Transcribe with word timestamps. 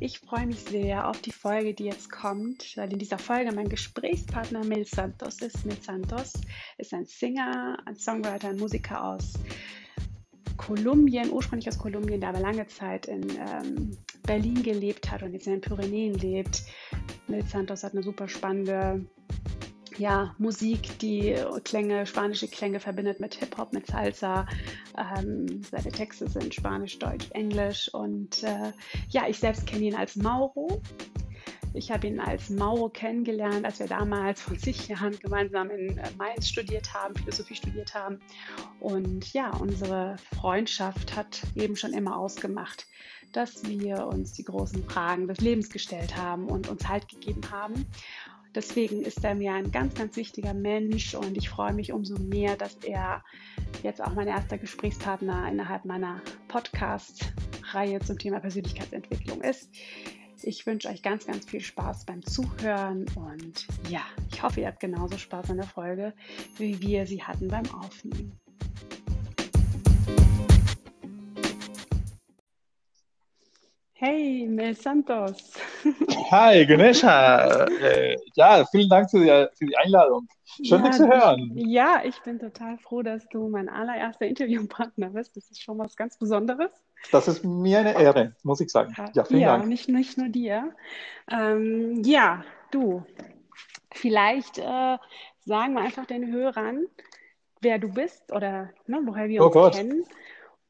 Ich 0.00 0.20
freue 0.20 0.46
mich 0.46 0.60
sehr 0.60 1.08
auf 1.08 1.20
die 1.22 1.32
Folge, 1.32 1.74
die 1.74 1.86
jetzt 1.86 2.08
kommt, 2.08 2.76
weil 2.76 2.92
in 2.92 3.00
dieser 3.00 3.18
Folge 3.18 3.50
mein 3.50 3.68
Gesprächspartner 3.68 4.64
Mil 4.64 4.86
Santos 4.86 5.40
ist. 5.40 5.66
Mil 5.66 5.80
Santos 5.82 6.34
ist 6.78 6.94
ein 6.94 7.04
Singer, 7.04 7.78
ein 7.84 7.96
Songwriter, 7.96 8.50
ein 8.50 8.58
Musiker 8.58 9.02
aus 9.02 9.32
Kolumbien, 10.56 11.32
ursprünglich 11.32 11.68
aus 11.68 11.78
Kolumbien, 11.78 12.20
der 12.20 12.28
aber 12.28 12.38
lange 12.38 12.68
Zeit 12.68 13.06
in 13.06 13.28
ähm, 13.30 13.98
Berlin 14.22 14.62
gelebt 14.62 15.10
hat 15.10 15.24
und 15.24 15.32
jetzt 15.32 15.48
in 15.48 15.54
den 15.54 15.62
Pyrenäen 15.62 16.14
lebt. 16.14 16.62
Mil 17.26 17.44
Santos 17.44 17.82
hat 17.82 17.92
eine 17.92 18.04
super 18.04 18.28
spannende 18.28 19.04
ja, 19.98 20.34
Musik, 20.38 20.98
die 21.00 21.36
Klänge, 21.64 22.06
spanische 22.06 22.48
Klänge 22.48 22.80
verbindet 22.80 23.20
mit 23.20 23.34
Hip-Hop, 23.34 23.72
mit 23.72 23.86
Salsa. 23.86 24.46
Ähm, 24.96 25.62
seine 25.62 25.90
Texte 25.90 26.28
sind 26.28 26.54
Spanisch, 26.54 26.98
Deutsch, 26.98 27.30
Englisch. 27.32 27.92
Und 27.92 28.42
äh, 28.44 28.72
ja, 29.08 29.28
ich 29.28 29.38
selbst 29.38 29.66
kenne 29.66 29.84
ihn 29.84 29.94
als 29.94 30.16
Mauro. 30.16 30.80
Ich 31.74 31.90
habe 31.90 32.06
ihn 32.06 32.18
als 32.18 32.48
Mauro 32.48 32.88
kennengelernt, 32.88 33.64
als 33.64 33.78
wir 33.78 33.86
damals 33.86 34.40
vor 34.40 34.56
zig 34.56 34.88
Jahren 34.88 35.18
gemeinsam 35.18 35.70
in 35.70 35.98
äh, 35.98 36.10
Mainz 36.16 36.48
studiert 36.48 36.94
haben, 36.94 37.14
Philosophie 37.14 37.56
studiert 37.56 37.94
haben. 37.94 38.20
Und 38.80 39.32
ja, 39.32 39.50
unsere 39.50 40.16
Freundschaft 40.36 41.14
hat 41.14 41.42
eben 41.54 41.76
schon 41.76 41.92
immer 41.92 42.16
ausgemacht, 42.16 42.86
dass 43.32 43.64
wir 43.64 44.06
uns 44.06 44.32
die 44.32 44.44
großen 44.44 44.84
Fragen 44.84 45.28
des 45.28 45.40
Lebens 45.40 45.70
gestellt 45.70 46.16
haben 46.16 46.46
und 46.46 46.68
uns 46.68 46.88
Halt 46.88 47.08
gegeben 47.08 47.42
haben. 47.50 47.86
Deswegen 48.54 49.02
ist 49.02 49.24
er 49.24 49.34
mir 49.34 49.52
ein 49.52 49.70
ganz, 49.70 49.94
ganz 49.94 50.16
wichtiger 50.16 50.54
Mensch 50.54 51.14
und 51.14 51.36
ich 51.36 51.48
freue 51.48 51.72
mich 51.72 51.92
umso 51.92 52.18
mehr, 52.18 52.56
dass 52.56 52.76
er 52.76 53.22
jetzt 53.82 54.02
auch 54.02 54.14
mein 54.14 54.28
erster 54.28 54.58
Gesprächspartner 54.58 55.48
innerhalb 55.50 55.84
meiner 55.84 56.22
Podcast-Reihe 56.48 58.00
zum 58.00 58.18
Thema 58.18 58.40
Persönlichkeitsentwicklung 58.40 59.42
ist. 59.42 59.70
Ich 60.42 60.66
wünsche 60.66 60.88
euch 60.88 61.02
ganz, 61.02 61.26
ganz 61.26 61.46
viel 61.46 61.60
Spaß 61.60 62.06
beim 62.06 62.24
Zuhören 62.24 63.06
und 63.16 63.66
ja, 63.88 64.02
ich 64.32 64.42
hoffe, 64.42 64.60
ihr 64.60 64.68
habt 64.68 64.80
genauso 64.80 65.18
Spaß 65.18 65.50
an 65.50 65.56
der 65.58 65.66
Folge, 65.66 66.14
wie 66.56 66.80
wir 66.80 67.06
sie 67.06 67.22
hatten 67.22 67.48
beim 67.48 67.68
Aufnehmen. 67.74 68.38
Hey, 74.00 74.46
Mel 74.46 74.76
Santos. 74.76 75.54
Hi, 76.30 76.64
Ganesha. 76.64 77.64
Äh, 77.64 78.16
ja, 78.36 78.64
vielen 78.70 78.88
Dank 78.88 79.10
für 79.10 79.18
die, 79.18 79.56
für 79.56 79.66
die 79.66 79.76
Einladung. 79.76 80.28
Schön, 80.44 80.84
ja, 80.84 80.88
dich 80.88 80.92
zu 80.92 81.08
hören. 81.08 81.50
Ja, 81.56 82.02
ich 82.04 82.16
bin 82.22 82.38
total 82.38 82.78
froh, 82.78 83.02
dass 83.02 83.28
du 83.28 83.48
mein 83.48 83.68
allererster 83.68 84.26
Interviewpartner 84.26 85.10
bist. 85.10 85.36
Das 85.36 85.50
ist 85.50 85.60
schon 85.60 85.78
was 85.78 85.96
ganz 85.96 86.16
Besonderes. 86.16 86.70
Das 87.10 87.26
ist 87.26 87.44
mir 87.44 87.80
eine 87.80 88.00
Ehre, 88.00 88.36
muss 88.44 88.60
ich 88.60 88.70
sagen. 88.70 88.94
Ja, 89.14 89.24
vielen 89.24 89.40
ja, 89.40 89.56
Dank. 89.56 89.66
Nicht, 89.66 89.88
nicht 89.88 90.16
nur 90.16 90.28
dir. 90.28 90.76
Ähm, 91.28 92.04
ja, 92.04 92.44
du. 92.70 93.04
Vielleicht 93.90 94.58
äh, 94.58 94.96
sagen 95.44 95.74
wir 95.74 95.80
einfach 95.80 96.06
den 96.06 96.30
Hörern, 96.30 96.86
wer 97.62 97.80
du 97.80 97.88
bist 97.88 98.30
oder 98.30 98.70
ne, 98.86 99.00
woher 99.04 99.28
wir 99.28 99.42
oh 99.42 99.46
uns 99.46 99.54
Gott. 99.54 99.74
kennen. 99.74 100.04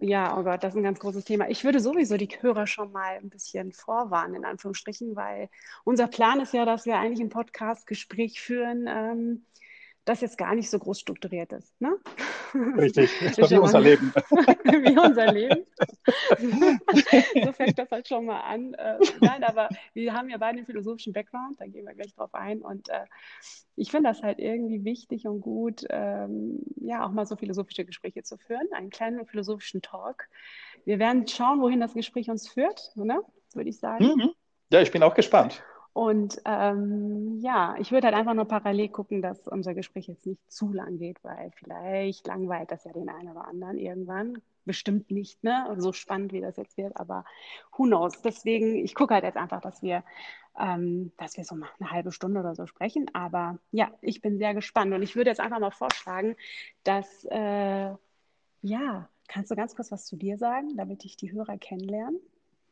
Ja, 0.00 0.38
oh 0.38 0.44
Gott, 0.44 0.62
das 0.62 0.74
ist 0.74 0.78
ein 0.78 0.84
ganz 0.84 1.00
großes 1.00 1.24
Thema. 1.24 1.48
Ich 1.48 1.64
würde 1.64 1.80
sowieso 1.80 2.16
die 2.16 2.28
Hörer 2.40 2.68
schon 2.68 2.92
mal 2.92 3.16
ein 3.16 3.30
bisschen 3.30 3.72
vorwarnen, 3.72 4.36
in 4.36 4.44
Anführungsstrichen, 4.44 5.16
weil 5.16 5.48
unser 5.82 6.06
Plan 6.06 6.40
ist 6.40 6.54
ja, 6.54 6.64
dass 6.64 6.86
wir 6.86 6.96
eigentlich 6.98 7.20
ein 7.20 7.30
Podcast-Gespräch 7.30 8.40
führen, 8.40 8.86
ähm, 8.88 9.44
das 10.04 10.20
jetzt 10.20 10.38
gar 10.38 10.54
nicht 10.54 10.70
so 10.70 10.78
groß 10.78 11.00
strukturiert 11.00 11.52
ist. 11.52 11.78
Ne? 11.80 11.96
Richtig, 12.54 13.10
das 13.20 13.38
ist 13.38 13.50
wie 13.50 13.58
unser 13.58 13.80
Leben. 13.80 14.12
wie 14.30 14.98
unser 14.98 15.32
Leben. 15.32 15.66
so 17.44 17.52
fängt 17.52 17.78
das 17.78 17.90
halt 17.90 18.08
schon 18.08 18.26
mal 18.26 18.40
an. 18.40 18.74
Äh, 18.74 18.98
nein, 19.20 19.44
aber 19.44 19.68
wir 19.92 20.14
haben 20.14 20.30
ja 20.30 20.38
beide 20.38 20.58
einen 20.58 20.66
philosophischen 20.66 21.12
Background, 21.12 21.60
da 21.60 21.66
gehen 21.66 21.86
wir 21.86 21.94
gleich 21.94 22.14
drauf 22.14 22.34
ein. 22.34 22.62
Und 22.62 22.88
äh, 22.88 23.04
ich 23.76 23.90
finde 23.90 24.08
das 24.08 24.22
halt 24.22 24.38
irgendwie 24.38 24.84
wichtig 24.84 25.26
und 25.26 25.40
gut, 25.40 25.84
ähm, 25.90 26.60
ja, 26.76 27.06
auch 27.06 27.12
mal 27.12 27.26
so 27.26 27.36
philosophische 27.36 27.84
Gespräche 27.84 28.22
zu 28.22 28.38
führen, 28.38 28.66
einen 28.72 28.90
kleinen 28.90 29.26
philosophischen 29.26 29.82
Talk. 29.82 30.28
Wir 30.84 30.98
werden 30.98 31.28
schauen, 31.28 31.60
wohin 31.60 31.80
das 31.80 31.94
Gespräch 31.94 32.30
uns 32.30 32.48
führt, 32.48 32.92
ne? 32.96 33.20
würde 33.54 33.70
ich 33.70 33.78
sagen. 33.78 34.04
Mhm. 34.04 34.30
Ja, 34.70 34.80
ich 34.80 34.90
bin 34.90 35.02
auch 35.02 35.14
gespannt. 35.14 35.62
Und 35.98 36.40
ähm, 36.44 37.40
ja, 37.40 37.74
ich 37.80 37.90
würde 37.90 38.06
halt 38.06 38.16
einfach 38.16 38.34
nur 38.34 38.44
parallel 38.44 38.88
gucken, 38.88 39.20
dass 39.20 39.48
unser 39.48 39.74
Gespräch 39.74 40.06
jetzt 40.06 40.26
nicht 40.26 40.40
zu 40.48 40.72
lang 40.72 40.96
geht, 40.96 41.24
weil 41.24 41.50
vielleicht 41.56 42.28
langweilt 42.28 42.70
das 42.70 42.84
ja 42.84 42.92
den 42.92 43.08
einen 43.08 43.32
oder 43.32 43.48
anderen 43.48 43.78
irgendwann. 43.78 44.40
Bestimmt 44.64 45.10
nicht, 45.10 45.42
ne? 45.42 45.74
So 45.78 45.92
spannend, 45.92 46.32
wie 46.32 46.40
das 46.40 46.56
jetzt 46.56 46.76
wird, 46.76 46.96
aber 47.00 47.24
who 47.76 47.82
knows. 47.86 48.22
Deswegen, 48.22 48.76
ich 48.76 48.94
gucke 48.94 49.12
halt 49.12 49.24
jetzt 49.24 49.36
einfach, 49.36 49.60
dass 49.60 49.82
wir, 49.82 50.04
ähm, 50.56 51.10
dass 51.16 51.36
wir 51.36 51.42
so 51.42 51.56
mal 51.56 51.68
eine 51.80 51.90
halbe 51.90 52.12
Stunde 52.12 52.38
oder 52.38 52.54
so 52.54 52.66
sprechen. 52.66 53.12
Aber 53.12 53.58
ja, 53.72 53.90
ich 54.00 54.20
bin 54.20 54.38
sehr 54.38 54.54
gespannt 54.54 54.94
und 54.94 55.02
ich 55.02 55.16
würde 55.16 55.30
jetzt 55.30 55.40
einfach 55.40 55.58
mal 55.58 55.72
vorschlagen, 55.72 56.36
dass, 56.84 57.24
äh, 57.24 57.92
ja, 58.62 59.08
kannst 59.26 59.50
du 59.50 59.56
ganz 59.56 59.74
kurz 59.74 59.90
was 59.90 60.06
zu 60.06 60.14
dir 60.14 60.38
sagen, 60.38 60.76
damit 60.76 61.04
ich 61.04 61.16
die 61.16 61.32
Hörer 61.32 61.58
kennenlerne? 61.58 62.20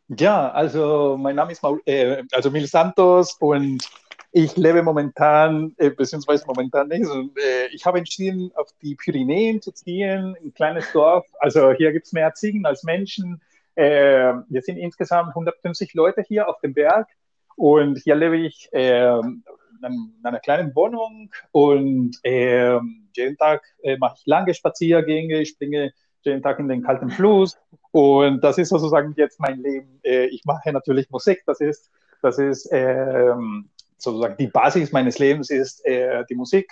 Ja, 0.08 0.50
also 0.52 1.16
mein 1.18 1.34
Name 1.34 1.52
ist 1.52 1.62
Maul 1.62 1.80
äh, 1.84 2.22
also 2.32 2.50
Mil 2.50 2.66
Santos 2.66 3.36
und 3.40 3.88
ich 4.30 4.56
lebe 4.56 4.82
momentan, 4.82 5.74
äh, 5.78 5.90
beziehungsweise 5.90 6.46
momentan 6.46 6.88
nicht, 6.88 7.06
also, 7.06 7.22
äh, 7.36 7.66
ich 7.72 7.84
habe 7.86 7.98
entschieden, 7.98 8.52
auf 8.54 8.68
die 8.82 8.94
Pyrenäen 8.94 9.60
zu 9.60 9.72
ziehen, 9.72 10.36
ein 10.44 10.54
kleines 10.54 10.92
Dorf. 10.92 11.26
Also 11.40 11.72
hier 11.72 11.92
gibt 11.92 12.06
es 12.06 12.12
mehr 12.12 12.34
Ziegen 12.34 12.66
als 12.66 12.84
Menschen. 12.84 13.40
Äh, 13.74 14.34
wir 14.48 14.62
sind 14.62 14.76
insgesamt 14.76 15.30
150 15.30 15.94
Leute 15.94 16.22
hier 16.22 16.48
auf 16.48 16.60
dem 16.60 16.74
Berg 16.74 17.08
und 17.56 17.98
hier 17.98 18.14
lebe 18.14 18.36
ich 18.36 18.68
äh, 18.72 19.08
in 19.08 20.20
einer 20.22 20.40
kleinen 20.40 20.74
Wohnung 20.76 21.30
und 21.50 22.16
äh, 22.22 22.78
jeden 23.16 23.36
Tag 23.38 23.64
äh, 23.82 23.96
mache 23.96 24.16
ich 24.18 24.26
lange 24.26 24.54
Spaziergänge, 24.54 25.44
springe 25.46 25.92
jeden 26.26 26.42
Tag 26.42 26.58
in 26.58 26.68
den 26.68 26.82
kalten 26.82 27.10
Fluss. 27.10 27.56
Und 27.92 28.42
das 28.44 28.58
ist 28.58 28.68
sozusagen 28.68 29.14
jetzt 29.16 29.40
mein 29.40 29.60
Leben. 29.60 30.00
Äh, 30.02 30.26
ich 30.26 30.44
mache 30.44 30.72
natürlich 30.72 31.08
Musik, 31.10 31.42
das 31.46 31.60
ist, 31.60 31.90
das 32.20 32.38
ist 32.38 32.68
ähm, 32.72 33.70
sozusagen 33.98 34.36
die 34.38 34.48
Basis 34.48 34.92
meines 34.92 35.18
Lebens 35.18 35.50
ist 35.50 35.84
äh, 35.86 36.24
die 36.28 36.34
Musik, 36.34 36.70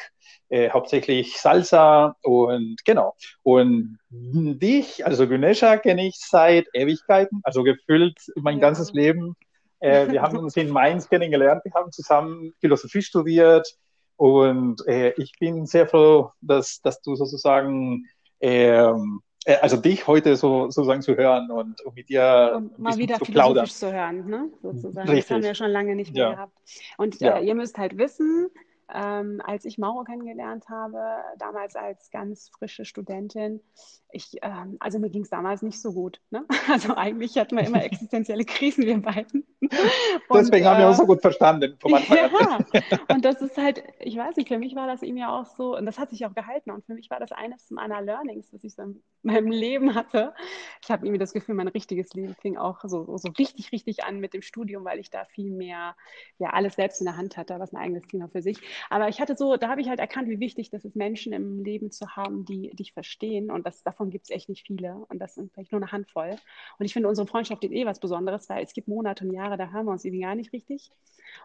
äh, 0.49 0.71
hauptsächlich 0.71 1.39
Salsa 1.39 2.17
und 2.23 2.77
genau. 2.85 3.15
Und 3.43 3.99
dich, 4.11 5.05
also 5.07 5.27
Günesha, 5.27 5.77
kenne 5.79 6.07
ich 6.07 6.17
seit 6.19 6.67
Ewigkeiten, 6.75 7.41
also 7.45 7.63
gefühlt 7.63 8.19
mein 8.37 8.59
ja. 8.59 8.63
ganzes 8.63 8.93
Leben. 8.93 9.37
Äh, 9.81 10.11
wir 10.11 10.23
haben 10.23 10.39
uns 10.39 10.57
in 10.57 10.71
Mainz 10.71 11.09
kennengelernt, 11.09 11.65
wir 11.65 11.73
haben 11.73 11.93
zusammen 11.93 12.53
Philosophie 12.61 13.03
studiert 13.03 13.67
und 14.17 14.87
äh, 14.87 15.13
ich 15.17 15.33
bin 15.39 15.67
sehr 15.67 15.87
froh, 15.87 16.31
dass, 16.41 16.81
dass 16.83 17.01
du 17.01 17.17
sozusagen 17.17 18.05
ähm, 18.41 19.23
äh, 19.45 19.57
also 19.57 19.77
dich 19.77 20.07
heute 20.07 20.37
so 20.37 20.71
sozusagen 20.71 21.03
zu 21.03 21.17
hören 21.17 21.51
und, 21.51 21.81
und 21.83 21.95
mit 21.95 22.09
dir 22.09 22.55
und 22.57 22.79
mal 22.79 22.97
wieder 22.97 23.19
zu 23.19 23.27
philosophisch 23.27 23.33
plaudern. 23.33 23.67
zu 23.67 23.93
hören, 23.93 24.27
ne? 24.27 24.49
sozusagen. 24.63 25.09
Richtig. 25.09 25.29
Das 25.29 25.31
haben 25.35 25.43
wir 25.43 25.55
schon 25.55 25.71
lange 25.71 25.95
nicht 25.97 26.15
mehr 26.15 26.23
ja. 26.23 26.33
gehabt. 26.33 26.59
Und 26.97 27.21
äh, 27.21 27.27
ja. 27.27 27.39
ihr 27.41 27.55
müsst 27.55 27.79
halt 27.79 27.99
wissen, 27.99 28.49
ähm, 28.95 29.43
als 29.45 29.65
ich 29.65 29.79
Mauro 29.79 30.05
kennengelernt 30.05 30.69
habe, 30.69 31.01
damals 31.39 31.77
als 31.77 32.11
ganz 32.11 32.49
frische 32.49 32.85
Studentin, 32.85 33.61
ich, 34.15 34.37
ähm, 34.43 34.77
also 34.79 35.01
mir 35.01 35.11
ging 35.11 35.23
es 35.23 35.31
damals 35.31 35.63
nicht 35.63 35.81
so 35.81 35.93
gut. 35.93 36.21
Ne? 36.31 36.45
Also 36.71 36.97
eigentlich 36.97 37.37
hatten 37.37 37.57
wir 37.57 37.67
immer 37.67 37.85
existenzielle 37.85 38.45
Krisen, 38.45 38.85
wir 38.85 39.01
beiden. 39.03 39.45
Und, 40.29 40.39
Deswegen 40.39 40.67
haben 40.67 40.79
wir 40.79 40.89
uns 40.89 40.99
so 40.99 41.07
gut 41.07 41.21
verstanden. 41.21 41.77
Vom 41.81 41.93
ja, 41.93 42.59
und 43.09 43.25
das 43.25 43.41
ist 43.41 43.57
halt, 43.57 43.83
ich 43.99 44.17
weiß 44.17 44.37
nicht, 44.37 44.49
für 44.49 44.59
mich 44.59 44.75
war 44.75 44.87
das 44.87 45.03
eben 45.03 45.17
ja 45.17 45.39
auch 45.39 45.47
so, 45.47 45.77
und 45.77 45.87
das 45.87 45.99
hat 45.99 46.11
sich 46.11 46.27
auch 46.27 46.35
gehalten, 46.35 46.71
und 46.71 46.85
für 46.85 46.95
mich 46.95 47.11
war 47.11 47.19
das 47.19 47.33
eines 47.33 47.71
meiner 47.71 48.03
Learnings, 48.03 48.51
das 48.51 48.63
ich 48.63 48.75
so 48.75 48.83
in 48.83 49.03
meinem 49.23 49.51
Leben 49.51 49.95
hatte. 49.95 50.35
Ich 50.83 50.91
habe 50.91 51.07
irgendwie 51.07 51.19
das 51.19 51.33
Gefühl, 51.33 51.55
mein 51.55 51.69
richtiges 51.69 52.13
Leben 52.15 52.35
fing 52.35 52.57
auch 52.57 52.81
so, 52.85 53.17
so 53.17 53.31
richtig, 53.39 53.73
richtig 53.73 54.05
an 54.05 54.21
mit 54.21 54.35
dem 54.35 54.43
Studium, 54.43 54.85
weil 54.85 54.99
ich 54.99 55.11
da 55.11 55.25
viel 55.25 55.51
mehr, 55.51 55.97
ja, 56.39 56.51
alles 56.51 56.75
selbst 56.75 57.01
in 57.01 57.07
der 57.07 57.17
Hand 57.17 57.37
hatte, 57.37 57.59
was 57.59 57.73
ein 57.73 57.79
eigenes 57.79 58.07
Thema 58.07 58.29
für 58.29 58.43
sich. 58.43 58.59
Aber 58.91 59.09
ich 59.09 59.21
hatte 59.21 59.37
so, 59.37 59.57
da 59.57 59.69
habe 59.69 59.81
ich 59.81 59.89
halt 59.89 60.01
erkannt, 60.01 60.29
wie 60.29 60.41
wichtig 60.41 60.71
das 60.71 60.85
ist, 60.85 60.97
Menschen 60.97 61.33
im 61.33 61.63
Leben 61.63 61.91
zu 61.91 62.17
haben, 62.17 62.45
die 62.45 62.71
dich 62.75 62.93
verstehen. 62.93 63.51
Und 63.51 63.67
das, 63.67 63.83
davon 63.83 64.11
gibt 64.11 64.25
es 64.25 64.31
echt 64.31 64.49
nicht 64.49 64.67
viele. 64.67 65.05
Und 65.09 65.19
das 65.19 65.35
sind 65.35 65.53
vielleicht 65.53 65.73
nur 65.73 65.81
eine 65.81 65.93
Handvoll. 65.93 66.37
Und 66.79 66.87
ich 66.87 66.93
finde, 66.93 67.09
unsere 67.09 67.27
Freundschaft 67.27 67.65
ist 67.65 67.73
eh 67.73 67.87
was 67.87 68.01
Besonderes, 68.01 68.49
weil 68.49 68.65
es 68.65 68.73
gibt 68.73 68.89
Monate 68.89 69.25
und 69.25 69.33
Jahre, 69.33 69.57
da 69.57 69.71
hören 69.71 69.87
wir 69.87 69.93
uns 69.93 70.05
irgendwie 70.05 70.23
gar 70.23 70.35
nicht 70.35 70.53
richtig. 70.53 70.91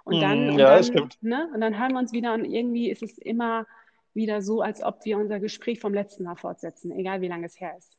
Und 0.04 0.22
dann, 0.22 0.48
mm, 0.48 0.50
und 0.52 0.60
ja, 0.60 0.76
dann, 0.76 0.84
stimmt. 0.84 1.18
Ne, 1.22 1.50
und 1.54 1.62
dann 1.62 1.80
hören 1.80 1.92
wir 1.92 2.00
uns 2.00 2.12
wieder 2.12 2.34
und 2.34 2.46
irgendwie 2.46 2.90
ist 2.90 3.04
es 3.04 3.18
immer 3.18 3.66
wieder 4.14 4.42
so, 4.42 4.62
als 4.62 4.84
ob 4.84 5.06
wir 5.06 5.18
unser 5.18 5.40
Gespräch 5.40 5.80
vom 5.80 5.94
letzten 5.94 6.24
Mal 6.24 6.36
fortsetzen, 6.36 6.92
egal 6.92 7.22
wie 7.22 7.28
lange 7.28 7.46
es 7.46 7.60
her 7.60 7.76
ist. 7.78 7.99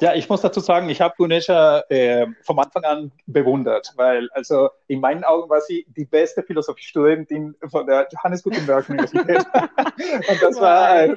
Ja, 0.00 0.14
ich 0.14 0.28
muss 0.28 0.40
dazu 0.40 0.60
sagen, 0.60 0.88
ich 0.88 1.00
habe 1.00 1.14
Gunesha 1.16 1.82
äh, 1.88 2.26
vom 2.42 2.58
Anfang 2.58 2.84
an 2.84 3.12
bewundert, 3.26 3.92
weil 3.96 4.28
also 4.32 4.68
in 4.86 5.00
meinen 5.00 5.24
Augen 5.24 5.50
war 5.50 5.60
sie 5.60 5.86
die 5.96 6.04
beste 6.04 6.42
Philosophiestudentin 6.42 7.56
von 7.70 7.86
der 7.86 8.06
Johannes 8.12 8.42
Gutenberg 8.42 8.88
Universität. 8.88 9.44
und 9.54 10.42
das 10.42 10.60
war 10.60 11.04
äh, 11.04 11.16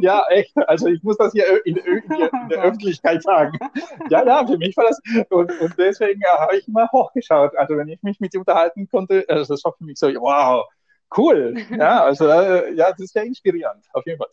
ja 0.00 0.24
echt, 0.28 0.56
also 0.68 0.88
ich 0.88 1.02
muss 1.02 1.16
das 1.16 1.32
hier 1.32 1.64
in, 1.64 1.76
in, 1.76 2.02
in, 2.02 2.48
der 2.50 2.62
Öffentlichkeit 2.62 3.22
sagen. 3.22 3.58
Ja, 4.10 4.24
ja, 4.24 4.46
für 4.46 4.58
mich 4.58 4.76
war 4.76 4.86
das 4.86 5.00
und, 5.30 5.60
und 5.60 5.74
deswegen 5.78 6.20
äh, 6.20 6.38
habe 6.38 6.56
ich 6.56 6.68
immer 6.68 6.88
hochgeschaut. 6.92 7.56
Also 7.56 7.76
wenn 7.76 7.88
ich 7.88 8.02
mich 8.02 8.20
mit 8.20 8.34
ihr 8.34 8.40
unterhalten 8.40 8.88
konnte, 8.88 9.24
also 9.28 9.54
das 9.54 9.64
war 9.64 9.74
für 9.76 9.84
mich 9.84 9.98
so, 9.98 10.08
wow, 10.08 10.66
cool. 11.16 11.54
Ja, 11.70 12.04
also 12.04 12.28
äh, 12.28 12.74
ja, 12.74 12.90
das 12.90 13.00
ist 13.00 13.12
sehr 13.12 13.24
inspirierend, 13.24 13.84
auf 13.92 14.04
jeden 14.06 14.18
Fall. 14.18 14.28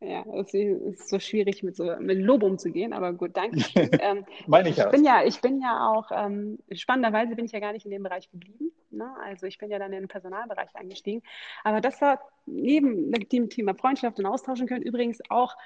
Ja, 0.00 0.24
es 0.34 0.52
ist 0.52 1.08
so 1.08 1.18
schwierig, 1.18 1.62
mit, 1.62 1.74
so, 1.74 1.96
mit 1.98 2.18
Lob 2.18 2.42
umzugehen, 2.42 2.92
aber 2.92 3.14
gut, 3.14 3.34
danke. 3.34 3.58
ähm, 4.00 4.26
Meine 4.46 4.68
ich, 4.68 4.78
ich 4.78 4.88
bin 4.90 5.04
ja, 5.04 5.24
ich 5.24 5.40
bin 5.40 5.60
ja 5.60 5.90
auch, 5.90 6.10
ähm, 6.12 6.58
spannenderweise 6.72 7.34
bin 7.34 7.46
ich 7.46 7.52
ja 7.52 7.60
gar 7.60 7.72
nicht 7.72 7.86
in 7.86 7.90
dem 7.90 8.02
Bereich 8.02 8.30
geblieben. 8.30 8.72
Ne? 8.90 9.10
Also 9.24 9.46
ich 9.46 9.56
bin 9.56 9.70
ja 9.70 9.78
dann 9.78 9.92
in 9.92 10.02
den 10.02 10.08
Personalbereich 10.08 10.74
eingestiegen. 10.74 11.22
Aber 11.64 11.80
das 11.80 12.00
war 12.02 12.20
neben 12.44 13.10
dem 13.10 13.48
Thema 13.48 13.74
Freundschaft 13.74 14.18
und 14.18 14.26
austauschen 14.26 14.66
können 14.66 14.82
übrigens 14.82 15.20
auch 15.30 15.56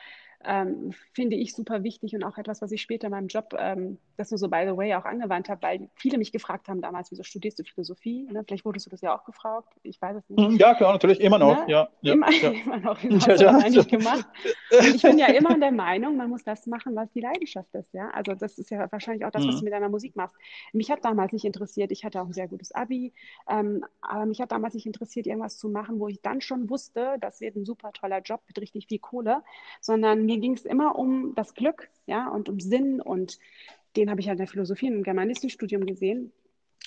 ähm, 0.44 0.92
finde 1.12 1.36
ich 1.36 1.54
super 1.54 1.82
wichtig 1.82 2.14
und 2.14 2.24
auch 2.24 2.38
etwas, 2.38 2.62
was 2.62 2.72
ich 2.72 2.80
später 2.80 3.08
in 3.08 3.10
meinem 3.10 3.28
Job, 3.28 3.54
ähm, 3.58 3.98
das 4.16 4.30
nur 4.30 4.38
so 4.38 4.48
by 4.48 4.64
the 4.66 4.76
way 4.76 4.94
auch 4.94 5.04
angewandt 5.04 5.48
habe, 5.48 5.62
weil 5.62 5.88
viele 5.94 6.18
mich 6.18 6.32
gefragt 6.32 6.68
haben 6.68 6.80
damals, 6.80 7.10
wieso 7.10 7.22
studierst 7.22 7.58
du 7.58 7.64
Philosophie? 7.64 8.26
Ne? 8.30 8.42
Vielleicht 8.46 8.64
wurdest 8.64 8.86
du 8.86 8.90
das 8.90 9.02
ja 9.02 9.16
auch 9.16 9.24
gefragt, 9.24 9.74
ich 9.82 10.00
weiß 10.00 10.16
es 10.16 10.28
nicht. 10.28 10.40
Hm, 10.40 10.56
ja, 10.56 10.74
klar, 10.74 10.92
natürlich, 10.92 11.20
immer 11.20 11.38
noch. 11.38 11.66
Ne? 11.66 11.72
Ja, 11.72 11.88
ja, 12.00 12.12
immer, 12.14 12.30
ja. 12.32 12.50
immer 12.64 12.78
noch, 12.78 13.02
immer 13.04 13.28
ja, 13.28 13.34
ja. 13.34 13.58
eigentlich 13.58 13.88
gemacht. 13.88 14.26
Und 14.70 14.94
ich 14.94 15.02
bin 15.02 15.18
ja 15.18 15.26
immer 15.26 15.58
der 15.58 15.72
Meinung, 15.72 16.16
man 16.16 16.30
muss 16.30 16.44
das 16.44 16.66
machen, 16.66 16.96
was 16.96 17.10
die 17.12 17.20
Leidenschaft 17.20 17.74
ist. 17.74 17.92
Ja? 17.92 18.10
Also 18.10 18.34
das 18.34 18.58
ist 18.58 18.70
ja 18.70 18.90
wahrscheinlich 18.90 19.26
auch 19.26 19.30
das, 19.30 19.46
was 19.46 19.56
mhm. 19.56 19.58
du 19.58 19.64
mit 19.64 19.72
deiner 19.74 19.88
Musik 19.88 20.16
machst. 20.16 20.36
Mich 20.72 20.90
hat 20.90 21.04
damals 21.04 21.32
nicht 21.32 21.44
interessiert, 21.44 21.92
ich 21.92 22.04
hatte 22.04 22.20
auch 22.20 22.26
ein 22.26 22.32
sehr 22.32 22.48
gutes 22.48 22.72
Abi, 22.72 23.12
ähm, 23.48 23.84
aber 24.00 24.24
mich 24.24 24.40
hat 24.40 24.52
damals 24.52 24.74
nicht 24.74 24.86
interessiert, 24.86 25.26
irgendwas 25.26 25.58
zu 25.58 25.68
machen, 25.68 25.98
wo 26.00 26.08
ich 26.08 26.22
dann 26.22 26.40
schon 26.40 26.70
wusste, 26.70 27.16
das 27.20 27.40
wird 27.40 27.56
ein 27.56 27.64
super 27.66 27.92
toller 27.92 28.20
Job 28.20 28.40
mit 28.48 28.58
richtig 28.58 28.86
viel 28.86 28.98
Kohle, 28.98 29.42
sondern 29.80 30.29
mir 30.30 30.38
ging 30.38 30.54
es 30.54 30.64
immer 30.64 30.96
um 30.96 31.34
das 31.34 31.54
Glück, 31.54 31.88
ja, 32.06 32.28
und 32.28 32.48
um 32.48 32.60
Sinn 32.60 33.00
und 33.00 33.38
den 33.96 34.10
habe 34.10 34.20
ich 34.20 34.26
ja 34.26 34.32
in 34.32 34.38
der 34.38 34.46
Philosophie 34.46 34.88
und 34.88 34.98
im 34.98 35.02
Germanistikstudium 35.02 35.84
gesehen. 35.86 36.32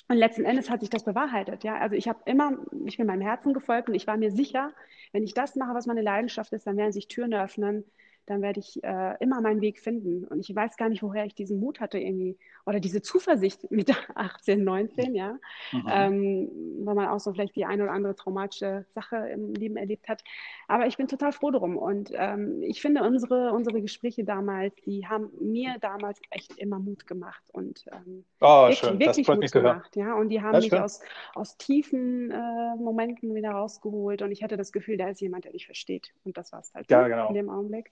Und 0.08 0.16
letzten 0.16 0.44
Endes 0.44 0.70
hat 0.70 0.80
sich 0.80 0.88
das 0.88 1.04
bewahrheitet, 1.04 1.62
ja. 1.62 1.76
Also 1.76 1.94
ich 1.94 2.08
habe 2.08 2.20
immer, 2.24 2.58
ich 2.86 2.96
bin 2.96 3.06
meinem 3.06 3.20
Herzen 3.20 3.52
gefolgt 3.52 3.88
und 3.88 3.94
ich 3.94 4.06
war 4.06 4.16
mir 4.16 4.30
sicher, 4.30 4.72
wenn 5.12 5.24
ich 5.24 5.34
das 5.34 5.56
mache, 5.56 5.74
was 5.74 5.86
meine 5.86 6.00
Leidenschaft 6.00 6.52
ist, 6.54 6.66
dann 6.66 6.78
werden 6.78 6.92
sich 6.92 7.08
Türen 7.08 7.34
öffnen, 7.34 7.84
dann 8.26 8.42
werde 8.42 8.60
ich 8.60 8.82
äh, 8.82 9.16
immer 9.20 9.40
meinen 9.40 9.60
Weg 9.60 9.78
finden. 9.78 10.24
Und 10.24 10.40
ich 10.40 10.54
weiß 10.54 10.76
gar 10.76 10.88
nicht, 10.88 11.02
woher 11.02 11.24
ich 11.24 11.34
diesen 11.34 11.60
Mut 11.60 11.80
hatte 11.80 11.98
irgendwie 11.98 12.38
oder 12.66 12.80
diese 12.80 13.02
Zuversicht 13.02 13.70
mit 13.70 13.90
18, 14.14 14.64
19, 14.64 15.14
ja, 15.14 15.38
mhm. 15.72 15.84
ähm, 15.90 16.50
weil 16.84 16.94
man 16.94 17.08
auch 17.08 17.20
so 17.20 17.32
vielleicht 17.32 17.56
die 17.56 17.64
eine 17.64 17.84
oder 17.84 17.92
andere 17.92 18.14
traumatische 18.14 18.86
Sache 18.94 19.16
im 19.16 19.54
Leben 19.54 19.76
erlebt 19.76 20.08
hat. 20.08 20.24
Aber 20.68 20.86
ich 20.86 20.96
bin 20.96 21.08
total 21.08 21.32
froh 21.32 21.50
drum 21.50 21.76
und 21.76 22.10
ähm, 22.14 22.62
ich 22.62 22.80
finde 22.80 23.02
unsere, 23.02 23.52
unsere 23.52 23.80
Gespräche 23.82 24.24
damals, 24.24 24.74
die 24.86 25.06
haben 25.06 25.30
mir 25.40 25.76
damals 25.80 26.20
echt 26.30 26.56
immer 26.58 26.78
Mut 26.78 27.06
gemacht 27.06 27.42
und 27.52 27.84
ähm, 27.92 28.24
oh, 28.40 28.62
wirklich, 28.62 28.78
schön. 28.78 28.98
wirklich 28.98 29.28
Mut 29.28 29.52
gemacht, 29.52 29.96
ja, 29.96 30.14
und 30.14 30.30
die 30.30 30.40
haben 30.40 30.58
mich 30.58 30.72
aus, 30.72 31.00
aus 31.34 31.56
tiefen 31.56 32.30
äh, 32.30 32.76
Momenten 32.76 33.34
wieder 33.34 33.50
rausgeholt 33.50 34.22
und 34.22 34.32
ich 34.32 34.42
hatte 34.42 34.56
das 34.56 34.72
Gefühl, 34.72 34.96
da 34.96 35.08
ist 35.08 35.20
jemand, 35.20 35.44
der 35.44 35.52
dich 35.52 35.66
versteht 35.66 36.12
und 36.24 36.36
das 36.36 36.52
war 36.52 36.60
es 36.60 36.72
halt 36.74 36.90
ja, 36.90 37.06
genau. 37.08 37.28
in 37.28 37.34
dem 37.34 37.50
Augenblick. 37.50 37.90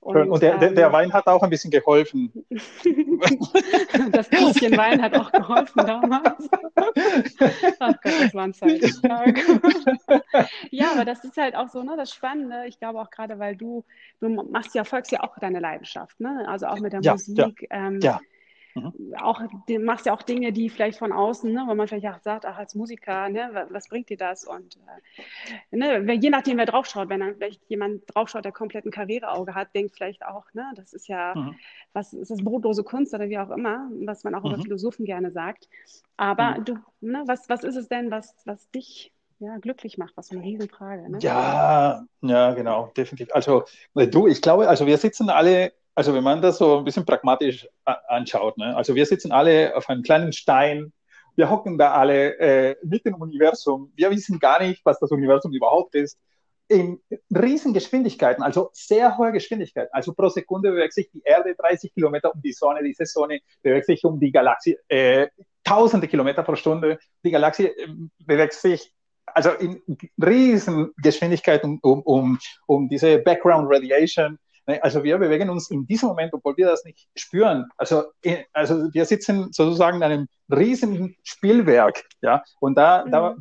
Und, 0.00 0.30
und 0.30 0.42
der, 0.42 0.58
der, 0.58 0.72
der 0.72 0.86
ähm, 0.88 0.92
Wein 0.92 1.12
hat 1.12 1.28
auch 1.28 1.44
ein 1.44 1.50
bisschen 1.50 1.70
geholfen. 1.70 2.32
das 4.10 4.28
bisschen 4.28 4.76
Wein 4.76 5.00
hat 5.00 5.14
auch 5.14 5.30
geholfen 5.30 5.86
damals. 5.86 6.50
Ach 7.78 7.94
Gott, 8.02 8.12
das 8.20 8.34
war 8.34 8.42
ein 8.42 8.52
Zeittag. 8.52 9.38
ja, 10.70 10.90
aber 10.90 11.04
das 11.04 11.22
ist 11.22 11.36
halt 11.36 11.54
auch 11.54 11.68
so, 11.68 11.84
ne, 11.84 11.94
das 11.96 12.12
Spannende. 12.12 12.64
Ich 12.66 12.80
glaube 12.80 13.00
auch 13.00 13.10
gerade, 13.10 13.38
weil 13.38 13.54
du, 13.54 13.84
du 14.20 14.28
machst 14.28 14.74
ja, 14.74 14.82
folgst 14.82 15.12
ja 15.12 15.20
auch 15.20 15.38
deine 15.38 15.60
Leidenschaft, 15.60 16.18
ne? 16.18 16.46
Also 16.48 16.66
auch 16.66 16.80
mit 16.80 16.92
der 16.92 17.00
ja, 17.02 17.12
Musik. 17.12 17.68
Ja, 17.70 17.86
ähm, 17.86 18.00
ja. 18.00 18.20
Mhm. 18.74 19.14
Auch, 19.20 19.42
du 19.68 19.78
machst 19.78 20.06
ja 20.06 20.14
auch 20.14 20.22
Dinge, 20.22 20.52
die 20.52 20.70
vielleicht 20.70 20.98
von 20.98 21.12
außen, 21.12 21.52
ne, 21.52 21.64
wo 21.66 21.74
man 21.74 21.88
vielleicht 21.88 22.06
auch 22.06 22.20
sagt, 22.20 22.46
ach, 22.46 22.56
als 22.56 22.74
Musiker, 22.74 23.28
ne, 23.28 23.66
was 23.70 23.88
bringt 23.88 24.08
dir 24.08 24.16
das? 24.16 24.44
Und 24.44 24.78
äh, 25.70 25.76
ne, 25.76 26.12
je 26.14 26.30
nachdem, 26.30 26.58
wer 26.58 26.66
draufschaut, 26.66 27.08
wenn 27.08 27.20
dann 27.20 27.34
vielleicht 27.34 27.62
jemand 27.68 28.02
draufschaut, 28.14 28.44
der 28.44 28.52
komplett 28.52 28.84
ein 28.86 28.90
Karriereauge 28.90 29.54
hat, 29.54 29.74
denkt 29.74 29.94
vielleicht 29.94 30.24
auch, 30.24 30.46
ne, 30.54 30.72
das 30.76 30.92
ist 30.92 31.08
ja, 31.08 31.34
mhm. 31.34 31.54
was 31.92 32.12
ist 32.12 32.30
das 32.30 32.42
brotlose 32.42 32.84
Kunst 32.84 33.14
oder 33.14 33.28
wie 33.28 33.38
auch 33.38 33.50
immer, 33.50 33.90
was 34.04 34.24
man 34.24 34.34
auch 34.34 34.44
mhm. 34.44 34.54
über 34.54 34.62
Philosophen 34.62 35.04
gerne 35.04 35.30
sagt. 35.32 35.68
Aber 36.16 36.58
mhm. 36.58 36.64
du, 36.64 36.78
ne, 37.00 37.22
was, 37.26 37.48
was 37.48 37.64
ist 37.64 37.76
es 37.76 37.88
denn, 37.88 38.10
was, 38.10 38.34
was 38.44 38.70
dich 38.70 39.12
ja, 39.42 39.58
glücklich 39.58 39.98
macht, 39.98 40.16
was 40.16 40.30
eine 40.30 40.40
Riesenfrage. 40.42 41.10
Ne? 41.10 41.18
Ja, 41.20 42.04
ja, 42.20 42.54
genau, 42.54 42.92
definitiv. 42.96 43.34
Also 43.34 43.64
du, 43.94 44.28
ich 44.28 44.40
glaube, 44.40 44.68
also 44.68 44.86
wir 44.86 44.96
sitzen 44.98 45.30
alle 45.30 45.72
also 45.94 46.14
wenn 46.14 46.24
man 46.24 46.40
das 46.40 46.58
so 46.58 46.78
ein 46.78 46.84
bisschen 46.84 47.04
pragmatisch 47.04 47.68
anschaut, 47.84 48.56
ne? 48.58 48.76
also 48.76 48.94
wir 48.94 49.06
sitzen 49.06 49.32
alle 49.32 49.76
auf 49.76 49.88
einem 49.88 50.02
kleinen 50.02 50.32
Stein, 50.32 50.92
wir 51.36 51.50
hocken 51.50 51.78
da 51.78 51.92
alle 51.92 52.38
äh, 52.38 52.76
mit 52.82 53.04
dem 53.04 53.14
Universum, 53.14 53.92
wir 53.94 54.10
wissen 54.10 54.38
gar 54.38 54.62
nicht, 54.62 54.84
was 54.84 54.98
das 54.98 55.10
Universum 55.10 55.52
überhaupt 55.52 55.94
ist, 55.94 56.18
in 56.68 57.00
riesen 57.30 57.74
Geschwindigkeiten, 57.74 58.42
also 58.42 58.70
sehr 58.72 59.18
hohe 59.18 59.32
Geschwindigkeiten. 59.32 59.90
Also 59.92 60.14
pro 60.14 60.28
Sekunde 60.28 60.70
bewegt 60.70 60.94
sich 60.94 61.10
die 61.10 61.20
Erde 61.24 61.54
30 61.54 61.92
Kilometer 61.92 62.34
um 62.34 62.40
die 62.40 62.52
Sonne, 62.52 62.82
diese 62.82 63.04
Sonne 63.04 63.40
bewegt 63.62 63.86
sich 63.86 64.04
um 64.04 64.18
die 64.18 64.32
Galaxie 64.32 64.78
äh, 64.88 65.28
tausende 65.64 66.08
Kilometer 66.08 66.42
pro 66.42 66.54
Stunde, 66.54 66.98
die 67.24 67.30
Galaxie 67.30 67.66
äh, 67.66 67.88
bewegt 68.20 68.54
sich 68.54 68.92
also 69.26 69.50
in 69.50 69.82
riesen 70.22 70.92
Geschwindigkeiten 70.96 71.78
um, 71.82 72.02
um, 72.02 72.38
um 72.66 72.88
diese 72.88 73.18
Background 73.18 73.68
Radiation 73.70 74.38
also 74.66 75.02
wir 75.02 75.18
bewegen 75.18 75.50
uns 75.50 75.70
in 75.70 75.86
diesem 75.86 76.08
Moment, 76.08 76.32
obwohl 76.32 76.56
wir 76.56 76.66
das 76.66 76.84
nicht 76.84 77.08
spüren. 77.16 77.68
Also, 77.76 78.04
äh, 78.22 78.44
also 78.52 78.92
wir 78.92 79.04
sitzen 79.04 79.52
sozusagen 79.52 79.98
in 79.98 80.02
einem 80.02 80.28
riesigen 80.50 81.16
Spielwerk, 81.22 82.04
ja. 82.20 82.42
Und 82.60 82.76
da, 82.76 83.04
mhm. 83.04 83.10
da 83.10 83.36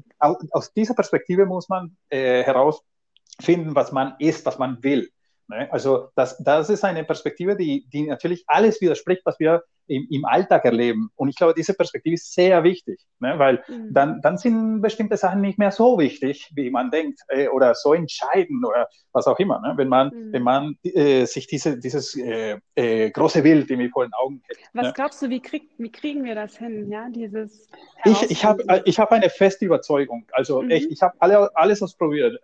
aus 0.52 0.74
dieser 0.74 0.94
Perspektive 0.94 1.46
muss 1.46 1.70
man 1.70 1.96
äh, 2.10 2.44
herausfinden, 2.44 3.76
was 3.76 3.92
man 3.92 4.16
ist, 4.20 4.46
was 4.46 4.58
man 4.58 4.84
will. 4.84 5.10
Ne? 5.52 5.72
Also 5.72 6.08
das, 6.16 6.38
das 6.38 6.70
ist 6.70 6.84
eine 6.84 7.04
Perspektive, 7.04 7.56
die, 7.56 7.86
die 7.92 8.08
natürlich 8.08 8.46
alles 8.48 8.80
widerspricht, 8.82 9.22
was 9.26 9.40
wir 9.40 9.64
im, 9.88 10.08
im 10.10 10.26
Alltag 10.26 10.64
erleben. 10.64 11.10
Und 11.16 11.28
ich 11.28 11.36
glaube, 11.36 11.54
diese 11.54 11.74
Perspektive 11.74 12.16
ist 12.16 12.34
sehr 12.34 12.64
wichtig, 12.64 13.02
ne? 13.20 13.38
weil 13.38 13.62
mhm. 13.68 13.94
dann, 13.94 14.22
dann 14.22 14.38
sind 14.38 14.82
bestimmte 14.82 15.18
Sachen 15.18 15.42
nicht 15.42 15.60
mehr 15.60 15.72
so 15.72 16.00
wichtig, 16.00 16.50
wie 16.56 16.70
man 16.70 16.90
denkt, 16.90 17.20
äh, 17.28 17.50
oder 17.50 17.76
so 17.76 17.94
entscheidend 17.94 18.66
oder 18.66 18.88
was 19.12 19.28
auch 19.28 19.38
immer. 19.40 19.60
Ne? 19.60 19.74
Wenn 19.76 19.90
man, 19.90 20.08
mhm. 20.08 20.32
wenn 20.32 20.44
man 20.44 20.78
äh, 20.84 21.26
sich 21.26 21.48
diese, 21.48 21.78
dieses 21.78 22.16
äh, 22.16 22.58
äh, 22.76 23.12
große 23.12 23.42
Bild 23.42 23.70
irgendwie 23.70 23.90
vor 23.90 24.06
den 24.06 24.14
Augen 24.14 24.42
hält. 24.48 24.60
Was 24.74 24.88
ne? 24.88 24.94
glaubst 24.96 25.22
du, 25.22 25.30
wie, 25.30 25.42
krieg, 25.42 25.70
wie 25.78 25.92
kriegen 25.92 26.24
wir 26.24 26.36
das 26.36 26.58
hin? 26.58 26.90
Ja, 26.90 27.10
dieses 27.10 27.68
ich 28.06 28.32
ich 28.32 28.46
habe 28.46 28.82
ich 28.86 28.98
hab 28.98 29.12
eine 29.12 29.30
feste 29.30 29.66
Überzeugung. 29.66 30.26
Also 30.32 30.62
mhm. 30.62 30.72
echt, 30.72 30.90
ich 30.90 31.02
habe 31.02 31.16
alle, 31.20 31.54
alles 31.56 31.84
ausprobiert. 31.84 32.40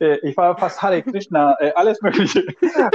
Äh, 0.00 0.18
ich 0.28 0.36
war 0.36 0.56
fast 0.58 0.82
Hare 0.82 1.02
Krishna, 1.02 1.56
äh, 1.60 1.72
alles 1.74 2.00
Mögliche. 2.02 2.44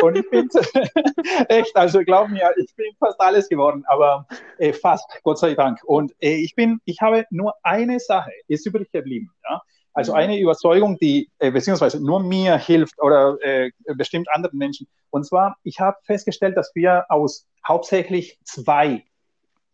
Und 0.01 0.17
ich 0.17 0.29
bin 0.29 0.49
echt, 1.49 1.75
also 1.75 1.99
glaub 2.03 2.29
mir, 2.29 2.51
ich 2.57 2.75
bin 2.75 2.93
fast 2.99 3.19
alles 3.19 3.49
geworden, 3.49 3.83
aber 3.87 4.27
äh, 4.57 4.73
fast, 4.73 5.05
Gott 5.23 5.39
sei 5.39 5.53
Dank. 5.55 5.79
Und 5.83 6.13
ich 6.19 6.55
bin, 6.55 6.79
ich 6.85 7.01
habe 7.01 7.25
nur 7.29 7.53
eine 7.63 7.99
Sache, 7.99 8.31
ist 8.47 8.65
übrig 8.65 8.91
geblieben. 8.91 9.31
Ja? 9.49 9.61
Also 9.93 10.13
mhm. 10.13 10.19
eine 10.19 10.39
Überzeugung, 10.39 10.97
die 10.99 11.29
beziehungsweise 11.39 12.03
nur 12.03 12.21
mir 12.21 12.57
hilft 12.57 13.01
oder 13.01 13.37
äh, 13.41 13.71
bestimmt 13.95 14.29
anderen 14.33 14.57
Menschen. 14.57 14.87
Und 15.09 15.25
zwar, 15.25 15.57
ich 15.63 15.79
habe 15.79 15.97
festgestellt, 16.03 16.55
dass 16.55 16.71
wir 16.75 17.05
aus 17.09 17.47
hauptsächlich 17.67 18.39
zwei 18.43 19.03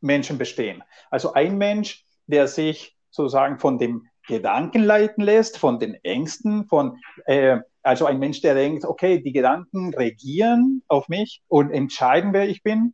Menschen 0.01 0.38
bestehen. 0.38 0.84
Also 1.10 1.34
ein 1.34 1.57
Mensch, 1.57 2.03
der 2.25 2.48
sich 2.48 2.96
sozusagen 3.10 3.60
von 3.60 3.77
dem 3.77 4.07
Gedanken 4.27 4.84
leiten 4.84 5.24
lässt, 5.24 5.57
von 5.57 5.79
den 5.79 5.96
Ängsten, 6.03 6.67
von, 6.67 7.00
äh, 7.25 7.57
also 7.81 8.05
ein 8.05 8.19
Mensch, 8.19 8.41
der 8.41 8.55
denkt, 8.55 8.86
okay, 8.86 9.19
die 9.19 9.31
Gedanken 9.31 9.93
regieren 9.93 10.84
auf 10.88 11.07
mich 11.07 11.41
und 11.48 11.72
entscheiden, 11.72 12.34
wer 12.34 12.48
ich 12.48 12.62
bin. 12.62 12.93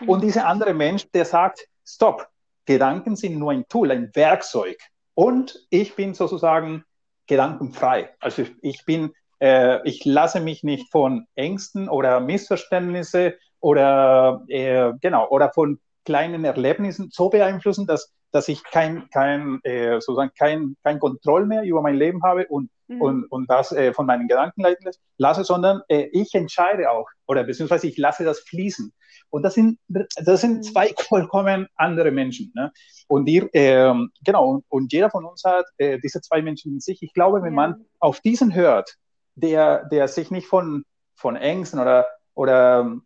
Mhm. 0.00 0.08
Und 0.08 0.22
dieser 0.22 0.46
andere 0.46 0.74
Mensch, 0.74 1.10
der 1.12 1.24
sagt, 1.24 1.66
stopp, 1.84 2.28
Gedanken 2.66 3.16
sind 3.16 3.38
nur 3.38 3.52
ein 3.52 3.66
Tool, 3.68 3.90
ein 3.90 4.10
Werkzeug. 4.14 4.78
Und 5.14 5.66
ich 5.70 5.96
bin 5.96 6.14
sozusagen 6.14 6.84
gedankenfrei. 7.26 8.10
Also 8.20 8.44
ich 8.60 8.84
bin, 8.84 9.12
äh, 9.40 9.86
ich 9.88 10.04
lasse 10.04 10.40
mich 10.40 10.62
nicht 10.62 10.90
von 10.90 11.26
Ängsten 11.34 11.88
oder 11.88 12.20
Missverständnisse 12.20 13.36
oder 13.60 14.44
äh, 14.48 14.92
genau 15.00 15.28
oder 15.28 15.50
von 15.52 15.80
kleinen 16.04 16.44
Erlebnissen 16.44 17.10
so 17.12 17.28
beeinflussen, 17.28 17.86
dass 17.86 18.12
dass 18.32 18.48
ich 18.48 18.64
kein, 18.64 19.08
kein, 19.10 19.60
äh, 19.62 20.00
sozusagen 20.00 20.32
kein, 20.36 20.76
kein 20.82 20.98
Kontroll 20.98 21.46
mehr 21.46 21.62
über 21.62 21.82
mein 21.82 21.96
Leben 21.96 22.22
habe 22.22 22.46
und 22.48 22.70
mhm. 22.92 23.00
und, 23.00 23.24
und 23.26 23.50
das 23.50 23.72
äh, 23.72 23.92
von 23.92 24.06
meinen 24.06 24.28
Gedanken 24.28 24.62
leiten 24.62 24.90
lasse, 25.16 25.44
sondern 25.44 25.82
äh, 25.88 26.08
ich 26.12 26.34
entscheide 26.34 26.90
auch 26.90 27.08
oder 27.26 27.44
beziehungsweise 27.44 27.86
ich 27.86 27.96
lasse 27.98 28.24
das 28.24 28.40
fließen. 28.40 28.92
Und 29.30 29.42
das 29.42 29.54
sind, 29.54 29.78
das 29.88 30.40
sind 30.40 30.58
mhm. 30.58 30.62
zwei 30.62 30.92
vollkommen 30.98 31.66
andere 31.76 32.10
Menschen. 32.10 32.52
Ne? 32.54 32.72
Und 33.08 33.26
die, 33.26 33.38
äh, 33.38 33.94
genau, 34.24 34.62
und 34.68 34.92
jeder 34.92 35.10
von 35.10 35.24
uns 35.24 35.42
hat 35.44 35.66
äh, 35.78 35.98
diese 36.00 36.20
zwei 36.20 36.42
Menschen 36.42 36.72
in 36.72 36.80
sich. 36.80 37.02
Ich 37.02 37.14
glaube, 37.14 37.42
wenn 37.42 37.54
ja. 37.54 37.56
man 37.56 37.84
auf 37.98 38.20
diesen 38.20 38.54
hört, 38.54 38.96
der, 39.34 39.86
der 39.88 40.08
sich 40.08 40.30
nicht 40.30 40.46
von, 40.46 40.84
von 41.14 41.36
Ängsten 41.36 41.80
oder, 41.80 42.06
oder 42.34 42.98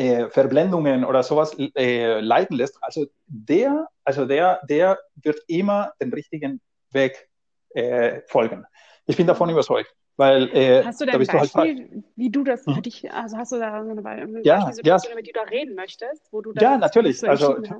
äh, 0.00 0.30
Verblendungen 0.30 1.04
oder 1.04 1.22
sowas 1.22 1.54
äh, 1.58 2.20
leiten 2.20 2.56
lässt, 2.56 2.78
also 2.80 3.06
der, 3.26 3.86
also 4.02 4.24
der, 4.24 4.60
der 4.68 4.98
wird 5.16 5.40
immer 5.46 5.92
den 6.00 6.12
richtigen 6.12 6.60
Weg 6.90 7.28
äh, 7.74 8.22
folgen. 8.26 8.64
Ich 9.04 9.16
bin 9.16 9.26
davon 9.26 9.50
überzeugt. 9.50 9.94
Weil, 10.16 10.48
äh, 10.54 10.84
hast 10.84 11.00
du 11.00 11.06
denn 11.06 11.14
ein 11.14 11.28
halt 11.28 11.52
Beispiel, 11.52 11.90
halt 11.90 12.04
wie 12.16 12.30
du 12.30 12.44
das 12.44 12.64
für 12.64 12.72
mhm. 12.72 12.82
dich, 12.82 13.10
also 13.12 13.36
hast 13.38 13.52
du 13.52 13.58
da 13.58 13.82
so 13.84 13.90
eine, 13.90 14.04
eine 14.04 14.42
ja, 14.42 14.56
Beispielsituation, 14.56 15.12
ja. 15.12 15.16
mit 15.16 15.26
der 15.26 15.32
du 15.32 15.40
da 15.40 15.50
reden 15.50 15.74
möchtest, 15.74 16.30
wo 16.30 16.42
du 16.42 16.52
das 16.52 16.62
Ja, 16.62 16.76
natürlich. 16.76 17.26
Also, 17.26 17.56
hast? 17.56 17.72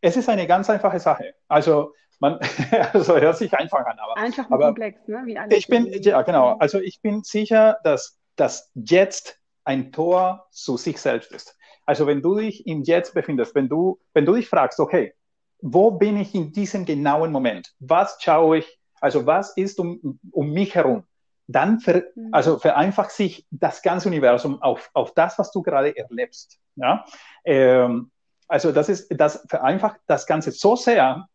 es 0.00 0.16
ist 0.16 0.28
eine 0.28 0.46
ganz 0.46 0.70
einfache 0.70 1.00
Sache. 1.00 1.34
Also, 1.48 1.92
man, 2.18 2.38
also 2.92 3.18
hört 3.18 3.36
sich 3.36 3.52
einfach 3.52 3.84
an, 3.84 3.98
aber. 3.98 4.16
Einfach 4.16 4.48
und 4.48 4.60
komplex, 4.60 5.06
ne? 5.06 5.22
Wie 5.24 5.38
alles 5.38 5.56
ich 5.56 5.68
bin, 5.68 5.86
ja, 6.02 6.22
genau. 6.22 6.56
Also, 6.58 6.80
ich 6.80 7.02
bin 7.02 7.22
sicher, 7.24 7.78
dass 7.84 8.18
das 8.36 8.70
jetzt 8.74 9.38
ein 9.66 9.92
Tor 9.92 10.46
zu 10.50 10.76
sich 10.76 10.98
selbst 10.98 11.32
ist. 11.32 11.56
Also, 11.84 12.06
wenn 12.06 12.22
du 12.22 12.36
dich 12.36 12.66
im 12.66 12.82
Jetzt 12.82 13.14
befindest, 13.14 13.54
wenn 13.54 13.68
du, 13.68 14.00
wenn 14.14 14.24
du 14.24 14.34
dich 14.34 14.48
fragst, 14.48 14.80
okay, 14.80 15.14
wo 15.60 15.90
bin 15.90 16.16
ich 16.16 16.34
in 16.34 16.52
diesem 16.52 16.84
genauen 16.84 17.32
Moment? 17.32 17.72
Was 17.78 18.18
schaue 18.20 18.58
ich? 18.58 18.78
Also, 19.00 19.26
was 19.26 19.56
ist 19.56 19.78
um, 19.78 20.18
um 20.32 20.52
mich 20.52 20.74
herum? 20.74 21.04
dann 21.48 21.80
ver, 21.80 22.04
mhm. 22.14 22.30
also 22.32 22.58
vereinfacht 22.58 23.10
sich 23.10 23.46
das 23.50 23.82
ganze 23.82 24.08
Universum 24.08 24.60
auf, 24.62 24.90
auf 24.94 25.14
das, 25.14 25.38
was 25.38 25.52
du 25.52 25.62
gerade 25.62 25.96
erlebst. 25.96 26.58
Ja? 26.76 27.04
Ähm, 27.44 28.10
also 28.48 28.72
das 28.72 28.88
ist, 28.88 29.08
das 29.10 29.44
vereinfacht 29.48 30.00
das 30.06 30.26
Ganze 30.26 30.52
so 30.52 30.76
sehr, 30.76 31.26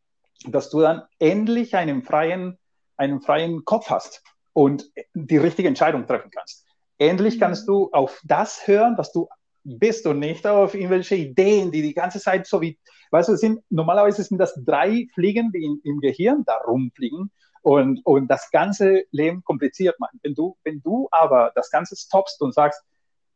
dass 0.45 0.69
du 0.69 0.81
dann 0.81 1.03
endlich 1.19 1.75
einen 1.75 2.03
freien, 2.03 2.57
einen 2.97 3.21
freien 3.21 3.63
Kopf 3.65 3.89
hast 3.89 4.23
und 4.53 4.89
die 5.13 5.37
richtige 5.37 5.67
Entscheidung 5.67 6.07
treffen 6.07 6.31
kannst. 6.31 6.60
Endlich 7.01 7.39
kannst 7.39 7.67
du 7.67 7.89
auf 7.93 8.21
das 8.23 8.67
hören, 8.67 8.95
was 8.95 9.11
du 9.11 9.27
bist 9.63 10.05
und 10.05 10.19
nicht 10.19 10.45
auf 10.45 10.75
irgendwelche 10.75 11.15
Ideen, 11.15 11.71
die 11.71 11.81
die 11.81 11.95
ganze 11.95 12.19
Zeit 12.19 12.45
so 12.45 12.61
wie, 12.61 12.77
weißt 13.09 13.29
du, 13.29 13.35
sind, 13.35 13.59
normalerweise 13.71 14.21
sind 14.21 14.37
das 14.37 14.53
drei 14.63 15.07
Fliegen, 15.15 15.51
die 15.51 15.65
in, 15.65 15.81
im 15.83 15.99
Gehirn 15.99 16.43
da 16.45 16.57
rumfliegen 16.57 17.31
und, 17.63 18.05
und 18.05 18.27
das 18.27 18.51
ganze 18.51 19.05
Leben 19.09 19.43
kompliziert 19.43 19.99
machen. 19.99 20.19
Wenn 20.21 20.35
du, 20.35 20.55
wenn 20.63 20.83
du 20.83 21.07
aber 21.09 21.51
das 21.55 21.71
Ganze 21.71 21.95
stoppst 21.95 22.39
und 22.39 22.53
sagst, 22.53 22.83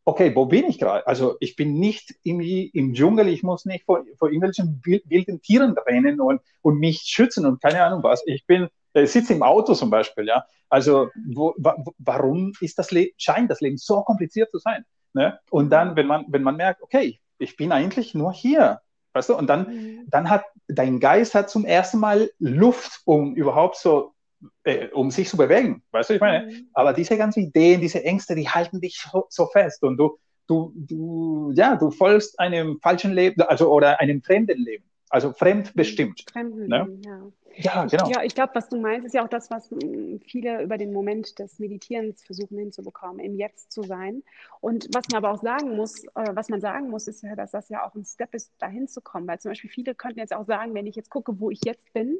okay, 0.03 0.35
wo 0.35 0.45
bin 0.45 0.65
ich 0.65 0.77
gerade? 0.77 1.07
Also 1.07 1.37
ich 1.39 1.55
bin 1.55 1.79
nicht 1.79 2.13
irgendwie 2.21 2.67
im 2.67 2.93
Dschungel, 2.93 3.27
ich 3.29 3.41
muss 3.41 3.65
nicht 3.65 3.85
vor, 3.85 4.03
vor 4.19 4.29
irgendwelchen 4.29 4.79
wilden 4.83 5.41
Tieren 5.41 5.75
rennen 5.87 6.21
und, 6.21 6.39
und 6.61 6.77
mich 6.77 7.01
schützen 7.05 7.47
und 7.47 7.63
keine 7.63 7.83
Ahnung 7.83 8.03
was. 8.03 8.21
Ich 8.27 8.45
bin, 8.45 8.69
ich 9.03 9.11
sitze 9.11 9.33
im 9.33 9.43
Auto 9.43 9.73
zum 9.73 9.89
Beispiel, 9.89 10.27
ja. 10.27 10.45
Also 10.69 11.09
wo, 11.33 11.53
wa, 11.57 11.75
warum 11.97 12.53
ist 12.61 12.79
das 12.79 12.91
Leben, 12.91 13.11
scheint 13.17 13.51
das 13.51 13.61
Leben 13.61 13.77
so 13.77 14.01
kompliziert 14.01 14.51
zu 14.51 14.57
sein? 14.57 14.85
Ne? 15.13 15.39
Und 15.49 15.69
dann, 15.69 15.95
wenn 15.95 16.07
man, 16.07 16.25
wenn 16.27 16.43
man 16.43 16.55
merkt, 16.55 16.81
okay, 16.81 17.19
ich 17.37 17.55
bin 17.55 17.71
eigentlich 17.71 18.13
nur 18.13 18.33
hier, 18.33 18.81
weißt 19.13 19.29
du, 19.29 19.35
und 19.35 19.47
dann, 19.47 19.67
mhm. 19.67 20.05
dann 20.09 20.29
hat 20.29 20.45
dein 20.67 20.99
Geist 20.99 21.35
hat 21.35 21.49
zum 21.49 21.65
ersten 21.65 21.99
Mal 21.99 22.31
Luft, 22.39 23.01
um 23.05 23.35
überhaupt 23.35 23.77
so 23.77 24.15
äh, 24.63 24.87
um 24.87 25.11
sich 25.11 25.29
zu 25.29 25.37
bewegen. 25.37 25.83
Weißt 25.91 26.09
du, 26.09 26.15
ich 26.15 26.21
meine? 26.21 26.47
Mhm. 26.47 26.69
Aber 26.73 26.93
diese 26.93 27.17
ganzen 27.17 27.43
Ideen, 27.43 27.81
diese 27.81 28.03
Ängste, 28.03 28.35
die 28.35 28.49
halten 28.49 28.81
dich 28.81 28.99
so, 28.99 29.25
so, 29.29 29.47
fest 29.47 29.83
und 29.83 29.97
du, 29.97 30.17
du, 30.47 30.73
du, 30.75 31.51
ja, 31.55 31.75
du 31.75 31.91
folgst 31.91 32.39
einem 32.39 32.79
falschen 32.81 33.13
Leben, 33.13 33.41
also 33.41 33.71
oder 33.71 33.99
einem 33.99 34.21
fremden 34.21 34.63
Leben, 34.63 34.85
also 35.09 35.33
fremdbestimmt. 35.33 36.25
Mhm. 36.27 36.31
Fremden, 36.31 36.67
ne? 36.67 36.99
ja. 37.05 37.21
Ja, 37.57 37.85
genau. 37.85 38.09
Ja, 38.09 38.23
ich 38.23 38.35
glaube, 38.35 38.55
was 38.55 38.69
du 38.69 38.77
meinst, 38.79 39.05
ist 39.05 39.13
ja 39.13 39.23
auch 39.23 39.29
das, 39.29 39.49
was 39.49 39.71
mm, 39.71 40.17
viele 40.25 40.61
über 40.61 40.77
den 40.77 40.91
Moment 40.91 41.39
des 41.39 41.59
Meditierens 41.59 42.23
versuchen 42.23 42.57
hinzubekommen, 42.57 43.19
im 43.19 43.35
Jetzt 43.35 43.71
zu 43.71 43.83
sein. 43.83 44.23
Und 44.61 44.87
was 44.93 45.05
man 45.11 45.23
aber 45.23 45.33
auch 45.33 45.41
sagen 45.41 45.75
muss, 45.75 46.03
äh, 46.15 46.31
was 46.33 46.49
man 46.49 46.61
sagen 46.61 46.89
muss, 46.89 47.07
ist 47.07 47.23
ja, 47.23 47.35
dass 47.35 47.51
das 47.51 47.69
ja 47.69 47.85
auch 47.85 47.95
ein 47.95 48.05
Step 48.05 48.33
ist, 48.33 48.51
dahin 48.59 48.87
zu 48.87 49.01
kommen. 49.01 49.27
Weil 49.27 49.39
zum 49.39 49.51
Beispiel 49.51 49.69
viele 49.69 49.95
könnten 49.95 50.19
jetzt 50.19 50.35
auch 50.35 50.45
sagen, 50.45 50.73
wenn 50.73 50.87
ich 50.87 50.95
jetzt 50.95 51.09
gucke, 51.09 51.39
wo 51.39 51.49
ich 51.49 51.61
jetzt 51.63 51.93
bin, 51.93 52.19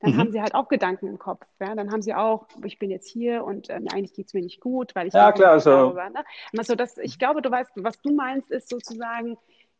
dann 0.00 0.12
mhm. 0.12 0.18
haben 0.18 0.32
sie 0.32 0.40
halt 0.40 0.54
auch 0.54 0.68
Gedanken 0.68 1.06
im 1.06 1.18
Kopf. 1.18 1.46
Ja? 1.60 1.74
Dann 1.74 1.90
haben 1.90 2.02
sie 2.02 2.14
auch, 2.14 2.46
ich 2.64 2.78
bin 2.78 2.90
jetzt 2.90 3.08
hier 3.08 3.44
und 3.44 3.70
ähm, 3.70 3.86
eigentlich 3.92 4.12
geht 4.12 4.26
es 4.26 4.34
mir 4.34 4.42
nicht 4.42 4.60
gut, 4.60 4.94
weil 4.94 5.06
ich 5.06 5.14
ja, 5.14 5.32
klar, 5.32 5.52
also. 5.52 5.70
darüber. 5.70 6.10
Ne? 6.10 6.24
Also 6.56 6.74
das, 6.74 6.98
ich 6.98 7.18
glaube, 7.18 7.42
du 7.42 7.50
weißt, 7.50 7.70
was 7.76 8.00
du 8.02 8.12
meinst, 8.12 8.50
ist 8.50 8.68
sozusagen 8.68 9.38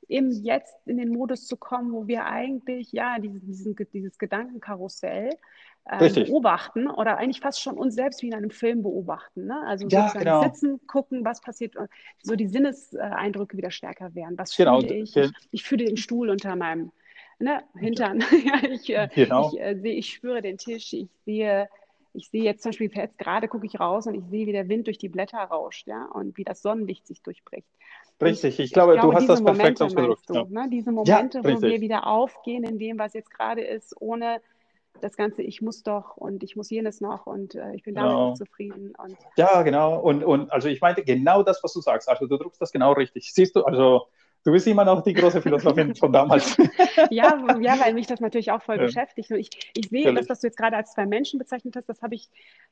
im 0.08 0.30
Jetzt 0.30 0.74
in 0.86 0.98
den 0.98 1.10
Modus 1.10 1.46
zu 1.46 1.56
kommen, 1.56 1.92
wo 1.92 2.06
wir 2.06 2.26
eigentlich 2.26 2.92
ja 2.92 3.18
diesen, 3.18 3.40
diesen 3.46 3.76
dieses 3.92 4.18
Gedankenkarussell 4.18 5.30
äh, 5.86 6.24
beobachten 6.24 6.88
oder 6.88 7.18
eigentlich 7.18 7.40
fast 7.40 7.60
schon 7.60 7.76
uns 7.76 7.94
selbst 7.94 8.22
wie 8.22 8.28
in 8.28 8.34
einem 8.34 8.50
Film 8.50 8.82
beobachten. 8.82 9.46
Ne? 9.46 9.60
Also 9.66 9.86
ja, 9.88 10.02
sozusagen 10.02 10.24
genau. 10.24 10.42
sitzen, 10.42 10.86
gucken, 10.86 11.24
was 11.24 11.40
passiert, 11.40 11.74
so 12.22 12.36
die 12.36 12.48
Sinneseindrücke 12.48 13.56
wieder 13.56 13.70
stärker 13.70 14.14
werden. 14.14 14.38
Was 14.38 14.56
genau. 14.56 14.80
fühle 14.80 14.94
ich? 14.94 15.16
ich? 15.16 15.30
Ich 15.50 15.64
fühle 15.64 15.84
den 15.84 15.96
Stuhl 15.96 16.30
unter 16.30 16.56
meinem 16.56 16.90
ne, 17.38 17.62
Hintern. 17.76 18.20
ja, 18.44 18.68
ich, 18.68 18.90
äh, 18.90 19.08
genau. 19.14 19.50
ich, 19.52 19.60
äh, 19.60 19.78
sehe, 19.78 19.94
ich 19.94 20.12
spüre 20.12 20.42
den 20.42 20.58
Tisch, 20.58 20.92
ich 20.92 21.08
sehe, 21.24 21.68
ich 22.14 22.30
sehe 22.30 22.42
jetzt 22.42 22.62
zum 22.62 22.70
Beispiel 22.70 22.90
jetzt 22.94 23.18
gerade 23.18 23.48
gucke 23.48 23.66
ich 23.66 23.78
raus 23.78 24.06
und 24.06 24.14
ich 24.14 24.24
sehe, 24.30 24.46
wie 24.46 24.52
der 24.52 24.68
Wind 24.68 24.86
durch 24.86 24.98
die 24.98 25.08
Blätter 25.08 25.38
rauscht, 25.38 25.86
ja, 25.86 26.06
und 26.06 26.36
wie 26.36 26.44
das 26.44 26.62
Sonnenlicht 26.62 27.06
sich 27.06 27.22
durchbricht. 27.22 27.66
Richtig, 28.22 28.58
ich, 28.58 28.66
ich 28.66 28.72
glaube, 28.72 28.94
glaube, 28.94 29.08
du 29.08 29.14
hast 29.14 29.28
das 29.28 29.44
perfekt 29.44 29.82
ausgedrückt. 29.82 30.22
Du, 30.28 30.34
ja. 30.34 30.44
ne? 30.48 30.68
Diese 30.70 30.92
Momente, 30.92 31.38
ja, 31.38 31.44
wo 31.44 31.60
wir 31.60 31.80
wieder 31.80 32.06
aufgehen 32.06 32.64
in 32.64 32.78
dem, 32.78 32.98
was 32.98 33.12
jetzt 33.12 33.30
gerade 33.30 33.62
ist, 33.62 33.94
ohne 34.00 34.40
das 35.00 35.16
Ganze, 35.16 35.42
ich 35.42 35.60
muss 35.60 35.82
doch 35.82 36.16
und 36.16 36.44
ich 36.44 36.54
muss 36.54 36.70
jenes 36.70 37.00
noch 37.00 37.26
und 37.26 37.56
äh, 37.56 37.74
ich 37.74 37.82
bin 37.82 37.96
damit 37.96 38.12
genau. 38.12 38.28
nicht 38.28 38.38
zufrieden. 38.38 38.94
Und 38.96 39.16
ja, 39.36 39.62
genau. 39.62 40.00
Und, 40.00 40.22
und 40.22 40.52
also 40.52 40.68
ich 40.68 40.80
meinte 40.80 41.02
genau 41.02 41.42
das, 41.42 41.62
was 41.64 41.72
du 41.72 41.80
sagst. 41.80 42.08
Also 42.08 42.26
du 42.26 42.36
drückst 42.36 42.62
das 42.62 42.70
genau 42.70 42.92
richtig. 42.92 43.32
Siehst 43.34 43.56
du, 43.56 43.64
also 43.64 44.06
Du 44.44 44.52
bist 44.52 44.66
immer 44.66 44.84
noch 44.84 45.02
die 45.02 45.14
große 45.14 45.40
Philosophin 45.40 45.94
von 45.94 46.12
damals. 46.12 46.56
ja, 47.10 47.42
ja, 47.60 47.80
weil 47.80 47.94
mich 47.94 48.06
das 48.06 48.20
natürlich 48.20 48.52
auch 48.52 48.62
voll 48.62 48.76
ja. 48.76 48.84
beschäftigt. 48.84 49.30
Und 49.30 49.38
ich, 49.38 49.48
ich 49.74 49.88
sehe 49.88 50.00
Natürlich. 50.00 50.20
das, 50.20 50.28
was 50.28 50.40
du 50.40 50.48
jetzt 50.48 50.58
gerade 50.58 50.76
als 50.76 50.92
zwei 50.92 51.06
Menschen 51.06 51.38
bezeichnet 51.38 51.74
hast, 51.76 51.88
das 51.88 52.02
habe 52.02 52.14
ich 52.14 52.28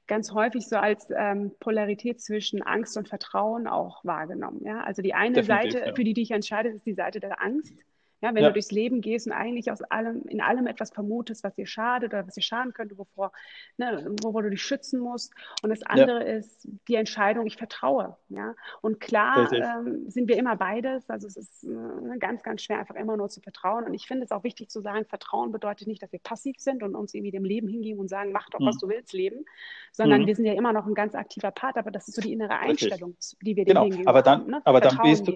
ganz 0.06 0.32
häufig 0.32 0.68
so 0.68 0.76
als 0.76 1.08
ähm, 1.16 1.50
Polarität 1.60 2.20
zwischen 2.20 2.60
Angst 2.62 2.98
und 2.98 3.08
Vertrauen 3.08 3.66
auch 3.66 4.04
wahrgenommen. 4.04 4.60
Ja? 4.66 4.82
Also 4.82 5.00
die 5.00 5.14
eine 5.14 5.36
Definitiv, 5.36 5.72
Seite, 5.72 5.88
ja. 5.88 5.94
für 5.94 6.04
die, 6.04 6.12
die 6.12 6.22
ich 6.22 6.30
entscheide, 6.32 6.68
ist 6.68 6.84
die 6.84 6.92
Seite 6.92 7.20
der 7.20 7.40
Angst. 7.40 7.72
Ja, 8.22 8.32
wenn 8.34 8.42
ja. 8.44 8.48
du 8.50 8.52
durchs 8.52 8.70
Leben 8.70 9.00
gehst 9.00 9.26
und 9.26 9.32
eigentlich 9.32 9.72
aus 9.72 9.82
allem, 9.82 10.22
in 10.28 10.40
allem 10.40 10.68
etwas 10.68 10.92
vermutest, 10.92 11.42
was 11.42 11.56
dir 11.56 11.66
schadet 11.66 12.14
oder 12.14 12.24
was 12.24 12.34
dir 12.34 12.42
schaden 12.42 12.72
könnte, 12.72 12.96
wovor, 12.96 13.32
ne, 13.78 14.14
wovor 14.22 14.44
du 14.44 14.50
dich 14.50 14.62
schützen 14.62 15.00
musst. 15.00 15.34
Und 15.62 15.70
das 15.70 15.82
andere 15.82 16.20
ja. 16.20 16.36
ist 16.36 16.68
die 16.86 16.94
Entscheidung, 16.94 17.46
ich 17.46 17.56
vertraue. 17.56 18.16
Ja? 18.28 18.54
Und 18.80 19.00
klar 19.00 19.52
ähm, 19.52 20.08
sind 20.08 20.28
wir 20.28 20.36
immer 20.36 20.54
beides. 20.54 21.10
Also 21.10 21.26
es 21.26 21.36
ist 21.36 21.64
äh, 21.64 22.18
ganz, 22.18 22.44
ganz 22.44 22.62
schwer, 22.62 22.78
einfach 22.78 22.94
immer 22.94 23.16
nur 23.16 23.28
zu 23.28 23.40
vertrauen. 23.40 23.84
Und 23.84 23.94
ich 23.94 24.06
finde 24.06 24.24
es 24.24 24.30
auch 24.30 24.44
wichtig 24.44 24.70
zu 24.70 24.80
sagen, 24.80 25.04
Vertrauen 25.04 25.50
bedeutet 25.50 25.88
nicht, 25.88 26.00
dass 26.00 26.12
wir 26.12 26.20
passiv 26.20 26.60
sind 26.60 26.84
und 26.84 26.94
uns 26.94 27.14
irgendwie 27.14 27.32
dem 27.32 27.44
Leben 27.44 27.66
hingeben 27.66 27.98
und 27.98 28.08
sagen, 28.08 28.30
mach 28.30 28.48
doch, 28.50 28.60
mhm. 28.60 28.66
was 28.66 28.78
du 28.78 28.88
willst, 28.88 29.12
Leben, 29.12 29.44
sondern 29.90 30.22
mhm. 30.22 30.26
wir 30.26 30.36
sind 30.36 30.44
ja 30.44 30.52
immer 30.52 30.72
noch 30.72 30.86
ein 30.86 30.94
ganz 30.94 31.16
aktiver 31.16 31.50
Part. 31.50 31.76
Aber 31.76 31.90
das 31.90 32.06
ist 32.06 32.14
so 32.14 32.22
die 32.22 32.32
innere 32.32 32.56
Einstellung, 32.60 33.16
Richtig. 33.18 33.38
die 33.42 33.56
wir 33.56 33.64
dem 33.64 33.70
genau. 33.70 33.82
hingeben. 33.82 34.06
Aber 34.06 34.22
dann, 34.22 34.46
ne? 34.46 34.62
aber 34.64 34.80
dann 34.80 34.96
bist 35.02 35.26
du, 35.26 35.32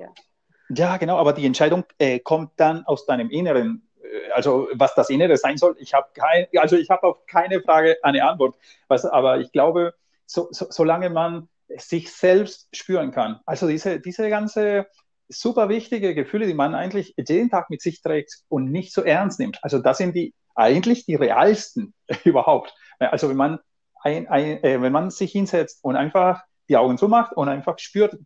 ja, 0.68 0.96
genau, 0.96 1.16
aber 1.16 1.32
die 1.32 1.46
Entscheidung 1.46 1.84
äh, 1.98 2.18
kommt 2.18 2.52
dann 2.56 2.84
aus 2.86 3.06
deinem 3.06 3.30
Inneren. 3.30 3.88
Äh, 4.02 4.30
also 4.32 4.68
was 4.74 4.94
das 4.94 5.10
Innere 5.10 5.36
sein 5.36 5.56
soll, 5.56 5.76
ich 5.78 5.94
habe 5.94 6.08
kein, 6.14 6.46
also 6.56 6.76
ich 6.76 6.90
habe 6.90 7.06
auf 7.06 7.26
keine 7.26 7.60
Frage 7.60 7.96
eine 8.02 8.24
Antwort. 8.24 8.56
Was, 8.88 9.04
aber 9.04 9.40
ich 9.40 9.52
glaube, 9.52 9.94
so, 10.26 10.48
so, 10.50 10.66
solange 10.70 11.10
man 11.10 11.48
sich 11.76 12.12
selbst 12.12 12.68
spüren 12.72 13.10
kann, 13.10 13.40
also 13.44 13.66
diese, 13.68 14.00
diese 14.00 14.28
ganze 14.28 14.86
super 15.28 15.68
wichtige 15.68 16.14
Gefühle, 16.14 16.46
die 16.46 16.54
man 16.54 16.74
eigentlich 16.74 17.14
jeden 17.16 17.50
Tag 17.50 17.70
mit 17.70 17.82
sich 17.82 18.00
trägt 18.00 18.42
und 18.48 18.70
nicht 18.70 18.92
so 18.92 19.02
ernst 19.02 19.40
nimmt. 19.40 19.58
Also 19.62 19.78
das 19.80 19.98
sind 19.98 20.14
die 20.14 20.34
eigentlich 20.54 21.04
die 21.06 21.16
realsten 21.16 21.94
überhaupt. 22.24 22.74
Also 22.98 23.28
wenn 23.28 23.36
man 23.36 23.58
ein, 24.02 24.28
ein, 24.28 24.62
äh, 24.62 24.80
wenn 24.80 24.92
man 24.92 25.10
sich 25.10 25.32
hinsetzt 25.32 25.82
und 25.82 25.96
einfach 25.96 26.42
die 26.68 26.76
Augen 26.76 26.98
zumacht 26.98 27.32
und 27.36 27.48
einfach 27.48 27.78
spürt, 27.78 28.16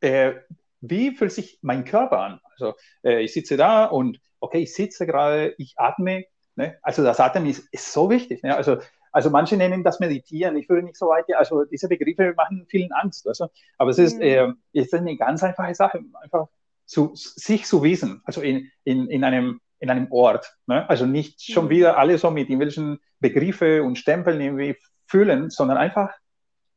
äh, 0.00 0.32
wie 0.80 1.14
fühlt 1.14 1.32
sich 1.32 1.58
mein 1.62 1.84
Körper 1.84 2.18
an? 2.18 2.40
Also 2.52 2.74
äh, 3.02 3.22
ich 3.22 3.32
sitze 3.32 3.56
da 3.56 3.84
und 3.84 4.20
okay, 4.40 4.58
ich 4.58 4.74
sitze 4.74 5.06
gerade, 5.06 5.54
ich 5.58 5.74
atme. 5.76 6.24
Ne? 6.56 6.78
Also 6.82 7.02
das 7.02 7.20
Atmen 7.20 7.46
ist, 7.46 7.68
ist 7.72 7.92
so 7.92 8.10
wichtig. 8.10 8.42
Ne? 8.42 8.56
Also, 8.56 8.78
also 9.12 9.30
manche 9.30 9.56
nennen 9.56 9.84
das 9.84 10.00
Meditieren. 10.00 10.56
Ich 10.56 10.68
würde 10.68 10.84
nicht 10.84 10.96
so 10.96 11.08
weit, 11.08 11.26
also 11.36 11.64
diese 11.64 11.88
Begriffe 11.88 12.34
machen 12.36 12.66
vielen 12.68 12.92
Angst. 12.92 13.26
Also, 13.26 13.48
aber 13.78 13.90
es 13.90 13.98
ist, 13.98 14.16
mhm. 14.16 14.22
äh, 14.22 14.52
ist 14.72 14.94
eine 14.94 15.16
ganz 15.16 15.42
einfache 15.42 15.74
Sache, 15.74 16.00
einfach 16.20 16.48
zu, 16.86 17.10
sich 17.14 17.66
zu 17.66 17.82
wissen, 17.82 18.22
also 18.24 18.40
in, 18.40 18.70
in, 18.84 19.08
in 19.08 19.24
einem 19.24 19.60
in 19.80 19.90
einem 19.90 20.12
Ort. 20.12 20.54
Ne? 20.66 20.88
Also 20.88 21.06
nicht 21.06 21.42
schon 21.42 21.64
mhm. 21.64 21.70
wieder 21.70 21.98
alle 21.98 22.18
so 22.18 22.30
mit 22.30 22.48
irgendwelchen 22.48 23.00
Begriffe 23.18 23.82
und 23.82 23.96
Stempeln 23.96 24.40
irgendwie 24.40 24.76
fühlen, 25.06 25.50
sondern 25.50 25.78
einfach 25.78 26.10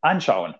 anschauen. 0.01 0.55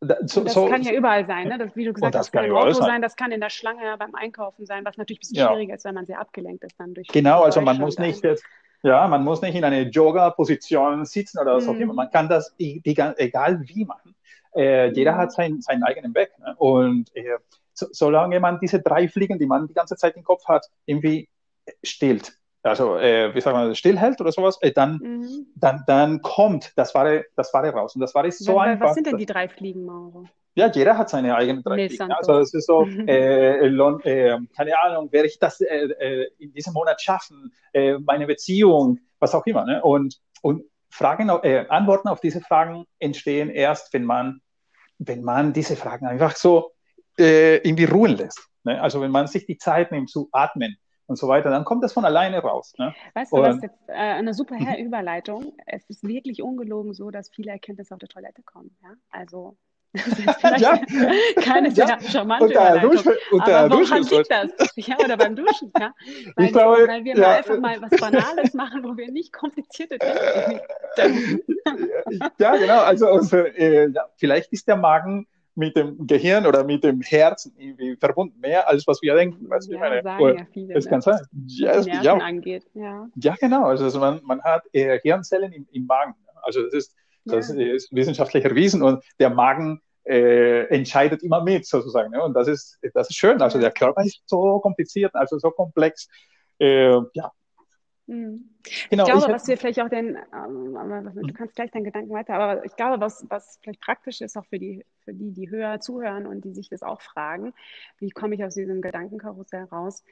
So, 0.00 0.44
das 0.44 0.52
so, 0.52 0.68
kann 0.68 0.82
ja 0.82 0.92
überall 0.92 1.26
sein, 1.26 1.48
ne? 1.48 1.56
das, 1.56 1.74
wie 1.74 1.86
du 1.86 1.94
gesagt 1.94 2.14
hast, 2.14 2.26
das 2.26 2.32
kann 2.32 2.44
im 2.44 2.54
Auto 2.54 2.72
sein. 2.72 2.84
sein, 2.84 3.02
das 3.02 3.16
kann 3.16 3.32
in 3.32 3.40
der 3.40 3.48
Schlange 3.48 3.96
beim 3.98 4.14
Einkaufen 4.14 4.66
sein, 4.66 4.84
was 4.84 4.98
natürlich 4.98 5.18
ein 5.18 5.20
bisschen 5.20 5.36
ja. 5.38 5.48
schwieriger 5.48 5.74
ist, 5.74 5.86
wenn 5.86 5.94
man 5.94 6.04
sehr 6.04 6.20
abgelenkt 6.20 6.64
ist 6.64 6.78
dann 6.78 6.92
durch. 6.92 7.08
Genau, 7.08 7.42
also 7.42 7.62
man 7.62 7.78
muss 7.78 7.98
nicht 7.98 8.22
jetzt, 8.22 8.44
ja, 8.82 9.08
man 9.08 9.24
muss 9.24 9.40
nicht 9.40 9.54
in 9.54 9.64
eine 9.64 9.88
Yoga-Position 9.88 11.06
sitzen 11.06 11.38
oder 11.38 11.60
so. 11.62 11.72
Mhm. 11.72 11.94
Man 11.94 12.10
kann 12.10 12.28
das 12.28 12.54
egal 12.58 13.62
wie 13.62 13.86
machen. 13.86 14.14
Äh, 14.54 14.90
jeder 14.92 15.12
mhm. 15.12 15.16
hat 15.16 15.32
sein, 15.32 15.60
seinen 15.62 15.82
eigenen 15.82 16.14
Weg. 16.14 16.30
Ne? 16.40 16.54
Und 16.58 17.14
äh, 17.16 17.38
so, 17.72 17.86
solange 17.90 18.38
man 18.38 18.60
diese 18.60 18.80
drei 18.80 19.08
Fliegen, 19.08 19.38
die 19.38 19.46
man 19.46 19.66
die 19.66 19.74
ganze 19.74 19.96
Zeit 19.96 20.14
im 20.16 20.24
Kopf 20.24 20.46
hat, 20.46 20.66
irgendwie 20.84 21.28
stillt, 21.82 22.36
also 22.66 22.96
äh, 22.96 23.34
wie 23.34 23.40
sagt 23.40 23.56
man, 23.56 23.74
stillhält 23.74 24.20
oder 24.20 24.32
sowas, 24.32 24.58
äh, 24.60 24.72
dann, 24.72 24.98
mhm. 25.02 25.46
dann, 25.54 25.84
dann 25.86 26.22
kommt 26.22 26.72
das 26.76 26.94
Wahre, 26.94 27.24
das 27.36 27.52
Wahre 27.54 27.70
raus. 27.70 27.94
Und 27.94 28.00
das 28.00 28.14
Wahre 28.14 28.28
ist 28.28 28.44
so 28.44 28.56
was, 28.56 28.66
einfach. 28.66 28.86
Was 28.86 28.94
sind 28.94 29.06
denn 29.06 29.18
die 29.18 29.26
drei 29.26 29.48
Fliegen, 29.48 29.84
Mauro? 29.84 30.26
Ja, 30.54 30.70
jeder 30.70 30.96
hat 30.96 31.10
seine 31.10 31.36
eigenen 31.36 31.62
drei 31.62 31.76
nee, 31.76 31.88
Fliegen. 31.88 32.10
Also 32.12 32.38
es 32.38 32.54
ist 32.54 32.66
so, 32.66 32.86
äh, 33.06 33.66
äh, 33.66 34.38
keine 34.56 34.80
Ahnung, 34.80 35.12
werde 35.12 35.28
ich 35.28 35.38
das 35.38 35.60
äh, 35.60 35.64
äh, 35.66 36.30
in 36.38 36.52
diesem 36.52 36.72
Monat 36.72 37.00
schaffen, 37.00 37.52
äh, 37.72 37.98
meine 37.98 38.26
Beziehung, 38.26 38.98
was 39.18 39.34
auch 39.34 39.44
immer. 39.46 39.66
Ne? 39.66 39.82
Und, 39.82 40.18
und 40.40 40.64
Fragen, 40.88 41.28
äh, 41.28 41.66
Antworten 41.68 42.08
auf 42.08 42.20
diese 42.20 42.40
Fragen 42.40 42.86
entstehen 42.98 43.50
erst, 43.50 43.92
wenn 43.92 44.04
man, 44.04 44.40
wenn 44.98 45.22
man 45.22 45.52
diese 45.52 45.76
Fragen 45.76 46.06
einfach 46.06 46.34
so 46.34 46.72
irgendwie 47.18 47.84
ruhen 47.84 48.14
lässt. 48.14 48.46
Ne? 48.64 48.78
Also 48.78 49.00
wenn 49.00 49.10
man 49.10 49.26
sich 49.26 49.46
die 49.46 49.56
Zeit 49.56 49.90
nimmt 49.90 50.10
zu 50.10 50.28
atmen, 50.32 50.76
und 51.06 51.16
so 51.16 51.28
weiter, 51.28 51.50
dann 51.50 51.64
kommt 51.64 51.84
das 51.84 51.92
von 51.92 52.04
alleine 52.04 52.38
raus. 52.38 52.74
Ne? 52.78 52.94
Weißt 53.14 53.32
du, 53.32 53.38
was 53.38 53.62
jetzt 53.62 53.88
äh, 53.88 53.92
eine 53.92 54.34
super. 54.34 54.56
Überleitung. 54.78 55.54
Es 55.66 55.84
ist 55.88 56.02
wirklich 56.02 56.42
ungelogen 56.42 56.94
so, 56.94 57.10
dass 57.10 57.30
viele 57.30 57.52
Erkenntnisse 57.52 57.94
auf 57.94 58.00
der 58.00 58.08
Toilette 58.08 58.42
kommen. 58.42 58.76
Ja? 58.82 58.90
Also 59.10 59.56
ja. 60.58 60.78
keine 61.40 61.70
sehr 61.70 61.86
ja. 61.86 62.00
charmante 62.00 62.46
unter 62.46 62.74
Überleitung. 62.74 63.14
Unter 63.30 63.58
Aber 63.58 63.76
woran 63.76 64.02
liegt 64.02 64.30
das? 64.30 64.50
Ja, 64.76 64.96
oder 64.98 65.16
beim 65.16 65.36
Duschen, 65.36 65.72
ja? 65.78 65.94
Weil, 66.36 66.52
glaube, 66.52 66.78
wir, 66.78 66.88
weil 66.88 67.04
wir 67.04 67.16
ja. 67.16 67.20
mal 67.20 67.36
einfach 67.36 67.60
mal 67.60 67.82
was 67.82 68.00
Banales 68.00 68.54
machen, 68.54 68.84
wo 68.84 68.96
wir 68.96 69.10
nicht 69.10 69.32
komplizierte 69.32 69.98
Dinge 69.98 70.60
Ja, 72.38 72.56
genau. 72.56 72.80
Also, 72.80 73.06
also 73.06 73.38
äh, 73.38 73.90
vielleicht 74.16 74.52
ist 74.52 74.68
der 74.68 74.76
Magen 74.76 75.26
mit 75.56 75.74
dem 75.74 76.06
Gehirn 76.06 76.46
oder 76.46 76.64
mit 76.64 76.84
dem 76.84 77.00
Herzen 77.00 77.52
irgendwie 77.56 77.96
verbunden, 77.96 78.38
mehr 78.40 78.68
als 78.68 78.86
was 78.86 79.00
wir 79.02 79.14
denken. 79.14 79.46
Was 79.48 79.66
ja, 79.66 79.78
meine, 79.78 80.02
sagen 80.02 80.38
ja 80.38 80.46
viele, 80.52 80.74
das 80.74 80.84
ne? 80.84 80.90
kann 80.90 81.00
sein. 81.00 81.20
Ja, 81.46 81.76
was 81.78 81.86
ja, 81.86 82.14
angeht. 82.14 82.66
Ja. 82.74 83.08
ja, 83.16 83.34
genau. 83.40 83.64
Also 83.64 83.98
man, 83.98 84.20
man 84.24 84.42
hat 84.42 84.62
äh, 84.72 85.00
Hirnzellen 85.00 85.52
im, 85.52 85.66
im 85.72 85.86
Magen. 85.86 86.14
Also 86.42 86.62
das 86.62 86.74
ist, 86.74 86.94
das 87.24 87.48
ja. 87.48 87.74
ist 87.74 87.92
wissenschaftlich 87.92 88.44
erwiesen 88.44 88.82
und 88.82 89.02
der 89.18 89.30
Magen 89.30 89.80
äh, 90.04 90.64
entscheidet 90.68 91.22
immer 91.22 91.42
mit 91.42 91.66
sozusagen. 91.66 92.10
Ne? 92.10 92.22
Und 92.22 92.34
das 92.34 92.48
ist, 92.48 92.78
das 92.94 93.08
ist 93.08 93.16
schön. 93.16 93.40
Also 93.40 93.58
der 93.58 93.72
Körper 93.72 94.02
ist 94.04 94.22
so 94.26 94.60
kompliziert, 94.60 95.14
also 95.14 95.38
so 95.38 95.50
komplex. 95.50 96.08
Äh, 96.58 97.00
ja, 97.14 97.32
Mhm. 98.06 98.50
Genau, 98.90 99.04
ich 99.04 99.10
glaube, 99.10 99.26
ich 99.26 99.32
was 99.32 99.48
wir 99.48 99.56
vielleicht 99.56 99.80
auch 99.80 99.88
den, 99.88 100.16
ähm, 100.32 101.12
du 101.14 101.32
kannst 101.32 101.56
gleich 101.56 101.70
deinen 101.70 101.84
Gedanken 101.84 102.10
weiter, 102.12 102.34
aber 102.34 102.64
ich 102.64 102.74
glaube, 102.76 103.00
was, 103.00 103.24
was 103.28 103.58
vielleicht 103.62 103.80
praktisch 103.80 104.20
ist, 104.20 104.36
auch 104.36 104.46
für 104.46 104.58
die, 104.58 104.84
für 105.04 105.12
die, 105.12 105.32
die 105.32 105.50
höher 105.50 105.80
zuhören 105.80 106.26
und 106.26 106.44
die 106.44 106.52
sich 106.52 106.68
das 106.68 106.82
auch 106.82 107.00
fragen, 107.00 107.52
wie 107.98 108.10
komme 108.10 108.34
ich 108.34 108.44
aus 108.44 108.54
diesem 108.54 108.80
Gedankenkarussell 108.82 109.64
raus? 109.64 110.04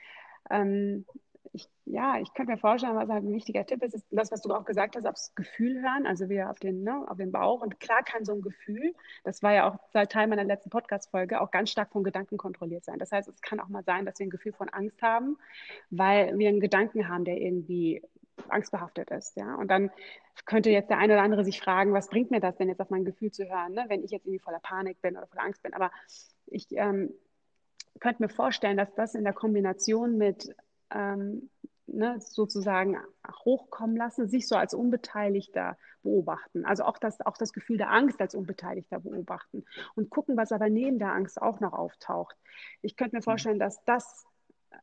Ähm, 0.51 1.07
ich, 1.53 1.69
ja, 1.85 2.19
ich 2.21 2.33
könnte 2.35 2.53
mir 2.53 2.59
vorstellen, 2.59 2.97
was 2.97 3.09
halt 3.09 3.25
ein 3.25 3.33
wichtiger 3.33 3.65
Tipp 3.67 3.83
ist, 3.83 3.95
ist 3.95 4.07
das, 4.11 4.33
was 4.33 4.43
du 4.43 4.53
auch 4.53 4.65
gesagt 4.65 4.97
hast, 4.97 5.07
aufs 5.07 5.35
Gefühl 5.35 5.83
hören, 5.83 6.07
also 6.07 6.29
wir 6.29 6.51
auf 6.51 6.59
den, 6.59 6.83
ne, 6.83 7.05
auf 7.09 7.17
den 7.17 7.33
Bauch. 7.33 7.61
Und 7.63 7.81
klar 7.81 8.03
kann 8.03 8.25
so 8.25 8.33
ein 8.33 8.43
Gefühl, 8.43 8.95
das 9.25 9.43
war 9.43 9.53
ja 9.53 9.69
auch 9.69 10.07
Teil 10.09 10.27
meiner 10.27 10.45
letzten 10.45 10.71
Podcast-Folge, 10.71 11.41
auch 11.41 11.51
ganz 11.51 11.71
stark 11.71 11.93
von 11.93 12.05
Gedanken 12.05 12.37
kontrolliert 12.37 12.85
sein. 12.85 12.99
Das 12.99 13.13
heißt, 13.13 13.29
es 13.29 13.41
kann 13.43 13.61
auch 13.61 13.69
mal 13.69 13.85
sein, 13.85 14.07
dass 14.07 14.19
wir 14.19 14.27
ein 14.27 14.31
Gefühl 14.31 14.53
von 14.53 14.69
Angst 14.69 15.01
haben, 15.03 15.39
weil 15.91 16.37
wir 16.39 16.49
einen 16.49 16.61
Gedanken 16.61 17.09
haben, 17.09 17.25
der 17.25 17.41
irgendwie 17.41 18.03
angstbehaftet 18.49 19.11
ist, 19.11 19.37
ja. 19.37 19.55
Und 19.55 19.71
dann 19.71 19.91
könnte 20.47 20.71
jetzt 20.71 20.91
der 20.91 20.99
eine 20.99 21.15
oder 21.15 21.23
andere 21.23 21.45
sich 21.45 21.61
fragen, 21.61 21.93
was 21.93 22.09
bringt 22.09 22.31
mir 22.31 22.41
das 22.41 22.57
denn 22.57 22.69
jetzt 22.69 22.81
auf 22.81 22.91
mein 22.91 23.05
Gefühl 23.05 23.31
zu 23.31 23.49
hören, 23.49 23.73
ne? 23.73 23.85
wenn 23.89 24.03
ich 24.03 24.11
jetzt 24.11 24.27
irgendwie 24.27 24.41
voller 24.41 24.59
Panik 24.59 25.01
bin 25.01 25.17
oder 25.17 25.27
voller 25.29 25.45
Angst 25.45 25.63
bin. 25.63 25.75
Aber 25.75 25.93
ich 26.47 26.67
ähm, 26.73 27.15
könnte 28.01 28.23
mir 28.23 28.29
vorstellen, 28.29 28.77
dass 28.77 28.93
das 28.95 29.15
in 29.15 29.25
der 29.25 29.33
Kombination 29.33 30.19
mit 30.19 30.55
ähm, 30.95 31.51
ne, 31.87 32.17
sozusagen 32.21 32.97
hochkommen 33.45 33.97
lassen, 33.97 34.29
sich 34.29 34.49
so 34.49 34.57
als 34.57 34.75
Unbeteiligter 34.75 35.77
beobachten. 36.03 36.65
Also 36.65 36.85
auch 36.85 36.99
das, 36.99 37.21
auch 37.21 37.37
das 37.37 37.53
Gefühl 37.53 37.77
der 37.77 37.91
Angst 37.91 38.21
als 38.21 38.35
Unbeteiligter 38.35 39.01
beobachten 39.01 39.65
und 39.95 40.11
gucken, 40.11 40.37
was 40.37 40.53
aber 40.53 40.69
neben 40.69 40.99
der 40.99 41.13
Angst 41.13 41.41
auch 41.41 41.61
noch 41.61 41.73
auftaucht. 41.73 42.37
Ich 42.83 42.97
könnte 42.97 43.17
mir 43.17 43.21
mhm. 43.21 43.25
vorstellen, 43.25 43.59
dass 43.59 43.85
das 43.85 44.25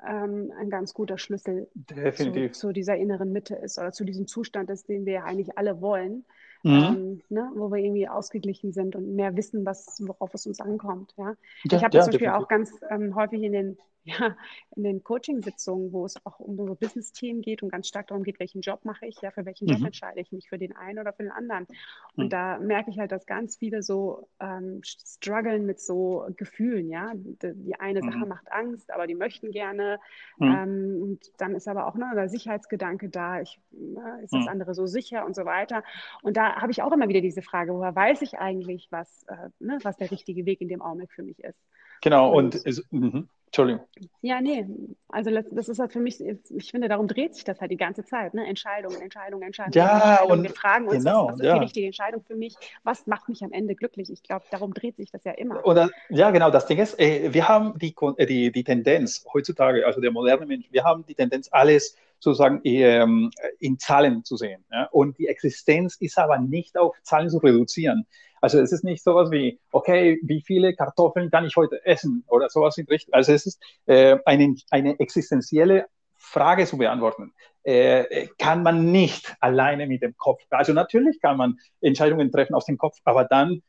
ähm, 0.08 0.52
ein 0.58 0.70
ganz 0.70 0.94
guter 0.94 1.18
Schlüssel 1.18 1.70
zu, 2.16 2.52
zu, 2.52 2.72
dieser 2.72 2.96
inneren 2.98 3.32
Mitte 3.32 3.56
ist 3.56 3.78
oder 3.78 3.92
zu 3.92 4.04
diesem 4.04 4.28
Zustand 4.28 4.70
ist, 4.70 4.90
den 4.90 5.06
wir 5.06 5.14
ja 5.14 5.24
eigentlich 5.24 5.58
alle 5.58 5.82
wollen, 5.82 6.26
mhm. 6.64 6.72
ähm, 6.72 7.22
ne, 7.30 7.52
wo 7.56 7.70
wir 7.72 7.78
irgendwie 7.78 8.08
ausgeglichen 8.08 8.74
sind 8.74 8.96
und 8.96 9.16
mehr 9.16 9.36
wissen, 9.36 9.66
was, 9.66 10.02
worauf 10.06 10.34
es 10.34 10.48
uns 10.48 10.60
ankommt. 10.60 11.14
Ja? 11.18 11.26
ja 11.26 11.36
ich 11.78 11.84
habe 11.84 11.98
ja, 11.98 12.04
zum 12.04 12.12
Beispiel 12.12 12.28
definitiv. 12.28 12.34
auch 12.34 12.48
ganz 12.48 12.72
ähm, 12.90 13.16
häufig 13.16 13.44
in 13.44 13.52
den 13.52 13.78
ja, 14.04 14.36
in 14.76 14.84
den 14.84 15.04
Coaching-Sitzungen, 15.04 15.94
wo 15.94 16.06
es 16.06 16.26
auch 16.26 16.40
um 16.40 16.58
so 16.58 16.76
Business-Themen 16.76 17.42
geht 17.42 17.62
und 17.62 17.70
ganz 17.70 17.88
stark 17.88 18.08
darum 18.08 18.24
geht, 18.24 18.40
welchen 18.40 18.62
Job 18.62 18.84
mache 18.84 19.06
ich, 19.06 19.22
ja, 19.22 19.30
für 19.32 19.46
welchen 19.46 19.68
Job 19.68 19.80
mhm. 19.80 19.88
entscheide 19.88 20.20
ich 20.20 20.32
mich, 20.32 20.50
für 20.50 20.58
den 20.58 20.76
einen 20.76 21.00
oder 21.00 21.14
für 21.14 21.24
den 21.24 21.32
anderen. 21.32 21.68
Und 22.16 22.26
mhm. 22.26 22.30
da 22.30 22.58
merke 22.58 22.90
ich 22.90 22.98
halt, 22.98 23.12
dass 23.12 23.26
ganz 23.26 23.58
viele 23.58 23.84
so 23.84 24.28
ähm, 24.40 24.82
strugglen 24.84 25.66
mit 25.66 25.80
so 25.80 26.26
Gefühlen, 26.36 26.90
ja. 26.90 27.12
Die, 27.14 27.54
die 27.54 27.80
eine 27.80 28.02
mhm. 28.02 28.12
Sache 28.12 28.26
macht 28.26 28.52
Angst, 28.52 28.92
aber 28.92 29.06
die 29.06 29.16
möchten 29.16 29.52
gerne. 29.52 30.00
Mhm. 30.38 30.48
Ähm, 30.48 31.00
und 31.02 31.20
dann 31.38 31.54
ist 31.54 31.68
aber 31.68 31.86
auch 31.88 31.96
ne, 31.96 32.12
der 32.16 32.30
Sicherheitsgedanke 32.30 33.10
da, 33.10 33.42
ich, 33.42 33.60
ne, 33.72 34.22
ist 34.24 34.34
das 34.34 34.44
mhm. 34.44 34.50
andere 34.50 34.74
so 34.74 34.88
sicher 34.88 35.26
und 35.26 35.36
so 35.36 35.46
weiter. 35.46 35.84
Und 36.24 36.38
da 36.38 36.56
habe 36.56 36.72
ich 36.72 36.82
auch 36.82 36.92
immer 36.92 37.08
wieder 37.08 37.22
diese 37.22 37.44
Frage, 37.44 37.74
woher 37.74 37.96
weiß 37.96 38.24
ich 38.24 38.40
eigentlich, 38.40 38.88
was, 38.92 39.24
äh, 39.28 39.50
ne, 39.60 39.78
was 39.84 39.98
der 39.98 40.10
richtige 40.10 40.46
Weg 40.46 40.62
in 40.62 40.70
dem 40.70 40.82
Augenblick 40.82 41.12
für 41.12 41.24
mich 41.24 41.44
ist. 41.44 41.60
Genau, 42.02 42.32
und, 42.32 42.56
und 42.56 42.66
ist, 42.66 42.92
mhm. 42.92 43.30
Entschuldigung. 43.52 43.86
Ja, 44.22 44.40
nee, 44.40 44.66
also 45.10 45.30
das 45.30 45.68
ist 45.68 45.78
halt 45.78 45.92
für 45.92 46.00
mich, 46.00 46.22
ich 46.22 46.72
finde, 46.72 46.88
darum 46.88 47.10
dreht 47.10 47.36
sich 47.36 47.44
das 47.44 47.60
halt 47.60 47.70
die 47.70 47.76
ganze 47.78 48.06
Zeit, 48.06 48.34
ne? 48.34 48.48
Entscheidungen, 48.48 49.02
Entscheidungen, 49.02 49.44
Entscheidungen. 49.44 49.74
Ja, 49.74 49.92
Entscheidungen. 49.92 50.32
und 50.32 50.44
wir 50.44 50.52
fragen 50.52 50.88
uns, 50.88 51.04
genau, 51.04 51.26
was, 51.26 51.34
was 51.34 51.40
ist 51.42 51.46
ja. 51.46 51.54
die 51.56 51.60
richtige 51.60 51.86
Entscheidung 51.88 52.24
für 52.24 52.38
mich? 52.38 52.56
Was 52.84 53.08
macht 53.08 53.28
mich 53.28 53.44
am 53.44 53.52
Ende 53.52 53.76
glücklich? 53.76 54.10
Ich 54.10 54.24
glaube, 54.24 54.46
darum 54.52 54.74
dreht 54.74 54.96
sich 54.96 55.12
das 55.12 55.26
ja 55.26 55.34
immer. 55.34 55.66
Oder, 55.66 55.90
ja, 56.08 56.32
genau, 56.32 56.50
das 56.50 56.66
Ding 56.66 56.78
ist, 56.78 56.98
äh, 56.98 57.34
wir 57.34 57.50
haben 57.50 57.78
die, 57.78 57.94
äh, 58.16 58.26
die, 58.26 58.54
die 58.54 58.64
Tendenz 58.64 59.26
heutzutage, 59.34 59.86
also 59.86 60.00
der 60.00 60.12
moderne 60.12 60.46
Mensch, 60.46 60.68
wir 60.72 60.86
haben 60.86 61.06
die 61.06 61.16
Tendenz, 61.16 61.50
alles 61.52 61.98
sozusagen 62.20 62.62
ähm, 62.64 63.32
in 63.60 63.80
Zahlen 63.80 64.24
zu 64.24 64.38
sehen. 64.38 64.64
Ja? 64.72 64.88
Und 64.92 65.18
die 65.18 65.28
Existenz 65.28 65.98
ist 65.98 66.18
aber 66.18 66.38
nicht 66.38 66.78
auf 66.78 66.96
Zahlen 67.04 67.30
zu 67.30 67.40
reduzieren. 67.40 68.06
Also 68.42 68.60
es 68.60 68.72
ist 68.72 68.84
nicht 68.84 69.04
sowas 69.04 69.32
wie, 69.32 69.60
okay, 69.72 70.20
wie 70.24 70.42
viele 70.42 70.76
Kartoffeln 70.76 71.30
kann 71.30 71.46
ich 71.46 71.56
heute 71.56 71.86
essen 71.86 72.24
oder 72.28 72.50
sowas 72.50 72.78
in 72.78 72.88
Richtung. 72.88 73.14
Also 73.14 73.32
es 73.34 73.46
ist 73.46 73.62
äh, 73.86 74.18
eine, 74.26 74.56
eine 74.72 75.00
existenzielle 75.00 75.86
Frage 76.18 76.66
zu 76.66 76.78
beantworten. 76.78 77.34
Äh, 77.64 78.28
kann 78.40 78.64
man 78.64 78.92
nicht 78.92 79.36
alleine 79.40 79.86
mit 79.86 80.02
dem 80.02 80.18
Kopf. 80.18 80.42
Also 80.50 80.74
natürlich 80.74 81.22
kann 81.22 81.38
man 81.38 81.58
Entscheidungen 81.82 82.32
treffen 82.32 82.56
aus 82.56 82.66
dem 82.66 82.78
Kopf, 82.78 82.98
aber 83.04 83.26
dann 83.26 83.62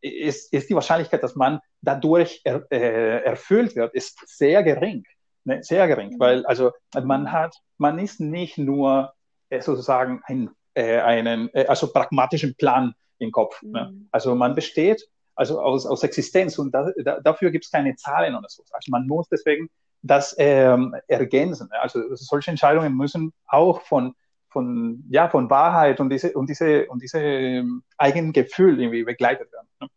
ist, 0.00 0.52
ist 0.52 0.70
die 0.70 0.74
Wahrscheinlichkeit, 0.74 1.22
dass 1.22 1.34
man 1.34 1.60
dadurch 1.82 2.40
er, 2.44 2.66
äh, 2.70 3.24
erfüllt 3.24 3.76
wird, 3.76 3.94
ist 3.94 4.18
sehr 4.26 4.62
gering. 4.62 5.04
Ne? 5.44 5.62
Sehr 5.62 5.86
gering, 5.86 6.14
mhm. 6.14 6.20
weil 6.20 6.46
also 6.46 6.72
man 7.02 7.30
hat, 7.32 7.54
man 7.76 7.98
ist 7.98 8.20
nicht 8.20 8.58
nur 8.58 9.12
äh, 9.50 9.60
sozusagen 9.60 10.22
ein, 10.24 10.50
äh, 10.74 11.00
einen, 11.00 11.50
äh, 11.54 11.66
also 11.66 11.92
pragmatischen 11.92 12.54
Plan 12.56 12.94
im 13.18 13.32
Kopf. 13.32 13.62
Ne? 13.62 13.68
Mhm. 13.68 13.98
Ne? 13.98 14.06
Also 14.10 14.34
man 14.34 14.54
besteht 14.54 15.08
also 15.34 15.60
aus, 15.60 15.86
aus 15.86 16.02
Existenz 16.02 16.58
und 16.58 16.72
da, 16.72 16.90
da, 17.04 17.20
dafür 17.20 17.50
gibt 17.50 17.64
es 17.64 17.70
keine 17.70 17.94
Zahlen 17.94 18.34
oder 18.34 18.48
so. 18.48 18.64
Also 18.72 18.90
man 18.90 19.06
muss 19.06 19.28
deswegen 19.28 19.70
das 20.02 20.34
ähm, 20.38 20.96
ergänzen. 21.06 21.68
Ne? 21.70 21.80
Also 21.80 22.14
solche 22.14 22.50
Entscheidungen 22.50 22.96
müssen 22.96 23.32
auch 23.46 23.82
von 23.82 24.14
von 24.50 25.04
ja 25.10 25.28
von 25.28 25.50
Wahrheit 25.50 26.00
und 26.00 26.10
diese 26.10 26.32
und 26.32 26.48
diese 26.48 26.86
und 26.86 27.02
diese 27.02 27.20
ähm, 27.20 27.82
eigenen 27.98 28.32
Gefühl 28.32 28.80
irgendwie 28.80 29.04
begleitet 29.04 29.52
werden. 29.52 29.68
Ne? 29.80 29.88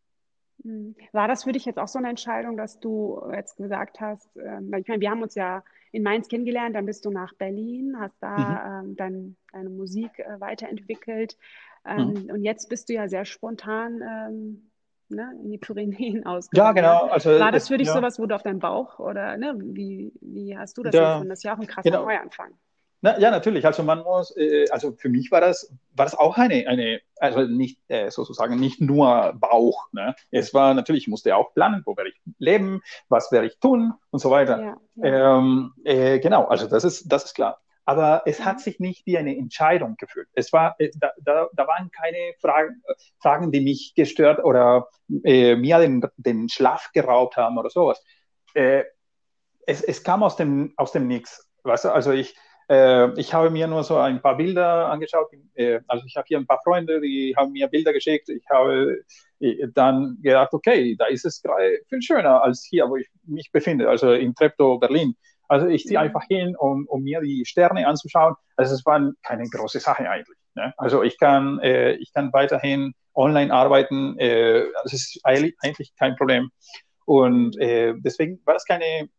Mhm. 0.64 0.96
War 1.12 1.28
das 1.28 1.46
für 1.46 1.54
dich 1.54 1.66
jetzt 1.66 1.80
auch 1.80 1.88
so 1.88 2.00
eine 2.00 2.10
Entscheidung, 2.10 2.58
dass 2.58 2.80
du 2.80 3.22
jetzt 3.34 3.58
gesagt 3.58 4.00
hast, 4.00 4.36
äh, 4.38 4.60
ich 4.80 4.88
meine, 4.88 5.02
wir 5.02 5.10
haben 5.10 5.24
uns 5.24 5.36
ja 5.36 5.64
in 5.92 6.04
Mainz 6.04 6.28
kennengelernt, 6.28 6.76
dann 6.76 6.86
bist 6.86 7.06
du 7.06 7.12
nach 7.12 7.34
Berlin, 7.36 7.96
hast 8.00 8.16
da 8.22 8.38
mhm. 8.38 8.90
ähm, 8.90 8.96
dann 8.96 9.36
deine 9.52 9.70
Musik 9.70 10.20
äh, 10.20 10.40
weiterentwickelt. 10.40 11.38
Ähm, 11.86 12.14
mhm. 12.14 12.32
Und 12.32 12.44
jetzt 12.44 12.70
bist 12.70 12.90
du 12.90 12.94
ja 12.94 13.08
sehr 13.08 13.26
spontan 13.26 14.02
ähm, 14.02 14.72
ne, 15.10 15.34
in 15.44 15.52
die 15.52 15.58
Pyrenäen 15.58 16.26
ausgegangen. 16.26 16.78
Ja, 16.78 16.82
genau. 16.82 17.12
Also, 17.12 17.40
War 17.40 17.52
das 17.52 17.68
für 17.68 17.78
dich 17.78 17.88
ja. 17.88 17.94
sowas, 17.94 18.20
wo 18.20 18.26
du 18.26 18.36
auf 18.36 18.44
deinen 18.44 18.60
Bauch 18.60 19.00
oder 19.00 19.38
ne, 19.38 19.54
wie, 19.58 20.14
wie 20.22 20.58
hast 20.58 20.78
du 20.78 20.84
das 20.84 20.96
ja. 20.96 21.14
empfunden? 21.14 21.30
Das 21.30 21.40
ist 21.40 21.44
ja 21.44 21.56
auch 21.56 21.60
ein 21.60 21.68
krasser 21.68 21.90
genau. 21.90 22.06
Neuanfang. 22.06 22.54
Na, 23.04 23.18
ja, 23.20 23.32
natürlich. 23.32 23.66
Also 23.66 23.82
man 23.82 24.04
muss, 24.04 24.36
äh, 24.38 24.68
also 24.70 24.94
für 24.94 25.10
mich 25.10 25.32
war 25.32 25.42
das, 25.42 25.74
war 25.96 26.06
das 26.06 26.16
auch 26.16 26.38
eine, 26.38 26.68
eine 26.68 27.02
also 27.18 27.42
nicht 27.42 27.80
äh, 27.88 28.12
sozusagen 28.12 28.60
nicht 28.60 28.80
nur 28.80 29.34
Bauch. 29.40 29.88
Ne? 29.92 30.16
Es 30.30 30.54
war 30.54 30.74
natürlich, 30.76 31.04
ich 31.04 31.08
musste 31.08 31.36
auch 31.36 31.54
planen, 31.54 31.82
wo 31.86 31.98
werde 31.98 32.12
ich 32.12 32.22
leben, 32.38 32.82
was 33.10 33.32
werde 33.32 33.48
ich 33.48 33.60
tun 33.60 33.94
und 34.12 34.20
so 34.20 34.30
weiter. 34.30 34.62
Ja, 34.62 34.78
ja. 35.04 35.38
Ähm, 35.38 35.74
äh, 35.84 36.20
genau, 36.20 36.46
also 36.46 36.68
das 36.68 36.84
ist, 36.84 37.12
das 37.12 37.26
ist 37.26 37.34
klar. 37.34 37.60
Aber 37.86 38.22
es 38.26 38.46
hat 38.46 38.60
sich 38.62 38.80
nicht 38.80 39.08
wie 39.08 39.18
eine 39.18 39.36
Entscheidung 39.36 39.96
gefühlt. 39.98 40.28
Es 40.34 40.54
war, 40.54 40.76
äh, 40.78 40.92
da, 40.96 41.12
da, 41.20 41.48
da 41.54 41.68
waren 41.68 41.90
keine 41.90 42.34
Fragen, 42.40 42.84
Fragen, 43.20 43.52
die 43.52 43.62
mich 43.62 43.94
gestört 43.96 44.44
oder 44.44 44.90
äh, 45.24 45.56
mir 45.56 45.80
den, 45.80 46.06
den 46.18 46.50
Schlaf 46.50 46.92
geraubt 46.94 47.36
haben 47.36 47.58
oder 47.58 47.72
sowas. 47.72 48.04
Äh, 48.54 48.84
es, 49.66 49.82
es 49.82 50.04
kam 50.04 50.22
aus 50.22 50.36
dem, 50.36 50.74
aus 50.78 50.92
dem 50.92 51.08
Nix. 51.08 51.50
Weißt 51.64 51.86
du, 51.86 51.90
also 51.90 52.12
ich, 52.12 52.36
äh, 52.72 53.20
ich 53.20 53.34
habe 53.34 53.50
mir 53.50 53.68
nur 53.68 53.84
so 53.84 53.98
ein 53.98 54.22
paar 54.22 54.38
Bilder 54.38 54.90
angeschaut. 54.90 55.28
Äh, 55.56 55.82
also 55.88 56.06
ich 56.06 56.16
habe 56.16 56.26
hier 56.28 56.38
ein 56.38 56.48
paar 56.48 56.62
Freunde, 56.64 57.02
die 57.02 57.36
haben 57.36 57.52
mir 57.52 57.68
Bilder 57.68 57.92
geschickt. 57.92 58.30
Ich 58.30 58.46
habe 58.50 59.04
äh, 59.42 59.68
dann 59.74 60.18
gedacht, 60.22 60.54
okay, 60.54 60.96
da 60.98 61.06
ist 61.08 61.26
es 61.26 61.42
gerade 61.42 61.80
viel 61.90 62.02
schöner 62.02 62.42
als 62.42 62.66
hier, 62.70 62.90
wo 62.90 62.96
ich 62.96 63.10
mich 63.26 63.52
befinde, 63.52 63.90
also 63.90 64.14
in 64.14 64.34
Treptow, 64.34 64.80
Berlin. 64.80 65.16
Also 65.50 65.68
ich 65.68 65.84
ziehe 65.86 66.00
einfach 66.00 66.24
hin, 66.30 66.56
um, 66.56 66.88
um 66.88 67.04
mir 67.04 67.20
die 67.20 67.44
Sterne 67.46 67.86
anzuschauen. 67.86 68.36
Also 68.56 68.74
es 68.74 68.86
war 68.86 69.12
keine 69.22 69.50
große 69.50 69.82
Sache 69.82 70.10
eigentlich. 70.10 70.38
Ne? 70.56 70.74
Also 70.78 71.04
ich 71.04 71.20
kann, 71.20 71.60
äh, 71.60 71.96
ich 71.96 72.14
kann 72.14 72.32
weiterhin 72.32 72.94
online 73.14 73.54
arbeiten. 73.54 74.18
Äh, 74.18 74.64
das 74.84 74.94
ist 74.94 75.20
eigentlich 75.26 75.94
kein 76.00 76.16
Problem. 76.16 76.52
Und 77.04 77.60
äh, 77.60 77.96
deswegen 77.98 78.40
war 78.46 78.54
das 78.54 78.64
keine 78.64 79.10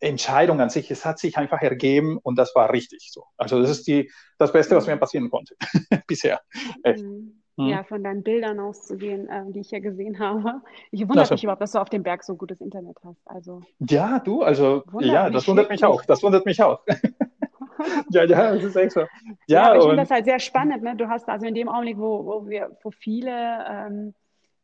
Entscheidung 0.00 0.60
an 0.60 0.70
sich, 0.70 0.90
es 0.90 1.04
hat 1.04 1.18
sich 1.18 1.38
einfach 1.38 1.62
ergeben 1.62 2.18
und 2.18 2.36
das 2.36 2.54
war 2.54 2.72
richtig 2.72 3.10
so. 3.12 3.24
Also 3.36 3.60
das 3.60 3.70
ist 3.70 3.86
die, 3.86 4.10
das 4.38 4.52
Beste, 4.52 4.76
was 4.76 4.86
mir 4.86 4.96
passieren 4.96 5.30
konnte 5.30 5.54
bisher. 6.06 6.40
Echt. 6.82 7.02
Mhm. 7.02 7.42
Mhm. 7.58 7.68
Ja, 7.68 7.84
von 7.84 8.04
deinen 8.04 8.22
Bildern 8.22 8.60
auszugehen, 8.60 9.28
äh, 9.28 9.44
die 9.48 9.60
ich 9.60 9.70
ja 9.70 9.78
gesehen 9.78 10.18
habe. 10.18 10.60
Ich 10.90 11.00
wundere 11.00 11.20
also, 11.20 11.34
mich 11.34 11.42
überhaupt, 11.42 11.62
dass 11.62 11.72
du 11.72 11.78
auf 11.78 11.88
dem 11.88 12.02
Berg 12.02 12.22
so 12.22 12.36
gutes 12.36 12.60
Internet 12.60 12.98
hast. 13.02 13.20
Also, 13.24 13.62
ja, 13.78 14.18
du, 14.18 14.42
also 14.42 14.84
ja, 15.00 15.30
das 15.30 15.48
wundert 15.48 15.70
mich 15.70 15.82
auch. 15.82 16.04
Das 16.04 16.22
wundert 16.22 16.44
mich 16.44 16.62
auch. 16.62 16.82
ja, 18.10 18.24
ja, 18.24 18.54
das 18.54 18.62
ist 18.62 18.76
echt 18.76 18.92
so. 18.92 19.00
Ja, 19.46 19.74
ja 19.74 19.76
ich 19.76 19.82
finde 19.82 19.96
das 19.96 20.10
halt 20.10 20.26
sehr 20.26 20.38
spannend. 20.38 20.82
Ne? 20.82 20.96
Du 20.96 21.08
hast 21.08 21.28
also 21.30 21.46
in 21.46 21.54
dem 21.54 21.70
Augenblick, 21.70 21.96
wo, 21.96 22.26
wo 22.26 22.46
wir, 22.46 22.76
wo 22.82 22.90
viele 22.90 23.32
ähm, 23.66 24.14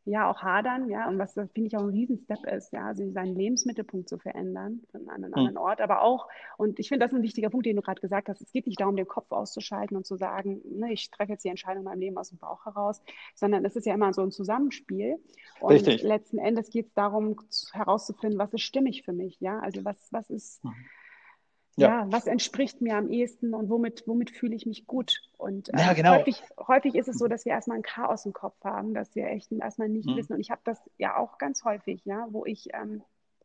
ja 0.05 0.29
auch 0.29 0.41
hadern, 0.41 0.89
ja, 0.89 1.07
und 1.07 1.17
was 1.17 1.33
finde 1.33 1.67
ich 1.67 1.77
auch 1.77 1.83
ein 1.83 1.89
Riesenstep 1.89 2.45
ist, 2.45 2.73
ja, 2.73 2.87
also 2.87 3.09
seinen 3.11 3.35
Lebensmittelpunkt 3.35 4.09
zu 4.09 4.17
verändern 4.17 4.81
von 4.91 5.09
einem 5.09 5.25
hm. 5.25 5.33
anderen 5.33 5.57
Ort, 5.57 5.81
aber 5.81 6.01
auch, 6.01 6.27
und 6.57 6.79
ich 6.79 6.89
finde 6.89 7.05
das 7.05 7.13
ein 7.13 7.23
wichtiger 7.23 7.49
Punkt, 7.49 7.65
den 7.65 7.75
du 7.75 7.81
gerade 7.81 8.01
gesagt 8.01 8.27
hast, 8.29 8.41
es 8.41 8.51
geht 8.51 8.67
nicht 8.67 8.79
darum, 8.79 8.95
den 8.95 9.07
Kopf 9.07 9.31
auszuschalten 9.31 9.95
und 9.95 10.05
zu 10.05 10.17
sagen, 10.17 10.61
ne, 10.65 10.91
ich 10.91 11.09
treffe 11.09 11.31
jetzt 11.31 11.45
die 11.45 11.49
Entscheidung 11.49 11.83
in 11.83 11.85
meinem 11.85 11.99
Leben 11.99 12.17
aus 12.17 12.29
dem 12.29 12.37
Bauch 12.37 12.65
heraus, 12.65 13.01
sondern 13.35 13.63
es 13.65 13.75
ist 13.75 13.85
ja 13.85 13.93
immer 13.93 14.13
so 14.13 14.21
ein 14.21 14.31
Zusammenspiel. 14.31 15.19
Und 15.61 15.71
Richtig. 15.71 16.03
letzten 16.03 16.37
Endes 16.37 16.69
geht 16.69 16.87
es 16.87 16.93
darum, 16.93 17.37
herauszufinden, 17.71 18.39
was 18.39 18.53
ist 18.53 18.61
stimmig 18.61 19.03
für 19.03 19.13
mich, 19.13 19.39
ja, 19.39 19.59
also 19.59 19.85
was, 19.85 20.11
was 20.11 20.29
ist. 20.29 20.63
Mhm 20.63 20.73
ja. 21.75 21.89
ja. 21.89 22.05
was 22.09 22.27
entspricht 22.27 22.81
mir 22.81 22.95
am 22.95 23.09
ehesten 23.09 23.53
und 23.53 23.69
womit, 23.69 24.03
womit 24.07 24.31
fühle 24.31 24.55
ich 24.55 24.65
mich 24.65 24.85
gut? 24.87 25.21
Und 25.37 25.73
äh, 25.73 25.77
ja, 25.77 25.93
genau. 25.93 26.15
häufig, 26.15 26.41
häufig 26.67 26.95
ist 26.95 27.07
es 27.07 27.17
so, 27.17 27.27
dass 27.27 27.45
wir 27.45 27.53
erstmal 27.53 27.77
ein 27.77 27.83
Chaos 27.83 28.25
im 28.25 28.33
Kopf 28.33 28.63
haben, 28.63 28.93
dass 28.93 29.15
wir 29.15 29.27
echt 29.27 29.51
erstmal 29.51 29.89
nicht 29.89 30.07
mhm. 30.07 30.17
wissen. 30.17 30.33
Und 30.33 30.39
ich 30.39 30.51
habe 30.51 30.61
das 30.63 30.79
ja 30.97 31.17
auch 31.17 31.37
ganz 31.37 31.63
häufig, 31.63 32.03
ja, 32.05 32.27
wo 32.31 32.45
ich 32.45 32.67
ähm, 32.73 33.03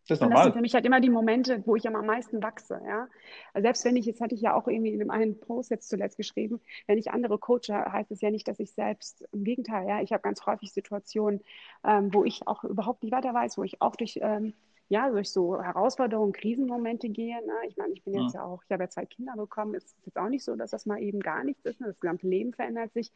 das 0.08 0.16
ist 0.16 0.22
normal. 0.22 0.36
Und 0.36 0.38
das 0.38 0.44
sind 0.44 0.52
für 0.54 0.62
mich 0.62 0.74
halt 0.74 0.86
immer 0.86 1.00
die 1.00 1.10
Momente, 1.10 1.62
wo 1.66 1.76
ich 1.76 1.86
am 1.86 2.06
meisten 2.06 2.42
wachse, 2.42 2.80
ja. 2.86 3.08
Also 3.52 3.66
selbst 3.66 3.84
wenn 3.84 3.96
ich, 3.96 4.06
jetzt 4.06 4.22
hatte 4.22 4.34
ich 4.34 4.40
ja 4.40 4.54
auch 4.54 4.66
irgendwie 4.66 4.94
in 4.94 5.10
einem 5.10 5.38
Post 5.38 5.70
jetzt 5.70 5.88
zuletzt 5.88 6.16
geschrieben, 6.16 6.60
wenn 6.86 6.98
ich 6.98 7.10
andere 7.10 7.38
coache, 7.38 7.74
heißt 7.74 8.10
es 8.10 8.22
ja 8.22 8.30
nicht, 8.30 8.48
dass 8.48 8.58
ich 8.58 8.72
selbst, 8.72 9.28
im 9.32 9.44
Gegenteil, 9.44 9.86
ja, 9.86 10.00
ich 10.00 10.12
habe 10.12 10.22
ganz 10.22 10.46
häufig 10.46 10.72
Situationen, 10.72 11.42
ähm, 11.84 12.12
wo 12.12 12.24
ich 12.24 12.46
auch 12.46 12.64
überhaupt 12.64 13.02
nicht 13.02 13.12
weiter 13.12 13.34
weiß, 13.34 13.58
wo 13.58 13.64
ich 13.64 13.82
auch 13.82 13.96
durch 13.96 14.18
ähm, 14.22 14.54
ja, 14.88 15.10
durch 15.10 15.30
so 15.30 15.62
Herausforderungen, 15.62 16.32
Krisenmomente 16.32 17.08
gehe. 17.08 17.36
Ne? 17.46 17.52
Ich 17.68 17.76
meine, 17.76 17.92
ich 17.92 18.02
bin 18.04 18.14
jetzt 18.14 18.34
ja. 18.34 18.40
ja 18.40 18.46
auch, 18.46 18.62
ich 18.64 18.70
habe 18.70 18.84
ja 18.84 18.88
zwei 18.88 19.04
Kinder 19.04 19.34
bekommen. 19.36 19.74
Es 19.74 19.84
ist 19.84 20.06
jetzt 20.06 20.16
auch 20.16 20.28
nicht 20.28 20.44
so, 20.44 20.56
dass 20.56 20.70
das 20.70 20.86
mal 20.86 21.02
eben 21.02 21.20
gar 21.20 21.44
nichts 21.44 21.64
ist. 21.64 21.80
Ne? 21.80 21.88
Das 21.88 22.00
gesamte 22.00 22.26
Leben 22.26 22.54
verändert 22.54 22.92
sich. 22.94 23.12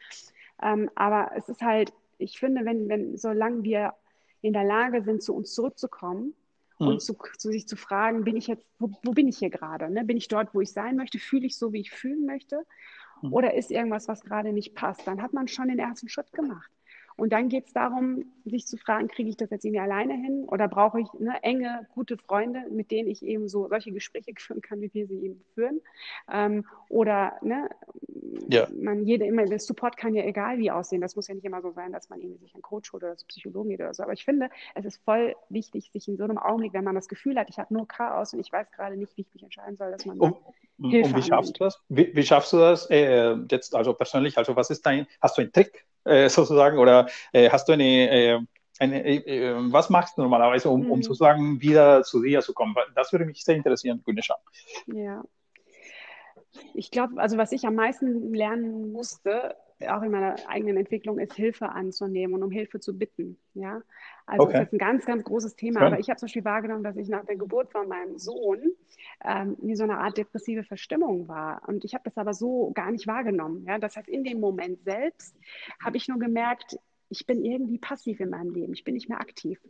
Ähm, 0.62 0.90
aber 0.94 1.30
es 1.34 1.48
ist 1.48 1.62
halt, 1.62 1.92
ich 2.18 2.38
finde, 2.38 2.64
wenn, 2.66 2.88
wenn, 2.88 3.16
solange 3.16 3.62
wir 3.62 3.94
in 4.42 4.52
der 4.52 4.64
Lage 4.64 5.02
sind, 5.02 5.22
zu 5.22 5.34
uns 5.34 5.54
zurückzukommen 5.54 6.34
mhm. 6.78 6.88
und 6.88 7.02
zu, 7.02 7.16
zu, 7.38 7.50
sich 7.50 7.66
zu 7.66 7.76
fragen, 7.76 8.24
bin 8.24 8.36
ich 8.36 8.48
jetzt, 8.48 8.66
wo, 8.78 8.90
wo 9.02 9.12
bin 9.12 9.28
ich 9.28 9.38
hier 9.38 9.50
gerade? 9.50 9.88
Ne? 9.88 10.04
Bin 10.04 10.18
ich 10.18 10.28
dort, 10.28 10.54
wo 10.54 10.60
ich 10.60 10.72
sein 10.72 10.96
möchte? 10.96 11.18
Fühle 11.18 11.46
ich 11.46 11.56
so, 11.56 11.72
wie 11.72 11.80
ich 11.80 11.90
fühlen 11.90 12.26
möchte? 12.26 12.66
Mhm. 13.22 13.32
Oder 13.32 13.54
ist 13.54 13.70
irgendwas, 13.70 14.08
was 14.08 14.22
gerade 14.22 14.52
nicht 14.52 14.74
passt? 14.74 15.06
Dann 15.06 15.22
hat 15.22 15.32
man 15.32 15.48
schon 15.48 15.68
den 15.68 15.78
ersten 15.78 16.10
Schritt 16.10 16.32
gemacht. 16.32 16.70
Und 17.16 17.32
dann 17.32 17.48
geht 17.48 17.66
es 17.66 17.72
darum, 17.72 18.24
sich 18.44 18.66
zu 18.66 18.76
fragen, 18.76 19.08
kriege 19.08 19.28
ich 19.28 19.36
das 19.36 19.50
jetzt 19.50 19.64
irgendwie 19.64 19.80
alleine 19.80 20.14
hin 20.14 20.44
oder 20.46 20.68
brauche 20.68 21.00
ich 21.00 21.12
ne, 21.18 21.42
enge, 21.42 21.86
gute 21.94 22.16
Freunde, 22.16 22.64
mit 22.70 22.90
denen 22.90 23.08
ich 23.08 23.22
eben 23.22 23.48
so 23.48 23.68
solche 23.68 23.92
Gespräche 23.92 24.32
führen 24.38 24.60
kann, 24.60 24.80
wie 24.80 24.92
wir 24.92 25.06
sie 25.06 25.24
eben 25.24 25.42
führen. 25.54 25.80
Ähm, 26.30 26.64
oder 26.88 27.34
ne, 27.42 27.68
ja. 28.48 28.66
man 28.80 29.04
jede 29.04 29.26
immer, 29.26 29.44
das 29.44 29.66
Support 29.66 29.96
kann 29.96 30.14
ja 30.14 30.24
egal 30.24 30.58
wie 30.58 30.70
aussehen. 30.70 31.00
Das 31.00 31.16
muss 31.16 31.28
ja 31.28 31.34
nicht 31.34 31.44
immer 31.44 31.62
so 31.62 31.70
sein, 31.72 31.92
dass 31.92 32.08
man 32.08 32.20
irgendwie 32.20 32.38
sich 32.38 32.54
einen 32.54 32.62
Coach 32.62 32.92
holt 32.92 33.02
oder 33.02 33.16
zu 33.16 33.26
Psychologen 33.26 33.70
geht 33.70 33.80
oder 33.80 33.94
so. 33.94 34.02
Aber 34.02 34.12
ich 34.12 34.24
finde, 34.24 34.48
es 34.74 34.84
ist 34.84 35.02
voll 35.04 35.34
wichtig, 35.48 35.90
sich 35.92 36.08
in 36.08 36.16
so 36.16 36.24
einem 36.24 36.38
Augenblick, 36.38 36.72
wenn 36.72 36.84
man 36.84 36.94
das 36.94 37.08
Gefühl 37.08 37.38
hat, 37.38 37.48
ich 37.48 37.58
habe 37.58 37.72
nur 37.74 37.86
Chaos 37.86 38.32
und 38.32 38.40
ich 38.40 38.52
weiß 38.52 38.70
gerade 38.72 38.96
nicht, 38.96 39.16
wie 39.16 39.22
ich 39.22 39.34
mich 39.34 39.42
entscheiden 39.42 39.76
soll, 39.76 39.90
dass 39.90 40.06
man 40.06 40.18
um, 40.18 40.36
Hilfe 40.90 41.10
Und 41.10 41.16
wie 41.16 41.22
schaffst 41.22 41.60
du 41.60 41.64
das? 41.64 41.80
Wie, 41.88 42.14
wie 42.14 42.22
schaffst 42.22 42.52
du 42.52 42.58
das 42.58 42.90
äh, 42.90 43.34
jetzt 43.50 43.74
also 43.74 43.94
persönlich? 43.94 44.38
Also 44.38 44.56
was 44.56 44.70
ist 44.70 44.84
dein, 44.84 45.06
hast 45.20 45.38
du 45.38 45.42
einen 45.42 45.52
Trick 45.52 45.86
äh, 46.04 46.28
sozusagen 46.28 46.78
oder 46.78 47.08
äh, 47.32 47.50
hast 47.50 47.68
du 47.68 47.72
eine, 47.72 48.10
äh, 48.10 48.40
eine 48.78 49.04
äh, 49.04 49.48
äh, 49.48 49.72
was 49.72 49.90
machst 49.90 50.16
du 50.16 50.22
normalerweise, 50.22 50.70
um, 50.70 50.90
um 50.90 50.98
mhm. 50.98 51.02
sozusagen 51.02 51.60
wieder 51.60 52.02
zu 52.02 52.22
dir 52.22 52.40
zu 52.40 52.52
kommen? 52.52 52.74
Das 52.94 53.12
würde 53.12 53.24
mich 53.24 53.44
sehr 53.44 53.56
interessieren, 53.56 54.02
Günesha. 54.04 54.36
Ja. 54.86 55.22
Ich 56.74 56.90
glaube, 56.90 57.20
also 57.20 57.38
was 57.38 57.52
ich 57.52 57.66
am 57.66 57.74
meisten 57.74 58.34
lernen 58.34 58.92
musste, 58.92 59.56
auch 59.88 60.02
in 60.02 60.10
meiner 60.10 60.36
eigenen 60.48 60.76
Entwicklung 60.76 61.18
ist, 61.18 61.34
Hilfe 61.34 61.70
anzunehmen 61.70 62.34
und 62.34 62.42
um 62.42 62.50
Hilfe 62.50 62.80
zu 62.80 62.96
bitten. 62.96 63.38
Ja? 63.54 63.82
Also 64.26 64.44
okay. 64.44 64.52
das 64.52 64.62
ist 64.66 64.72
ein 64.72 64.78
ganz, 64.78 65.04
ganz 65.04 65.24
großes 65.24 65.56
Thema. 65.56 65.80
Schön. 65.80 65.86
Aber 65.88 65.98
ich 65.98 66.08
habe 66.08 66.18
zum 66.18 66.26
Beispiel 66.26 66.44
wahrgenommen, 66.44 66.84
dass 66.84 66.96
ich 66.96 67.08
nach 67.08 67.24
der 67.24 67.36
Geburt 67.36 67.70
von 67.70 67.88
meinem 67.88 68.18
Sohn 68.18 68.72
ähm, 69.24 69.56
wie 69.60 69.76
so 69.76 69.84
eine 69.84 69.98
Art 69.98 70.16
depressive 70.16 70.64
Verstimmung 70.64 71.28
war. 71.28 71.62
Und 71.66 71.84
ich 71.84 71.94
habe 71.94 72.04
das 72.04 72.16
aber 72.16 72.34
so 72.34 72.70
gar 72.74 72.90
nicht 72.90 73.06
wahrgenommen. 73.06 73.64
Ja? 73.66 73.78
Das 73.78 73.96
heißt, 73.96 74.08
in 74.08 74.24
dem 74.24 74.40
Moment 74.40 74.82
selbst 74.84 75.36
habe 75.82 75.96
ich 75.96 76.08
nur 76.08 76.18
gemerkt, 76.18 76.78
ich 77.08 77.26
bin 77.26 77.44
irgendwie 77.44 77.78
passiv 77.78 78.20
in 78.20 78.30
meinem 78.30 78.52
Leben. 78.54 78.72
Ich 78.72 78.84
bin 78.84 78.94
nicht 78.94 79.08
mehr 79.08 79.20
aktiv. 79.20 79.60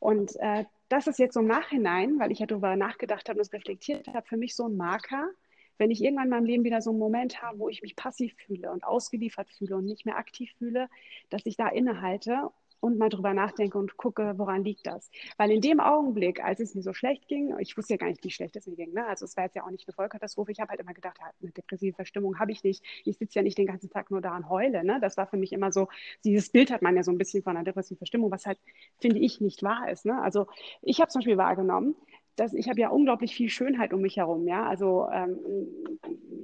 Und 0.00 0.36
äh, 0.40 0.64
das 0.90 1.06
ist 1.06 1.18
jetzt 1.18 1.34
so 1.34 1.40
im 1.40 1.46
Nachhinein, 1.46 2.18
weil 2.18 2.30
ich 2.30 2.40
ja 2.40 2.46
darüber 2.46 2.76
nachgedacht 2.76 3.28
habe 3.28 3.38
und 3.38 3.46
es 3.46 3.52
reflektiert 3.52 4.06
habe, 4.08 4.26
für 4.26 4.36
mich 4.36 4.54
so 4.54 4.68
ein 4.68 4.76
Marker, 4.76 5.30
wenn 5.78 5.90
ich 5.90 6.02
irgendwann 6.02 6.24
in 6.24 6.30
meinem 6.30 6.44
Leben 6.44 6.64
wieder 6.64 6.80
so 6.80 6.90
einen 6.90 6.98
Moment 6.98 7.42
habe, 7.42 7.58
wo 7.58 7.68
ich 7.68 7.82
mich 7.82 7.96
passiv 7.96 8.34
fühle 8.46 8.70
und 8.70 8.84
ausgeliefert 8.84 9.50
fühle 9.50 9.76
und 9.76 9.84
nicht 9.84 10.06
mehr 10.06 10.16
aktiv 10.16 10.52
fühle, 10.58 10.88
dass 11.30 11.46
ich 11.46 11.56
da 11.56 11.68
innehalte 11.68 12.50
und 12.84 12.98
mal 12.98 13.08
drüber 13.08 13.32
nachdenke 13.32 13.78
und 13.78 13.96
gucke, 13.96 14.34
woran 14.36 14.62
liegt 14.62 14.86
das. 14.86 15.10
Weil 15.38 15.50
in 15.50 15.62
dem 15.62 15.80
Augenblick, 15.80 16.44
als 16.44 16.60
es 16.60 16.74
mir 16.74 16.82
so 16.82 16.92
schlecht 16.92 17.28
ging, 17.28 17.54
ich 17.58 17.76
wusste 17.78 17.94
ja 17.94 17.96
gar 17.96 18.08
nicht, 18.08 18.22
wie 18.22 18.30
schlecht 18.30 18.56
es 18.56 18.66
mir 18.66 18.76
ging, 18.76 18.92
ne? 18.92 19.06
also 19.06 19.24
es 19.24 19.36
war 19.38 19.44
jetzt 19.44 19.56
ja 19.56 19.64
auch 19.64 19.70
nicht 19.70 19.88
eine 19.88 19.94
Vollkatastrophe, 19.94 20.52
ich 20.52 20.60
habe 20.60 20.68
halt 20.68 20.80
immer 20.80 20.92
gedacht, 20.92 21.18
eine 21.40 21.50
depressive 21.50 21.94
Verstimmung 21.94 22.38
habe 22.38 22.52
ich 22.52 22.62
nicht, 22.62 22.84
ich 23.06 23.16
sitze 23.16 23.38
ja 23.38 23.42
nicht 23.42 23.56
den 23.56 23.66
ganzen 23.66 23.88
Tag 23.88 24.10
nur 24.10 24.20
da 24.20 24.36
und 24.36 24.50
heule, 24.50 24.84
ne? 24.84 24.98
das 25.00 25.16
war 25.16 25.26
für 25.26 25.38
mich 25.38 25.52
immer 25.54 25.72
so, 25.72 25.88
dieses 26.24 26.50
Bild 26.50 26.70
hat 26.70 26.82
man 26.82 26.94
ja 26.94 27.02
so 27.02 27.10
ein 27.10 27.16
bisschen 27.16 27.42
von 27.42 27.56
einer 27.56 27.64
depressiven 27.64 27.96
Verstimmung, 27.96 28.30
was 28.30 28.44
halt, 28.44 28.58
finde 29.00 29.18
ich, 29.18 29.40
nicht 29.40 29.62
wahr 29.62 29.90
ist. 29.90 30.04
Ne? 30.04 30.20
Also 30.20 30.46
ich 30.82 31.00
habe 31.00 31.08
zum 31.08 31.20
Beispiel 31.20 31.38
wahrgenommen, 31.38 31.96
dass 32.36 32.52
ich 32.52 32.68
habe 32.68 32.80
ja 32.80 32.88
unglaublich 32.88 33.34
viel 33.34 33.48
Schönheit 33.48 33.92
um 33.92 34.00
mich 34.00 34.16
herum, 34.16 34.46
ja, 34.46 34.66
also, 34.66 35.08
ähm, 35.12 35.38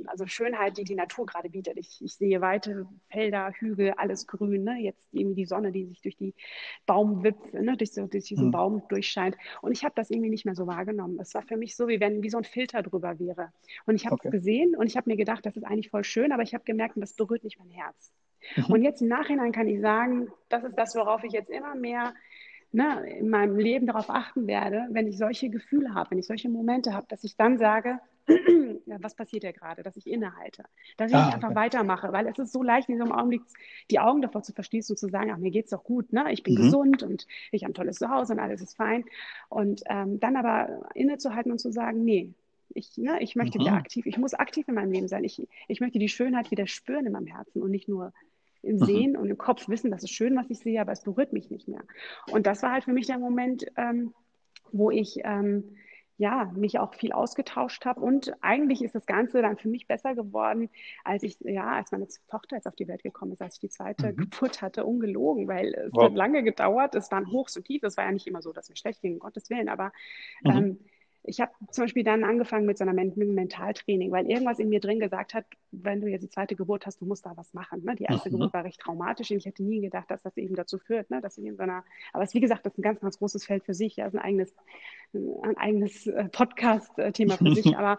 also 0.07 0.27
Schönheit, 0.27 0.77
die 0.77 0.85
die 0.85 0.95
Natur 0.95 1.27
gerade 1.27 1.51
bietet. 1.51 1.77
Ich, 1.77 2.01
ich 2.03 2.15
sehe 2.15 2.41
weite 2.41 2.87
Felder, 3.09 3.53
Hügel, 3.53 3.93
alles 3.97 4.27
grün, 4.27 4.65
ne? 4.65 4.79
jetzt 4.81 5.09
irgendwie 5.13 5.37
die 5.37 5.47
Sonne, 5.47 5.73
die 5.73 5.87
sich 5.87 6.01
durch 6.01 6.17
die 6.17 6.35
Baumwipfel, 6.87 7.63
ne? 7.63 7.77
durch, 7.77 7.93
so, 7.93 8.07
durch 8.07 8.25
diesen 8.25 8.47
mhm. 8.47 8.51
Baum 8.53 8.83
durchscheint. 8.89 9.37
Und 9.63 9.73
ich 9.73 9.85
habe 9.85 9.95
das 9.97 10.11
irgendwie 10.11 10.31
nicht 10.31 10.45
mehr 10.45 10.55
so 10.55 10.67
wahrgenommen. 10.67 11.19
Es 11.21 11.35
war 11.35 11.43
für 11.43 11.57
mich 11.57 11.77
so, 11.77 11.89
wie 11.89 12.01
wenn 12.01 12.23
wie 12.23 12.31
so 12.31 12.39
ein 12.39 12.45
Filter 12.45 12.83
drüber 12.83 13.19
wäre. 13.19 13.53
Und 13.87 13.95
ich 13.97 14.07
habe 14.07 14.17
es 14.17 14.27
okay. 14.27 14.31
gesehen 14.31 14.77
und 14.77 14.87
ich 14.87 14.97
habe 14.97 15.09
mir 15.09 15.17
gedacht, 15.17 15.45
das 15.47 15.57
ist 15.57 15.65
eigentlich 15.65 15.91
voll 15.91 16.05
schön, 16.05 16.33
aber 16.33 16.43
ich 16.43 16.55
habe 16.55 16.65
gemerkt, 16.65 16.95
das 16.97 17.15
berührt 17.15 17.45
nicht 17.45 17.59
mein 17.59 17.71
Herz. 17.71 18.13
Mhm. 18.57 18.65
Und 18.67 18.83
jetzt 18.83 19.03
im 19.03 19.09
Nachhinein 19.09 19.53
kann 19.53 19.69
ich 19.69 19.81
sagen, 19.81 20.29
das 20.49 20.65
ist 20.65 20.77
das, 20.77 20.95
worauf 20.95 21.25
ich 21.25 21.33
jetzt 21.33 21.51
immer 21.51 21.75
mehr 21.75 22.15
ne, 22.73 23.09
in 23.19 23.29
meinem 23.29 23.59
Leben 23.59 23.87
darauf 23.87 24.11
achten 24.11 24.47
werde, 24.47 24.87
wenn 24.91 25.07
ich 25.07 25.19
solche 25.19 25.51
Gefühle 25.51 25.95
habe, 25.95 26.13
wenn 26.13 26.19
ich 26.19 26.27
solche 26.27 26.49
Momente 26.49 26.93
habe, 26.93 27.07
dass 27.09 27.25
ich 27.25 27.37
dann 27.37 27.59
sage, 27.59 27.99
was 28.87 29.15
passiert 29.15 29.45
ja 29.45 29.53
gerade, 29.53 29.83
dass 29.83 29.97
ich 29.97 30.07
innehalte, 30.07 30.65
dass 30.97 31.11
ich 31.11 31.17
ah, 31.17 31.31
einfach 31.31 31.51
okay. 31.51 31.57
weitermache, 31.57 32.13
weil 32.13 32.27
es 32.29 32.39
ist 32.39 32.53
so 32.53 32.63
leicht 32.63 32.89
in 32.89 33.01
einem 33.01 33.13
Augenblick 33.13 33.43
die 33.91 33.99
Augen 33.99 34.23
davor 34.23 34.43
zu 34.43 34.53
verschließen 34.53 34.93
und 34.93 34.99
zu 34.99 35.09
sagen, 35.09 35.31
ach, 35.33 35.39
mir 35.39 35.51
geht's 35.51 35.71
doch 35.71 35.85
gut, 35.85 36.13
ne? 36.13 36.33
ich 36.33 36.43
bin 36.43 36.55
mhm. 36.55 36.59
gesund 36.59 37.03
und 37.03 37.27
ich 37.51 37.65
habe 37.65 37.73
ein 37.73 37.75
tolles 37.75 37.99
Zuhause 37.99 38.35
und 38.35 38.39
alles 38.39 38.61
ist 38.61 38.77
fein 38.77 39.05
und 39.49 39.83
ähm, 39.87 40.21
dann 40.21 40.37
aber 40.37 40.91
innezuhalten 40.95 41.51
und 41.51 41.59
zu 41.59 41.73
sagen, 41.73 42.05
nee, 42.05 42.33
Ich, 42.73 42.97
ne, 42.99 43.21
ich 43.21 43.35
möchte 43.35 43.59
mhm. 43.59 43.63
wieder 43.63 43.73
aktiv, 43.73 44.07
ich 44.07 44.17
muss 44.17 44.35
aktiv 44.35 44.69
in 44.69 44.75
meinem 44.75 44.93
Leben 44.93 45.09
sein. 45.09 45.25
Ich, 45.25 45.43
ich 45.67 45.81
möchte 45.81 45.99
die 45.99 46.09
Schönheit 46.09 46.53
wieder 46.53 46.69
spüren 46.69 47.07
in 47.07 47.13
meinem 47.13 47.27
Herzen 47.27 47.63
und 47.63 47.71
nicht 47.73 47.89
nur 47.89 48.13
im 48.63 48.77
mhm. 48.77 48.85
Sehen 48.85 49.17
und 49.17 49.31
im 49.31 49.39
Kopf 49.39 49.69
wissen, 49.69 49.91
das 49.91 50.03
ist 50.03 50.13
schön, 50.13 50.37
was 50.37 50.51
ich 50.51 50.59
sehe, 50.59 50.81
aber 50.81 50.93
es 50.93 51.03
berührt 51.03 51.33
mich 51.33 51.51
nicht 51.51 51.69
mehr. 51.69 51.83
Und 52.31 52.47
das 52.47 52.63
war 52.63 52.73
halt 52.73 52.85
für 52.85 52.93
mich 52.93 53.07
der 53.07 53.19
Moment, 53.19 53.67
ähm, 53.77 54.15
wo 54.73 54.91
ich 54.91 55.21
ähm, 55.25 55.77
ja, 56.21 56.53
mich 56.55 56.79
auch 56.79 56.93
viel 56.93 57.13
ausgetauscht 57.13 57.87
habe. 57.87 58.03
Und 58.03 58.35
eigentlich 58.43 58.83
ist 58.83 58.95
das 58.95 59.07
Ganze 59.07 59.41
dann 59.41 59.57
für 59.57 59.69
mich 59.69 59.87
besser 59.87 60.15
geworden, 60.15 60.69
als 61.03 61.23
ich, 61.23 61.39
ja, 61.41 61.73
als 61.73 61.93
meine 61.93 62.09
Tochter 62.29 62.57
jetzt 62.57 62.67
auf 62.67 62.77
die 62.77 62.89
Welt 62.89 63.03
gekommen 63.03 63.33
ist, 63.33 63.41
als 63.41 63.55
ich 63.55 63.61
die 63.61 63.71
zweite 63.71 64.13
mhm. 64.13 64.17
Geburt 64.17 64.61
hatte, 64.61 64.85
ungelogen, 64.85 65.49
weil 65.49 65.73
es 65.73 65.91
wow. 65.95 66.05
hat 66.05 66.15
lange 66.15 66.43
gedauert. 66.43 66.95
Es 66.95 67.11
waren 67.11 67.33
Hochs 67.33 67.57
und 67.57 67.65
Tiefs. 67.65 67.85
Es 67.85 67.97
war 67.97 68.05
ja 68.05 68.13
nicht 68.13 68.27
immer 68.27 68.43
so, 68.43 68.53
dass 68.53 68.69
mir 68.69 68.77
schlecht 68.77 69.01
ging, 69.01 69.15
um 69.15 69.19
Gottes 69.19 69.49
Willen, 69.49 69.71
aber 69.71 69.93
mhm. 70.43 70.51
ähm, 70.51 70.79
ich 71.23 71.41
habe 71.41 71.53
zum 71.71 71.85
Beispiel 71.85 72.05
dann 72.05 72.25
angefangen 72.25 72.67
mit 72.67 72.79
so 72.79 72.85
einem 72.85 73.13
Mentaltraining, 73.35 74.11
weil 74.11 74.27
irgendwas 74.31 74.59
in 74.59 74.71
mir 74.71 74.81
drin 74.81 75.01
gesagt 75.01 75.35
hat, 75.35 75.45
wenn 75.71 76.01
du 76.01 76.09
jetzt 76.09 76.23
die 76.23 76.31
zweite 76.31 76.57
Geburt 76.57 76.87
hast, 76.87 77.01
du 77.01 77.05
musst 77.05 77.27
da 77.27 77.37
was 77.37 77.53
machen. 77.53 77.85
Ne? 77.85 77.95
Die 77.95 78.05
erste 78.05 78.31
mhm. 78.31 78.35
Geburt 78.35 78.55
war 78.55 78.65
recht 78.65 78.81
traumatisch 78.81 79.31
und 79.31 79.37
ich 79.37 79.47
hätte 79.47 79.63
nie 79.63 79.81
gedacht, 79.81 80.11
dass 80.11 80.23
das 80.23 80.37
eben 80.37 80.55
dazu 80.55 80.79
führt, 80.79 81.11
ne? 81.11 81.21
dass 81.21 81.37
ich 81.37 81.45
in 81.45 81.57
so 81.57 81.63
einer, 81.63 81.85
aber 82.13 82.25
es, 82.25 82.33
wie 82.35 82.41
gesagt, 82.41 82.65
das 82.65 82.73
ist 82.73 82.79
ein 82.79 82.83
ganz, 82.83 83.01
ganz 83.01 83.19
großes 83.19 83.45
Feld 83.45 83.65
für 83.65 83.75
sich, 83.75 83.97
ja, 83.97 84.07
ist 84.07 84.15
ein 84.15 84.21
eigenes, 84.21 84.55
ein 85.15 85.57
eigenes 85.57 86.07
äh, 86.07 86.29
Podcast-Thema 86.29 87.37
für 87.37 87.55
sich, 87.55 87.77
aber 87.77 87.99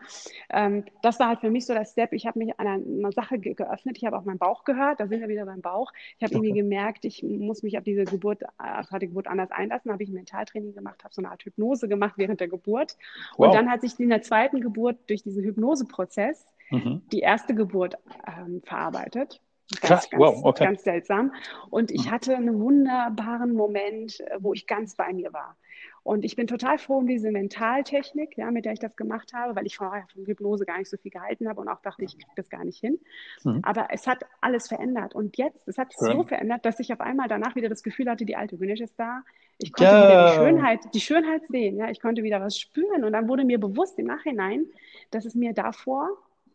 ähm, 0.49 0.85
das 1.01 1.19
war 1.19 1.29
halt 1.29 1.39
für 1.41 1.49
mich 1.49 1.65
so 1.65 1.73
der 1.73 1.85
Step, 1.85 2.13
ich 2.13 2.25
habe 2.25 2.39
mich 2.39 2.59
an 2.59 2.67
einer, 2.67 2.85
einer 2.85 3.11
Sache 3.11 3.39
ge 3.39 3.53
geöffnet, 3.53 3.97
ich 3.97 4.05
habe 4.05 4.17
auch 4.17 4.23
meinen 4.23 4.39
Bauch 4.39 4.63
gehört, 4.63 4.99
da 4.99 5.07
sind 5.07 5.21
wir 5.21 5.27
wieder 5.27 5.45
beim 5.45 5.61
Bauch, 5.61 5.91
ich 6.17 6.23
habe 6.23 6.35
okay. 6.35 6.47
irgendwie 6.47 6.61
gemerkt, 6.61 7.05
ich 7.05 7.23
muss 7.23 7.63
mich 7.63 7.77
auf 7.77 7.83
diese 7.83 8.05
Geburt, 8.05 8.43
auf 8.57 8.87
die 8.99 9.07
Geburt 9.07 9.27
anders 9.27 9.51
einlassen, 9.51 9.91
habe 9.91 10.03
ich 10.03 10.09
ein 10.09 10.13
Mentaltraining 10.13 10.73
gemacht, 10.73 11.03
habe 11.03 11.13
so 11.13 11.21
eine 11.21 11.31
Art 11.31 11.43
Hypnose 11.43 11.87
gemacht 11.87 12.13
während 12.17 12.39
der 12.39 12.47
Geburt 12.47 12.97
Wow. 13.37 13.47
Und 13.47 13.55
dann 13.55 13.69
hat 13.69 13.81
sich 13.81 13.99
in 13.99 14.09
der 14.09 14.21
zweiten 14.21 14.61
Geburt 14.61 14.97
durch 15.07 15.23
diesen 15.23 15.43
Hypnoseprozess 15.43 16.45
mhm. 16.69 17.01
die 17.11 17.19
erste 17.19 17.55
Geburt 17.55 17.97
ähm, 18.27 18.61
verarbeitet. 18.63 19.41
Ganz, 19.69 19.81
Krass, 19.81 20.09
ganz, 20.09 20.21
wow, 20.21 20.39
okay. 20.43 20.65
ganz 20.65 20.83
seltsam. 20.83 21.33
Und 21.69 21.91
ich 21.91 22.05
mhm. 22.05 22.11
hatte 22.11 22.35
einen 22.35 22.59
wunderbaren 22.59 23.53
Moment, 23.53 24.19
äh, 24.19 24.37
wo 24.39 24.53
ich 24.53 24.67
ganz 24.67 24.95
bei 24.95 25.13
mir 25.13 25.31
war. 25.31 25.57
Und 26.03 26.25
ich 26.25 26.35
bin 26.35 26.47
total 26.47 26.79
froh 26.79 26.97
um 26.97 27.05
diese 27.05 27.31
Mentaltechnik, 27.31 28.35
ja, 28.37 28.49
mit 28.49 28.65
der 28.65 28.73
ich 28.73 28.79
das 28.79 28.95
gemacht 28.95 29.33
habe, 29.33 29.55
weil 29.55 29.67
ich 29.67 29.77
vorher 29.77 30.07
von 30.11 30.25
Hypnose 30.25 30.65
gar 30.65 30.79
nicht 30.79 30.89
so 30.89 30.97
viel 30.97 31.11
gehalten 31.11 31.47
habe 31.47 31.61
und 31.61 31.67
auch 31.67 31.81
dachte, 31.81 32.03
ich 32.03 32.17
kriege 32.17 32.31
das 32.35 32.49
gar 32.49 32.63
nicht 32.63 32.79
hin. 32.79 32.99
Mhm. 33.43 33.59
Aber 33.63 33.87
es 33.91 34.07
hat 34.07 34.25
alles 34.41 34.67
verändert. 34.67 35.13
Und 35.13 35.37
jetzt, 35.37 35.67
es 35.67 35.77
hat 35.77 35.93
Schön. 35.93 36.17
so 36.17 36.23
verändert, 36.23 36.65
dass 36.65 36.79
ich 36.79 36.91
auf 36.91 37.01
einmal 37.01 37.27
danach 37.27 37.55
wieder 37.55 37.69
das 37.69 37.83
Gefühl 37.83 38.09
hatte, 38.09 38.25
die 38.25 38.35
alte 38.35 38.57
Günesh 38.57 38.81
ist 38.81 38.99
da. 38.99 39.21
Ich 39.59 39.71
konnte 39.73 39.91
ja. 39.91 40.09
wieder 40.09 40.25
die 40.27 40.35
Schönheit, 40.35 40.79
die 40.95 41.01
Schönheit 41.01 41.41
sehen. 41.49 41.77
Ja, 41.77 41.89
ich 41.91 42.01
konnte 42.01 42.23
wieder 42.23 42.41
was 42.41 42.57
spüren. 42.57 43.03
Und 43.03 43.13
dann 43.13 43.27
wurde 43.27 43.45
mir 43.45 43.59
bewusst 43.59 43.99
im 43.99 44.07
Nachhinein, 44.07 44.65
dass 45.11 45.25
es 45.25 45.35
mir 45.35 45.53
davor 45.53 46.09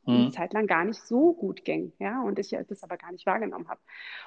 eine 0.07 0.19
mhm. 0.19 0.33
Zeit 0.33 0.53
lang 0.53 0.67
gar 0.67 0.85
nicht 0.85 1.01
so 1.01 1.33
gut 1.33 1.65
ging, 1.65 1.93
ja, 1.99 2.23
und 2.23 2.39
ich 2.39 2.57
das 2.69 2.83
aber 2.85 2.97
gar 2.97 3.11
nicht 3.11 3.27
wahrgenommen 3.27 3.69
habe. 3.69 3.81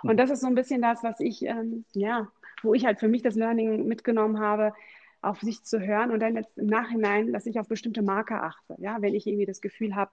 Und 0.03 0.13
mhm. 0.13 0.17
das 0.17 0.29
ist 0.29 0.41
so 0.41 0.47
ein 0.47 0.55
bisschen 0.55 0.81
das, 0.81 1.03
was 1.03 1.19
ich, 1.19 1.45
ähm, 1.45 1.85
ja, 1.93 2.27
wo 2.61 2.73
ich 2.73 2.85
halt 2.85 2.99
für 2.99 3.07
mich 3.07 3.21
das 3.21 3.35
Learning 3.35 3.85
mitgenommen 3.87 4.39
habe, 4.39 4.73
auf 5.21 5.39
sich 5.41 5.63
zu 5.63 5.79
hören 5.79 6.11
und 6.11 6.19
dann 6.19 6.35
jetzt 6.35 6.57
im 6.57 6.67
Nachhinein, 6.67 7.33
dass 7.33 7.45
ich 7.45 7.59
auf 7.59 7.67
bestimmte 7.67 8.01
Marker 8.01 8.43
achte. 8.43 8.75
Ja, 8.77 9.01
wenn 9.01 9.15
ich 9.15 9.27
irgendwie 9.27 9.45
das 9.45 9.61
Gefühl 9.61 9.95
habe, 9.95 10.11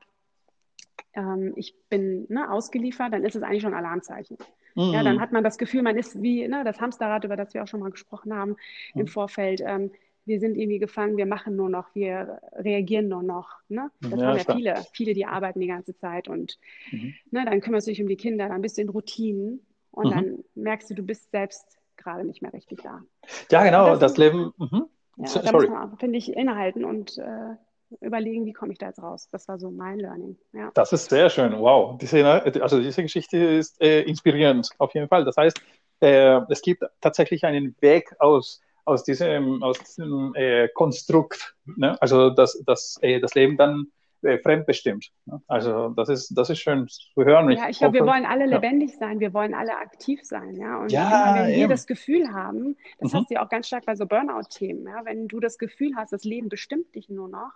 ähm, 1.14 1.52
ich 1.56 1.74
bin 1.88 2.26
ne, 2.28 2.50
ausgeliefert, 2.50 3.12
dann 3.12 3.24
ist 3.24 3.36
es 3.36 3.42
eigentlich 3.42 3.62
schon 3.62 3.74
ein 3.74 3.84
Alarmzeichen. 3.84 4.36
Mhm. 4.74 4.92
Ja, 4.92 5.02
dann 5.02 5.20
hat 5.20 5.32
man 5.32 5.44
das 5.44 5.58
Gefühl, 5.58 5.82
man 5.82 5.96
ist 5.96 6.20
wie 6.22 6.46
ne, 6.48 6.64
das 6.64 6.80
Hamsterrad, 6.80 7.24
über 7.24 7.36
das 7.36 7.54
wir 7.54 7.62
auch 7.62 7.68
schon 7.68 7.80
mal 7.80 7.90
gesprochen 7.90 8.34
haben 8.34 8.56
mhm. 8.94 9.02
im 9.02 9.06
Vorfeld. 9.06 9.62
Ähm, 9.64 9.90
wir 10.26 10.40
sind 10.40 10.56
irgendwie 10.56 10.80
gefangen, 10.80 11.16
wir 11.16 11.26
machen 11.26 11.54
nur 11.54 11.70
noch, 11.70 11.94
wir 11.94 12.40
reagieren 12.52 13.08
nur 13.08 13.22
noch. 13.22 13.48
Ne? 13.68 13.90
Das 14.00 14.20
ja, 14.20 14.26
haben 14.26 14.38
ja 14.38 14.54
viele, 14.54 14.74
viele, 14.92 15.14
die 15.14 15.24
arbeiten 15.24 15.60
die 15.60 15.68
ganze 15.68 15.96
Zeit 15.96 16.28
und 16.28 16.58
mhm. 16.90 17.14
ne, 17.30 17.44
dann 17.44 17.60
kümmerst 17.60 17.86
du 17.86 17.92
dich 17.92 18.02
um 18.02 18.08
die 18.08 18.16
Kinder, 18.16 18.48
dann 18.48 18.60
bist 18.60 18.76
du 18.76 18.82
in 18.82 18.88
Routinen 18.88 19.64
und 19.92 20.06
mhm. 20.06 20.10
dann 20.10 20.44
merkst 20.54 20.90
du, 20.90 20.94
du 20.94 21.02
bist 21.04 21.30
selbst 21.30 21.78
gerade 21.96 22.24
nicht 22.24 22.42
mehr 22.42 22.52
richtig 22.52 22.82
da. 22.82 23.02
Ja, 23.50 23.64
genau, 23.64 23.90
das, 23.90 24.00
das 24.00 24.16
Leben. 24.16 24.52
Mhm. 24.58 24.86
Ja, 25.16 25.26
so, 25.26 25.40
da 25.40 25.52
muss 25.52 25.68
man, 25.68 25.96
finde 25.98 26.18
ich, 26.18 26.32
innehalten 26.32 26.84
und 26.84 27.18
äh, 27.18 27.56
überlegen, 28.00 28.44
wie 28.44 28.52
komme 28.52 28.72
ich 28.72 28.78
da 28.78 28.86
jetzt 28.86 29.02
raus. 29.02 29.28
Das 29.30 29.48
war 29.48 29.58
so 29.58 29.70
mein 29.70 29.98
Learning. 29.98 30.36
Ja. 30.52 30.70
Das 30.74 30.92
ist 30.92 31.08
sehr 31.08 31.30
schön. 31.30 31.58
Wow. 31.58 31.98
Diese, 31.98 32.24
also 32.62 32.80
diese 32.80 33.02
Geschichte 33.02 33.38
ist 33.38 33.80
äh, 33.80 34.02
inspirierend, 34.02 34.68
auf 34.78 34.94
jeden 34.94 35.08
Fall. 35.08 35.24
Das 35.24 35.36
heißt, 35.36 35.60
äh, 36.00 36.40
es 36.48 36.62
gibt 36.62 36.84
tatsächlich 37.00 37.44
einen 37.44 37.74
Weg 37.80 38.14
aus, 38.18 38.60
aus 38.84 39.04
diesem, 39.04 39.62
aus 39.62 39.78
diesem 39.78 40.34
äh, 40.34 40.68
Konstrukt. 40.68 41.56
Ne? 41.76 42.00
Also, 42.00 42.30
dass, 42.30 42.62
dass 42.66 42.98
äh, 43.02 43.20
das 43.20 43.34
Leben 43.34 43.56
dann 43.56 43.86
äh, 44.22 44.38
fremdbestimmt. 44.38 45.10
Also 45.46 45.90
das 45.90 46.08
ist, 46.08 46.36
das 46.36 46.50
ist 46.50 46.58
schön 46.58 46.88
zu 46.88 47.24
hören. 47.24 47.50
Ja, 47.50 47.68
ich 47.68 47.78
glaube, 47.78 47.94
wir 47.94 48.06
wollen 48.06 48.26
alle 48.26 48.46
lebendig 48.46 48.92
ja. 48.92 48.98
sein, 48.98 49.20
wir 49.20 49.32
wollen 49.34 49.54
alle 49.54 49.76
aktiv 49.76 50.20
sein, 50.22 50.56
ja. 50.56 50.78
Und 50.78 50.92
ja, 50.92 51.34
wenn 51.36 51.48
wir 51.48 51.56
eben. 51.56 51.70
das 51.70 51.86
Gefühl 51.86 52.32
haben, 52.32 52.76
das 52.98 53.12
mhm. 53.12 53.18
hast 53.18 53.30
du 53.30 53.34
ja 53.34 53.44
auch 53.44 53.48
ganz 53.48 53.66
stark 53.66 53.86
bei 53.86 53.94
so 53.94 54.06
Burnout-Themen, 54.06 54.86
ja, 54.86 55.04
wenn 55.04 55.28
du 55.28 55.40
das 55.40 55.58
Gefühl 55.58 55.92
hast, 55.96 56.12
das 56.12 56.24
Leben 56.24 56.48
bestimmt 56.48 56.94
dich 56.94 57.08
nur 57.08 57.28
noch 57.28 57.52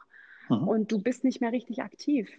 mhm. 0.49 0.69
und 0.69 0.93
du 0.93 1.03
bist 1.03 1.25
nicht 1.25 1.41
mehr 1.41 1.53
richtig 1.53 1.83
aktiv, 1.83 2.31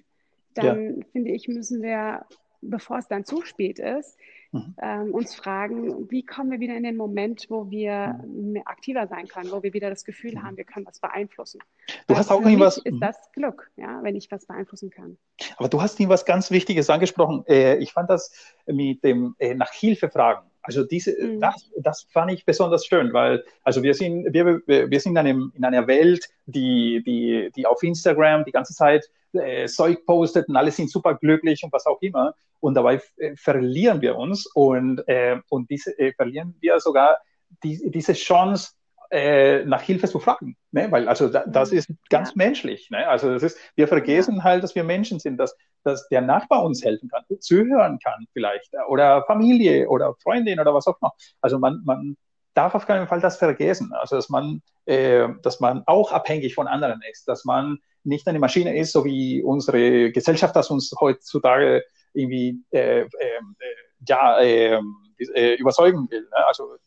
dann 0.53 0.99
ja. 0.99 1.05
finde 1.11 1.31
ich, 1.31 1.47
müssen 1.47 1.81
wir, 1.81 2.25
bevor 2.61 2.97
es 2.97 3.07
dann 3.07 3.25
zu 3.25 3.41
spät 3.43 3.79
ist, 3.79 4.17
mhm. 4.51 4.75
ähm, 4.81 5.13
uns 5.13 5.35
fragen, 5.35 6.09
wie 6.09 6.25
kommen 6.25 6.51
wir 6.51 6.59
wieder 6.59 6.75
in 6.75 6.83
den 6.83 6.97
Moment, 6.97 7.47
wo 7.49 7.69
wir 7.69 8.19
mhm. 8.25 8.61
aktiver 8.65 9.07
sein 9.07 9.27
können, 9.27 9.51
wo 9.51 9.63
wir 9.63 9.73
wieder 9.73 9.89
das 9.89 10.05
Gefühl 10.05 10.35
mhm. 10.35 10.43
haben, 10.43 10.57
wir 10.57 10.65
können 10.65 10.85
was 10.85 10.99
beeinflussen. 10.99 11.61
Du 12.07 12.15
hast 12.15 12.31
auch 12.31 12.41
irgendwas. 12.41 12.77
Ist 12.77 12.93
mhm. 12.93 12.99
das 12.99 13.17
Glück, 13.33 13.71
ja, 13.75 14.01
wenn 14.03 14.15
ich 14.15 14.29
was 14.31 14.45
beeinflussen 14.45 14.89
kann. 14.89 15.17
Aber 15.57 15.69
du 15.69 15.81
hast 15.81 15.99
was 16.09 16.25
ganz 16.25 16.51
Wichtiges 16.51 16.89
angesprochen. 16.89 17.43
Äh, 17.47 17.77
ich 17.77 17.93
fand 17.93 18.09
das 18.09 18.33
mit 18.65 19.03
dem 19.03 19.35
äh, 19.39 19.53
nach 19.53 19.71
Hilfe 19.71 20.09
fragen. 20.09 20.50
Also 20.63 20.83
diese, 20.83 21.15
mhm. 21.19 21.41
das, 21.41 21.69
das 21.77 22.07
fand 22.11 22.31
ich 22.31 22.45
besonders 22.45 22.85
schön, 22.85 23.13
weil 23.13 23.43
also 23.63 23.81
wir 23.81 23.93
sind, 23.93 24.31
wir, 24.31 24.61
wir 24.67 24.99
sind 24.99 25.13
in, 25.13 25.17
einem, 25.17 25.51
in 25.55 25.65
einer 25.65 25.87
Welt, 25.87 26.29
die, 26.45 27.01
die, 27.05 27.51
die 27.55 27.65
auf 27.65 27.81
Instagram 27.81 28.45
die 28.45 28.51
ganze 28.51 28.73
Zeit 28.73 29.09
äh, 29.33 29.67
Zeug 29.67 30.05
postet 30.05 30.49
und 30.49 30.55
alle 30.55 30.71
sind 30.71 30.91
super 30.91 31.15
glücklich 31.15 31.63
und 31.63 31.73
was 31.73 31.85
auch 31.85 32.01
immer. 32.01 32.35
Und 32.59 32.75
dabei 32.75 33.01
äh, 33.17 33.35
verlieren 33.35 34.01
wir 34.01 34.15
uns 34.17 34.45
und, 34.45 35.07
äh, 35.07 35.37
und 35.49 35.69
diese, 35.69 35.97
äh, 35.97 36.13
verlieren 36.13 36.55
wir 36.59 36.79
sogar 36.79 37.17
die, 37.63 37.89
diese 37.89 38.13
Chance, 38.13 38.73
äh, 39.11 39.65
nach 39.65 39.81
Hilfe 39.81 40.07
zu 40.07 40.19
fragen, 40.19 40.55
ne? 40.71 40.89
weil 40.89 41.07
also 41.09 41.27
da, 41.27 41.43
das 41.45 41.71
mhm. 41.71 41.77
ist 41.77 41.91
ganz 42.09 42.29
ja. 42.29 42.33
menschlich. 42.37 42.89
Ne? 42.89 43.07
Also 43.07 43.33
das 43.33 43.43
ist, 43.43 43.57
wir 43.75 43.87
vergessen 43.87 44.43
halt, 44.43 44.63
dass 44.63 44.73
wir 44.73 44.83
Menschen 44.83 45.19
sind, 45.19 45.37
dass, 45.37 45.55
dass 45.83 46.07
der 46.07 46.21
Nachbar 46.21 46.63
uns 46.63 46.83
helfen 46.83 47.09
kann, 47.09 47.23
zuhören 47.39 47.99
kann 47.99 48.25
vielleicht 48.33 48.71
oder 48.87 49.23
Familie 49.25 49.89
oder 49.89 50.15
Freundin 50.23 50.59
oder 50.59 50.73
was 50.73 50.87
auch 50.87 50.97
immer. 51.01 51.11
Also 51.41 51.59
man, 51.59 51.81
man 51.83 52.15
darf 52.53 52.73
auf 52.73 52.87
keinen 52.87 53.07
Fall 53.07 53.19
das 53.19 53.37
vergessen. 53.37 53.91
Also 53.93 54.15
dass 54.15 54.29
man, 54.29 54.61
äh, 54.85 55.27
dass 55.41 55.59
man 55.59 55.83
auch 55.87 56.11
abhängig 56.13 56.55
von 56.55 56.67
anderen 56.67 57.01
ist, 57.11 57.27
dass 57.27 57.43
man 57.43 57.79
nicht 58.03 58.27
eine 58.27 58.39
Maschine 58.39 58.77
ist, 58.77 58.93
so 58.93 59.03
wie 59.05 59.43
unsere 59.43 60.11
Gesellschaft 60.11 60.55
das 60.55 60.69
uns 60.69 60.93
heutzutage 60.99 61.83
irgendwie 62.13 62.63
äh, 62.71 63.01
ähm, 63.01 63.55
äh, 63.59 63.65
ja, 64.07 64.39
ähm, 64.39 64.95
äh, 65.33 65.55
überzeugen 65.55 66.09
will. 66.09 66.23
Ne? 66.23 66.45
Also 66.47 66.77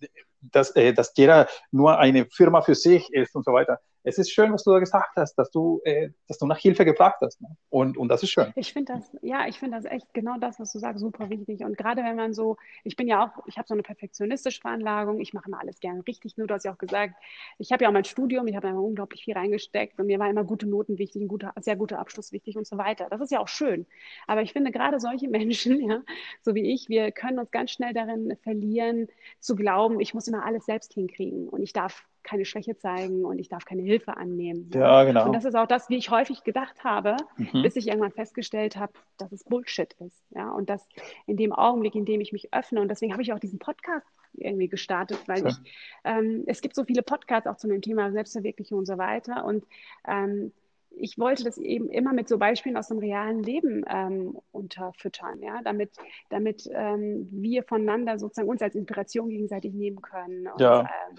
dass, 0.41 0.71
äh, 0.77 0.93
dass 0.93 1.13
jeder 1.17 1.49
nur 1.71 1.99
eine 1.99 2.27
Firma 2.27 2.63
für 2.63 2.75
sich 2.75 3.13
ist 3.13 3.35
und 3.35 3.45
so 3.45 3.53
weiter 3.53 3.81
es 4.05 4.19
ist 4.19 4.31
schön, 4.31 4.53
was 4.53 4.65
du 4.65 4.71
da 4.71 4.79
gesagt 4.79 5.17
hast, 5.17 5.35
dass 5.37 5.51
du, 5.51 5.81
äh, 5.85 6.11
dass 6.29 6.39
du 6.39 6.47
nach 6.47 6.59
Hilfe 6.59 6.85
gefragt 6.85 7.23
hast. 7.23 7.41
Ne? 7.41 7.49
Und, 7.71 7.97
und 7.97 8.09
das 8.09 8.23
ist 8.23 8.31
schön. 8.31 8.53
Ich 8.55 8.75
finde 8.75 8.93
das, 8.93 9.17
ja, 9.23 9.49
ich 9.49 9.59
finde 9.59 9.79
das 9.79 9.91
echt 9.91 10.13
genau 10.13 10.37
das, 10.39 10.61
was 10.61 10.73
du 10.73 10.79
sagst, 10.79 11.01
super 11.01 11.31
wichtig. 11.31 11.65
Und 11.65 11.79
gerade 11.79 12.03
wenn 12.05 12.15
man 12.15 12.35
so, 12.35 12.59
ich 12.85 12.97
bin 12.97 13.09
ja 13.09 13.25
auch, 13.25 13.47
ich 13.47 13.57
habe 13.57 13.67
so 13.67 13.75
eine 13.75 13.83
perfektionistische 13.83 14.61
Veranlagung, 14.61 15.21
ich 15.21 15.33
mache 15.33 15.49
immer 15.49 15.59
alles 15.59 15.81
gerne 15.81 16.07
richtig. 16.07 16.37
Nur 16.37 16.47
du 16.47 16.55
hast 16.55 16.65
ja 16.65 16.73
auch 16.73 16.79
gesagt, 16.79 17.15
ich 17.59 17.73
habe 17.73 17.85
ja 17.85 17.89
auch 17.89 17.95
mein 17.95 18.05
Studium, 18.05 18.47
ich 18.47 18.57
habe 18.57 18.69
immer 18.69 18.83
unglaublich 18.83 19.25
viel 19.25 19.35
reingesteckt 19.35 19.99
und 19.99 20.07
mir 20.07 20.19
war 20.19 20.29
immer 20.29 20.45
gute 20.45 20.67
Noten 20.67 20.99
wichtig, 20.99 21.23
ein 21.23 21.29
guter, 21.29 21.55
sehr 21.61 21.77
guter 21.77 21.99
Abschluss 21.99 22.31
wichtig 22.31 22.59
und 22.59 22.67
so 22.67 22.77
weiter. 22.77 23.09
Das 23.11 23.23
ist 23.23 23.33
ja 23.33 23.41
auch 23.41 23.49
schön. 23.49 23.87
Aber 24.27 24.43
ich 24.43 24.53
finde 24.53 24.71
gerade 24.71 25.01
solche 25.01 25.29
Menschen, 25.31 25.81
ja, 25.89 26.03
so 26.43 26.55
wie 26.55 26.73
ich, 26.75 26.91
wir 26.91 27.11
können 27.11 27.39
uns 27.39 27.51
ganz 27.51 27.71
schnell 27.71 27.95
darin 27.95 28.37
verlieren, 28.43 29.09
zu 29.41 29.57
glauben, 29.57 29.99
ich 30.01 30.13
muss 30.13 30.29
immer 30.29 30.45
alles 30.45 30.67
selbst 30.67 30.93
hinkriegen 30.93 31.49
und 31.49 31.63
ich 31.63 31.73
darf 31.73 32.07
keine 32.25 32.45
Schwäche 32.45 32.77
zeigen 32.77 33.25
und 33.25 33.39
ich 33.39 33.49
darf 33.49 33.65
keine 33.65 33.83
Hilfe 33.83 34.17
annehmen. 34.17 34.71
Ja, 34.75 35.05
genau. 35.05 35.27
Und 35.27 35.33
das 35.35 35.45
ist 35.45 35.55
auch 35.55 35.67
das, 35.67 35.89
wie 35.89 35.97
ich 35.97 36.11
häufig 36.11 36.43
gedacht 36.43 36.83
habe, 36.83 37.17
mhm. 37.37 37.63
bis 37.63 37.77
ich 37.77 37.87
irgendwann 37.87 38.13
festgestellt 38.13 38.77
habe, 38.77 38.93
dass 39.19 39.31
es 39.31 39.45
Bullshit 39.45 39.93
ist. 40.01 40.25
Ja, 40.31 40.51
und 40.51 40.69
das 40.69 40.89
in 41.27 41.37
dem 41.37 41.53
Augenblick, 41.53 41.95
in 41.95 42.05
dem 42.05 42.21
ich 42.21 42.33
mich 42.33 42.53
öffne, 42.53 42.81
und 42.81 42.89
deswegen 42.89 43.13
habe 43.13 43.23
ich 43.23 43.33
auch 43.33 43.39
diesen 43.39 43.59
Podcast 43.59 44.07
irgendwie 44.33 44.69
gestartet, 44.69 45.21
weil 45.27 45.43
ja. 45.43 45.49
ich, 45.49 45.57
ähm, 46.05 46.43
es 46.47 46.61
gibt 46.61 46.75
so 46.75 46.85
viele 46.85 47.03
Podcasts 47.03 47.47
auch 47.47 47.57
zu 47.57 47.69
dem 47.69 47.83
Thema 47.83 48.11
Selbstverwirklichung 48.11 48.79
und 48.79 48.87
so 48.87 48.99
weiter. 48.99 49.45
Und 49.45 49.65
ähm, 50.09 50.53
ich 50.97 51.19
wollte 51.19 51.45
das 51.45 51.59
eben 51.59 51.89
immer 51.89 52.13
mit 52.13 52.29
so 52.29 52.39
Beispielen 52.39 52.77
aus 52.77 52.89
dem 52.89 52.99
realen 52.99 53.43
Leben 53.43 53.85
ähm, 53.89 54.39
unterfüttern, 54.53 55.43
ja, 55.43 55.61
damit, 55.63 55.91
damit 56.31 56.69
ähm, 56.73 57.29
wir 57.31 57.65
voneinander 57.65 58.19
sozusagen 58.19 58.49
uns 58.49 58.63
als 58.63 58.75
Inspiration 58.75 59.29
gegenseitig 59.29 59.75
nehmen 59.75 60.01
können. 60.01 60.47
Und, 60.47 60.61
ja. 60.61 60.81
Ähm, 60.81 61.17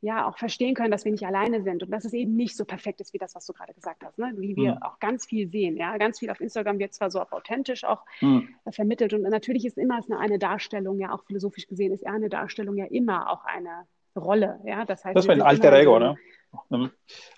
ja 0.00 0.28
auch 0.28 0.38
verstehen 0.38 0.74
können, 0.74 0.90
dass 0.90 1.04
wir 1.04 1.12
nicht 1.12 1.26
alleine 1.26 1.62
sind 1.62 1.82
und 1.82 1.90
dass 1.90 2.04
es 2.04 2.12
eben 2.12 2.36
nicht 2.36 2.56
so 2.56 2.64
perfekt 2.64 3.00
ist 3.00 3.12
wie 3.12 3.18
das, 3.18 3.34
was 3.34 3.46
du 3.46 3.52
gerade 3.52 3.74
gesagt 3.74 4.04
hast, 4.04 4.18
ne? 4.18 4.32
wie 4.36 4.56
wir 4.56 4.76
mhm. 4.76 4.82
auch 4.82 4.98
ganz 5.00 5.26
viel 5.26 5.48
sehen. 5.48 5.76
Ja, 5.76 5.96
ganz 5.98 6.20
viel 6.20 6.30
auf 6.30 6.40
Instagram 6.40 6.78
wird 6.78 6.94
zwar 6.94 7.10
so 7.10 7.20
authentisch 7.20 7.84
auch 7.84 8.04
mhm. 8.20 8.48
vermittelt 8.70 9.12
und 9.14 9.22
natürlich 9.22 9.64
ist 9.64 9.78
immer 9.78 10.00
eine, 10.06 10.18
eine 10.18 10.38
Darstellung, 10.38 10.98
ja 11.00 11.12
auch 11.12 11.24
philosophisch 11.24 11.66
gesehen 11.66 11.92
ist 11.92 12.06
eine 12.06 12.28
Darstellung 12.28 12.76
ja 12.76 12.86
immer 12.86 13.30
auch 13.30 13.44
eine 13.44 13.86
Rolle. 14.16 14.60
Ja, 14.64 14.84
das 14.84 15.04
heißt, 15.04 15.16
das 15.16 15.24
ist 15.24 15.30
ein 15.30 15.42
alter 15.42 15.72
Ego, 15.72 15.98
ne? 15.98 16.16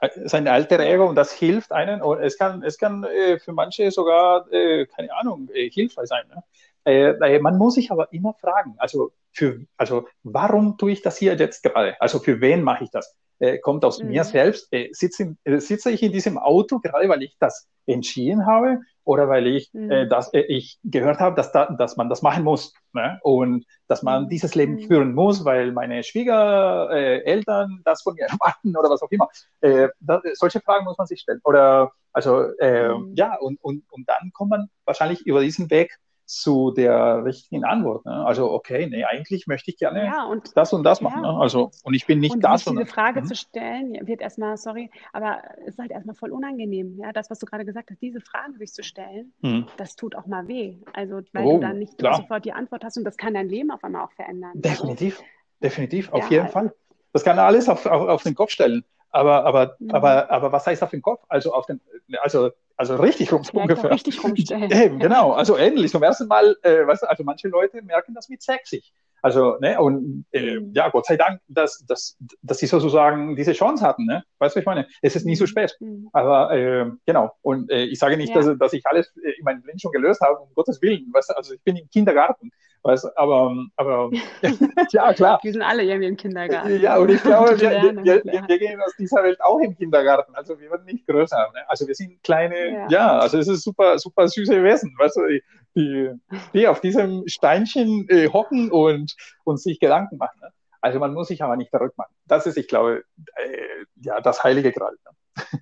Es 0.01 0.17
ist 0.17 0.35
ein 0.35 0.47
alter 0.47 0.79
Ego 0.81 1.09
und 1.09 1.17
das 1.17 1.33
hilft 1.33 1.73
einen. 1.73 2.01
Und 2.01 2.21
es 2.21 2.39
kann, 2.39 2.63
es 2.63 2.79
kann 2.79 3.05
äh, 3.05 3.39
für 3.39 3.53
manche 3.53 3.91
sogar, 3.91 4.51
äh, 4.53 4.87
keine 4.87 5.15
Ahnung, 5.17 5.49
äh, 5.53 5.69
hilfreich 5.69 6.09
sein. 6.09 6.25
Ne? 6.29 6.43
Äh, 6.85 7.39
man 7.41 7.59
muss 7.59 7.75
sich 7.75 7.91
aber 7.91 8.13
immer 8.13 8.35
fragen, 8.35 8.75
also 8.79 9.13
für, 9.33 9.61
also 9.77 10.07
warum 10.23 10.77
tue 10.79 10.93
ich 10.93 11.03
das 11.03 11.17
hier 11.17 11.37
jetzt 11.37 11.63
gerade? 11.63 12.01
Also 12.01 12.19
für 12.19 12.41
wen 12.41 12.63
mache 12.63 12.85
ich 12.85 12.91
das? 12.91 13.15
Äh, 13.39 13.59
kommt 13.59 13.85
aus 13.85 14.03
mhm. 14.03 14.11
mir 14.11 14.25
selbst? 14.25 14.69
Äh, 14.73 14.91
sitze, 14.93 15.37
äh, 15.45 15.59
sitze 15.59 15.91
ich 15.91 16.03
in 16.03 16.13
diesem 16.13 16.37
Auto 16.37 16.79
gerade, 16.79 17.09
weil 17.09 17.23
ich 17.23 17.37
das 17.39 17.69
entschieden 17.87 18.47
habe 18.47 18.81
oder 19.05 19.29
weil 19.29 19.47
ich, 19.47 19.73
mhm. 19.73 19.91
äh, 19.91 20.09
das, 20.09 20.33
äh, 20.35 20.41
ich 20.41 20.79
gehört 20.85 21.21
habe, 21.21 21.35
dass, 21.37 21.51
da, 21.51 21.67
dass 21.67 21.97
man 21.97 22.09
das 22.09 22.23
machen 22.23 22.45
muss 22.45 22.75
ne? 22.93 23.19
und 23.23 23.65
dass 23.89 24.03
man 24.03 24.25
mhm. 24.25 24.29
dieses 24.29 24.55
Leben 24.55 24.75
mhm. 24.75 24.87
führen 24.87 25.15
muss, 25.15 25.45
weil 25.45 25.73
meine 25.73 26.03
Schwiegereltern 26.03 27.79
äh, 27.79 27.83
das 27.85 28.03
von 28.03 28.15
mir 28.15 28.27
erwarten 28.29 28.77
oder 28.77 28.91
was 28.91 29.03
auch 29.03 29.11
immer. 29.11 29.29
Äh, 29.63 29.89
das, 30.01 30.23
solche 30.35 30.61
Fragen 30.61 30.85
muss 30.85 30.99
man 30.99 31.07
sich 31.07 31.21
stellen. 31.21 31.41
Oder 31.45 31.93
also 32.13 32.43
äh, 32.59 32.91
mhm. 32.91 33.15
ja, 33.15 33.37
und, 33.37 33.59
und, 33.63 33.85
und 33.91 34.09
dann 34.09 34.33
kommt 34.33 34.51
man 34.51 34.71
wahrscheinlich 34.85 35.27
über 35.27 35.41
diesen 35.41 35.71
Weg 35.71 35.97
zu 36.31 36.71
der 36.71 37.25
richtigen 37.25 37.65
Antwort. 37.65 38.07
Ne? 38.07 38.13
Also, 38.25 38.51
okay, 38.51 38.87
nee, 38.89 39.05
eigentlich 39.05 39.47
möchte 39.47 39.71
ich 39.71 39.79
gerne 39.79 40.05
ja, 40.05 40.25
und, 40.25 40.57
das 40.57 40.73
und 40.73 40.85
das 40.85 41.01
machen. 41.01 41.25
Ja, 41.25 41.33
ne? 41.33 41.39
Also, 41.41 41.71
und 41.83 41.95
ich 41.95 42.07
bin 42.07 42.21
nicht 42.21 42.35
und 42.35 42.41
das. 42.41 42.67
Und 42.67 42.79
diese 42.79 42.91
Frage 42.91 43.23
mhm. 43.23 43.27
zu 43.27 43.35
stellen, 43.35 44.07
wird 44.07 44.21
erstmal, 44.21 44.57
sorry, 44.57 44.91
aber 45.13 45.43
es 45.63 45.75
ist 45.75 45.79
halt 45.79 45.91
erstmal 45.91 46.15
voll 46.15 46.31
unangenehm. 46.31 46.97
Ja, 46.99 47.13
das, 47.13 47.31
was 47.31 47.41
du 47.41 47.47
gerade 47.47 47.65
gesagt 47.65 47.91
hast, 47.91 48.01
diese 48.01 48.21
Frage 48.21 48.57
sich 48.59 48.73
zu 48.73 48.83
stellen, 48.83 49.33
mhm. 49.41 49.67
das 49.77 49.97
tut 49.97 50.15
auch 50.15 50.27
mal 50.27 50.47
weh. 50.47 50.79
Also, 50.93 51.21
weil 51.33 51.45
oh, 51.45 51.55
du 51.55 51.61
dann 51.61 51.79
nicht 51.79 52.01
sofort 52.01 52.45
die 52.45 52.53
Antwort 52.53 52.85
hast 52.85 52.97
und 52.97 53.05
das 53.05 53.17
kann 53.17 53.35
dein 53.35 53.49
Leben 53.49 53.71
auf 53.73 53.83
einmal 53.83 54.05
auch 54.05 54.13
verändern. 54.13 54.53
Definitiv, 54.55 55.19
also, 55.19 55.31
definitiv, 55.63 56.13
auf 56.13 56.31
ja, 56.31 56.43
jeden 56.43 56.49
Fall. 56.49 56.73
Das 57.13 57.25
kann 57.25 57.39
alles 57.41 57.69
auf, 57.69 57.87
auf, 57.87 58.09
auf 58.09 58.23
den 58.23 58.37
Kopf 58.37 58.51
stellen. 58.51 58.85
Aber, 59.11 59.45
aber, 59.45 59.77
mhm. 59.79 59.91
aber, 59.91 60.31
aber 60.31 60.53
was 60.53 60.67
heißt 60.67 60.83
auf 60.83 60.91
den 60.91 61.03
Kopf? 61.03 61.23
Also 61.29 61.53
auf 61.53 61.67
den, 61.67 61.81
also 62.23 62.51
also 62.81 62.97
richtig 62.97 63.31
rum 63.31 63.45
Vielleicht 63.45 63.63
ungefähr. 63.63 63.91
Richtig 63.91 64.25
rumstellen. 64.25 64.71
Eben, 64.73 64.99
genau. 64.99 65.33
Also 65.33 65.59
ähnlich. 65.59 65.91
Zum 65.91 66.03
ersten 66.03 66.29
Mal, 66.29 66.57
äh, 66.63 66.87
weißt 66.87 67.03
du, 67.03 67.11
also 67.11 67.25
manche 67.25 67.49
Leute 67.49 67.83
merken 67.83 68.15
das 68.15 68.31
mit 68.31 68.41
sexy. 68.41 68.83
Also, 69.21 69.59
ne, 69.61 69.79
und 69.79 70.25
äh, 70.33 70.61
mhm. 70.61 70.73
ja, 70.73 70.89
Gott 70.89 71.05
sei 71.05 71.19
Dank, 71.19 71.43
dass, 71.49 71.85
dass, 71.87 72.17
dass 72.41 72.59
sie 72.59 72.67
sozusagen 72.67 73.37
diese 73.37 73.53
Chance 73.53 73.85
hatten, 73.85 74.07
ne? 74.07 74.25
Weißt 74.39 74.57
du, 74.57 74.61
ich 74.61 74.67
meine, 74.67 74.87
es 75.03 75.15
ist 75.15 75.27
nie 75.27 75.37
so 75.37 75.45
mhm. 75.45 75.49
spät. 75.49 75.77
Mhm. 75.81 76.09
Aber 76.15 76.53
äh, 76.53 76.87
genau, 77.05 77.33
und 77.43 77.71
äh, 77.71 77.85
ich 77.85 77.99
sage 77.99 78.17
nicht, 78.17 78.35
ja. 78.35 78.41
dass, 78.41 78.59
dass 78.59 78.73
ich 78.73 78.87
alles 78.87 79.15
äh, 79.23 79.33
in 79.39 79.45
meinem 79.45 79.63
Leben 79.67 79.79
schon 79.79 79.93
gelöst 79.93 80.23
habe, 80.23 80.39
um 80.39 80.49
Gottes 80.55 80.81
Willen. 80.81 81.07
Weißt 81.13 81.29
du, 81.29 81.37
also 81.37 81.53
ich 81.53 81.63
bin 81.63 81.77
im 81.77 81.89
Kindergarten. 81.91 82.51
Weißt, 82.83 83.17
aber, 83.19 83.67
aber 83.77 84.11
ja, 84.91 85.13
klar. 85.13 85.39
Wir 85.43 85.53
sind 85.53 85.61
alle 85.61 85.83
irgendwie 85.83 86.09
im 86.09 86.17
Kindergarten. 86.17 86.81
Ja, 86.81 86.97
und 86.97 87.11
ich 87.11 87.23
glaube, 87.23 87.61
wir, 87.61 87.71
wir, 87.71 88.25
wir, 88.25 88.49
wir, 88.49 88.59
gehen 88.59 88.81
aus 88.81 88.97
dieser 88.99 89.23
Welt 89.23 89.39
auch 89.43 89.59
im 89.61 89.77
Kindergarten. 89.77 90.35
Also 90.35 90.59
wir 90.59 90.71
werden 90.71 90.87
nicht 90.87 91.07
größer. 91.07 91.51
Ne? 91.55 91.69
Also 91.69 91.87
wir 91.87 91.95
sind 91.95 92.23
kleine, 92.23 92.73
ja. 92.73 92.89
ja, 92.89 93.19
also 93.19 93.39
es 93.39 93.49
ist 93.49 93.65
super, 93.65 93.99
super 93.99 94.27
süße 94.29 94.65
Wesen, 94.65 94.95
weißt 94.99 95.17
du, 95.17 95.41
die, 95.77 96.11
die 96.55 96.67
auf 96.67 96.81
diesem 96.81 97.25
Steinchen 97.27 98.09
äh, 98.09 98.29
hocken 98.29 98.71
und, 98.71 99.15
und 99.45 99.61
sich 99.61 99.79
Gedanken 99.79 100.17
machen. 100.17 100.41
Ne? 100.41 100.49
Also 100.81 100.99
man 100.99 101.13
muss 101.13 101.29
sich 101.29 101.43
aber 101.43 101.57
nicht 101.57 101.71
verrückt 101.71 101.99
machen. 101.99 102.15
Das 102.27 102.47
ist, 102.47 102.57
ich 102.57 102.67
glaube, 102.67 103.05
äh, 103.37 103.85
ja, 103.97 104.23
das 104.23 104.43
heilige 104.43 104.73
Gral. 104.73 104.97
Ne? 105.05 105.61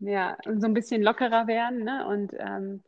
Ja, 0.00 0.36
und 0.46 0.60
so 0.60 0.66
ein 0.66 0.74
bisschen 0.74 1.02
lockerer 1.02 1.46
werden 1.46 1.84
ne? 1.84 2.06
und 2.08 2.32
ähm, 2.38 2.82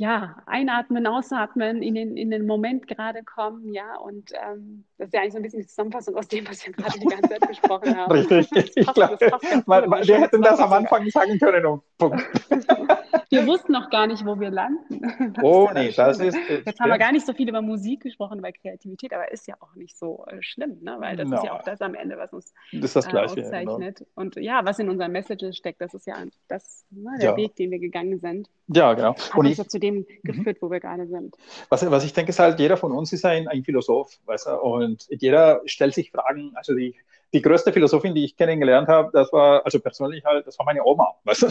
ja, 0.00 0.42
einatmen, 0.46 1.06
ausatmen, 1.06 1.82
in 1.82 1.94
den, 1.94 2.16
in 2.16 2.30
den 2.30 2.46
Moment 2.46 2.86
gerade 2.88 3.22
kommen, 3.22 3.72
ja, 3.74 3.96
und 3.98 4.32
ähm, 4.34 4.86
das 5.00 5.06
ist 5.06 5.14
ja 5.14 5.20
eigentlich 5.22 5.32
so 5.32 5.38
ein 5.38 5.42
bisschen 5.42 5.60
die 5.60 5.66
Zusammenfassung 5.66 6.14
aus 6.14 6.28
dem, 6.28 6.46
was 6.46 6.66
wir 6.66 6.74
gerade 6.74 6.98
die 6.98 7.06
ganze 7.06 7.30
Zeit 7.30 7.48
gesprochen 7.48 7.96
haben. 7.96 8.12
Richtig, 8.12 8.50
passt, 8.50 8.76
ich 8.76 8.86
glaube, 8.92 9.16
wir 9.18 10.20
hätten 10.20 10.42
das 10.42 10.60
am 10.60 10.72
Anfang 10.74 11.08
sagen 11.08 11.38
können. 11.38 11.64
Und 11.64 11.82
Punkt. 11.96 12.22
wir 13.30 13.46
wussten 13.46 13.72
noch 13.72 13.88
gar 13.88 14.06
nicht, 14.06 14.26
wo 14.26 14.38
wir 14.38 14.50
landen. 14.50 15.00
Das 15.30 15.44
oh, 15.44 15.70
nee, 15.72 15.92
das 15.92 16.18
ist. 16.18 16.34
Äh, 16.34 16.62
Jetzt 16.66 16.80
haben 16.80 16.90
wir 16.90 16.98
gar 16.98 17.12
nicht 17.12 17.24
so 17.24 17.32
viel 17.32 17.48
über 17.48 17.62
Musik 17.62 18.02
gesprochen, 18.02 18.38
über 18.38 18.50
Kreativität, 18.52 19.12
aber 19.12 19.30
ist 19.30 19.46
ja 19.46 19.54
auch 19.60 19.74
nicht 19.74 19.96
so 19.96 20.24
äh, 20.26 20.42
schlimm, 20.42 20.78
ne? 20.80 20.96
weil 20.98 21.16
das 21.16 21.28
no. 21.28 21.36
ist 21.36 21.44
ja 21.44 21.52
auch 21.52 21.62
das 21.62 21.80
am 21.80 21.94
Ende, 21.94 22.18
was 22.18 22.32
uns 22.32 22.52
das 22.72 22.84
ist 22.84 22.96
das 22.96 23.06
äh, 23.06 23.10
Gleiche, 23.10 23.40
auszeichnet. 23.40 23.98
Genau. 23.98 24.10
Und 24.14 24.36
ja, 24.36 24.64
was 24.64 24.78
in 24.78 24.88
unseren 24.88 25.12
Messages 25.12 25.56
steckt, 25.56 25.80
das 25.80 25.94
ist 25.94 26.06
ja 26.06 26.16
das, 26.48 26.84
ne, 26.90 27.12
der 27.20 27.30
ja. 27.30 27.36
Weg, 27.36 27.54
den 27.56 27.70
wir 27.70 27.78
gegangen 27.78 28.18
sind. 28.18 28.48
Ja, 28.68 28.92
genau. 28.94 29.14
Hat 29.14 29.34
und 29.34 29.46
uns 29.46 29.52
ich, 29.52 29.58
ja 29.58 29.68
zu 29.68 29.78
dem 29.78 29.96
mhm. 29.96 30.06
geführt, 30.24 30.58
wo 30.60 30.70
wir 30.70 30.80
gerade 30.80 31.06
sind. 31.06 31.36
Was, 31.68 31.88
was 31.88 32.04
ich 32.04 32.12
denke, 32.12 32.30
ist 32.30 32.38
halt, 32.38 32.58
jeder 32.58 32.76
von 32.76 32.92
uns 32.92 33.12
ist 33.12 33.24
ein, 33.24 33.46
ein 33.46 33.62
Philosoph, 33.62 34.18
weißt 34.26 34.46
du, 34.46 34.60
und 34.60 34.89
jeder 35.08 35.60
stellt 35.66 35.94
sich 35.94 36.10
Fragen, 36.10 36.52
also 36.54 36.74
die, 36.74 36.94
die 37.32 37.42
größte 37.42 37.72
Philosophin, 37.72 38.14
die 38.14 38.24
ich 38.24 38.36
kennengelernt 38.36 38.88
habe, 38.88 39.10
das 39.12 39.32
war, 39.32 39.64
also 39.64 39.78
persönlich 39.78 40.24
halt, 40.24 40.46
das 40.46 40.58
war 40.58 40.66
meine 40.66 40.84
Oma, 40.84 41.14
weißt 41.24 41.42
du? 41.42 41.48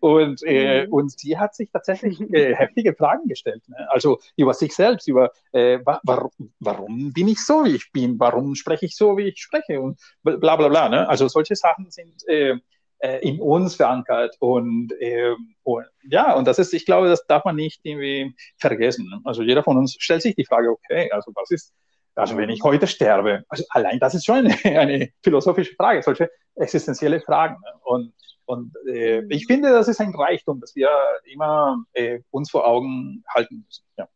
Und, 0.00 0.42
äh, 0.44 0.86
mhm. 0.86 0.92
und 0.92 1.18
sie 1.18 1.38
hat 1.38 1.54
sich 1.54 1.70
tatsächlich 1.70 2.20
äh, 2.32 2.54
heftige 2.54 2.94
Fragen 2.94 3.28
gestellt, 3.28 3.62
ne? 3.68 3.88
also 3.90 4.18
über 4.36 4.52
sich 4.52 4.74
selbst, 4.74 5.08
über 5.08 5.32
äh, 5.52 5.78
warum, 5.84 6.30
warum 6.58 7.12
bin 7.12 7.28
ich 7.28 7.44
so, 7.44 7.64
wie 7.64 7.76
ich 7.76 7.92
bin, 7.92 8.18
warum 8.18 8.54
spreche 8.54 8.86
ich 8.86 8.96
so, 8.96 9.16
wie 9.16 9.28
ich 9.28 9.38
spreche 9.40 9.80
und 9.80 9.98
bla 10.22 10.56
bla 10.56 10.68
bla. 10.68 10.88
Ne? 10.88 11.08
Also 11.08 11.28
solche 11.28 11.56
Sachen 11.56 11.90
sind 11.90 12.26
äh, 12.28 12.56
äh, 13.00 13.18
in 13.26 13.40
uns 13.40 13.74
verankert. 13.74 14.36
Und, 14.38 14.92
äh, 15.00 15.34
und 15.62 15.86
ja, 16.08 16.34
und 16.34 16.46
das 16.46 16.58
ist, 16.58 16.72
ich 16.72 16.86
glaube, 16.86 17.08
das 17.08 17.26
darf 17.26 17.44
man 17.44 17.56
nicht 17.56 17.80
irgendwie 17.82 18.34
vergessen. 18.58 19.08
Ne? 19.08 19.20
Also 19.24 19.42
jeder 19.42 19.62
von 19.62 19.76
uns 19.78 19.96
stellt 19.98 20.22
sich 20.22 20.36
die 20.36 20.44
Frage, 20.44 20.70
okay, 20.70 21.10
also 21.10 21.32
was 21.34 21.50
ist, 21.50 21.72
also 22.14 22.36
wenn 22.36 22.50
ich 22.50 22.62
heute 22.62 22.86
sterbe, 22.86 23.44
also 23.48 23.64
allein 23.70 23.98
das 23.98 24.14
ist 24.14 24.24
schon 24.24 24.46
eine, 24.46 24.54
eine 24.78 25.10
philosophische 25.22 25.74
Frage, 25.74 26.02
solche 26.02 26.30
existenzielle 26.56 27.20
Fragen. 27.20 27.56
Ne? 27.60 27.72
Und, 27.84 28.14
und 28.44 28.74
äh, 28.86 29.22
ich 29.28 29.46
finde, 29.46 29.70
das 29.70 29.88
ist 29.88 30.00
ein 30.00 30.14
Reichtum, 30.14 30.60
dass 30.60 30.74
wir 30.74 30.90
immer 31.24 31.84
äh, 31.92 32.20
uns 32.30 32.50
vor 32.50 32.66
Augen 32.66 33.24
halten 33.34 33.64
müssen. 33.64 33.84
Ja. 33.96 34.08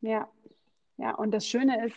ja, 0.00 0.28
ja, 0.96 1.14
und 1.14 1.30
das 1.32 1.46
Schöne 1.46 1.86
ist, 1.86 1.96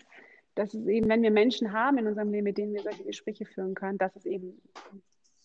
dass 0.56 0.74
es 0.74 0.86
eben, 0.88 1.10
wenn 1.10 1.24
wir 1.24 1.32
Menschen 1.32 1.72
haben 1.72 1.98
in 1.98 2.08
unserem 2.08 2.32
Leben, 2.32 2.44
mit 2.44 2.58
denen 2.58 2.74
wir 2.74 2.82
solche 2.82 3.04
Gespräche 3.04 3.46
führen 3.46 3.74
können, 3.74 3.98
dass 3.98 4.16
es 4.16 4.26
eben 4.26 4.62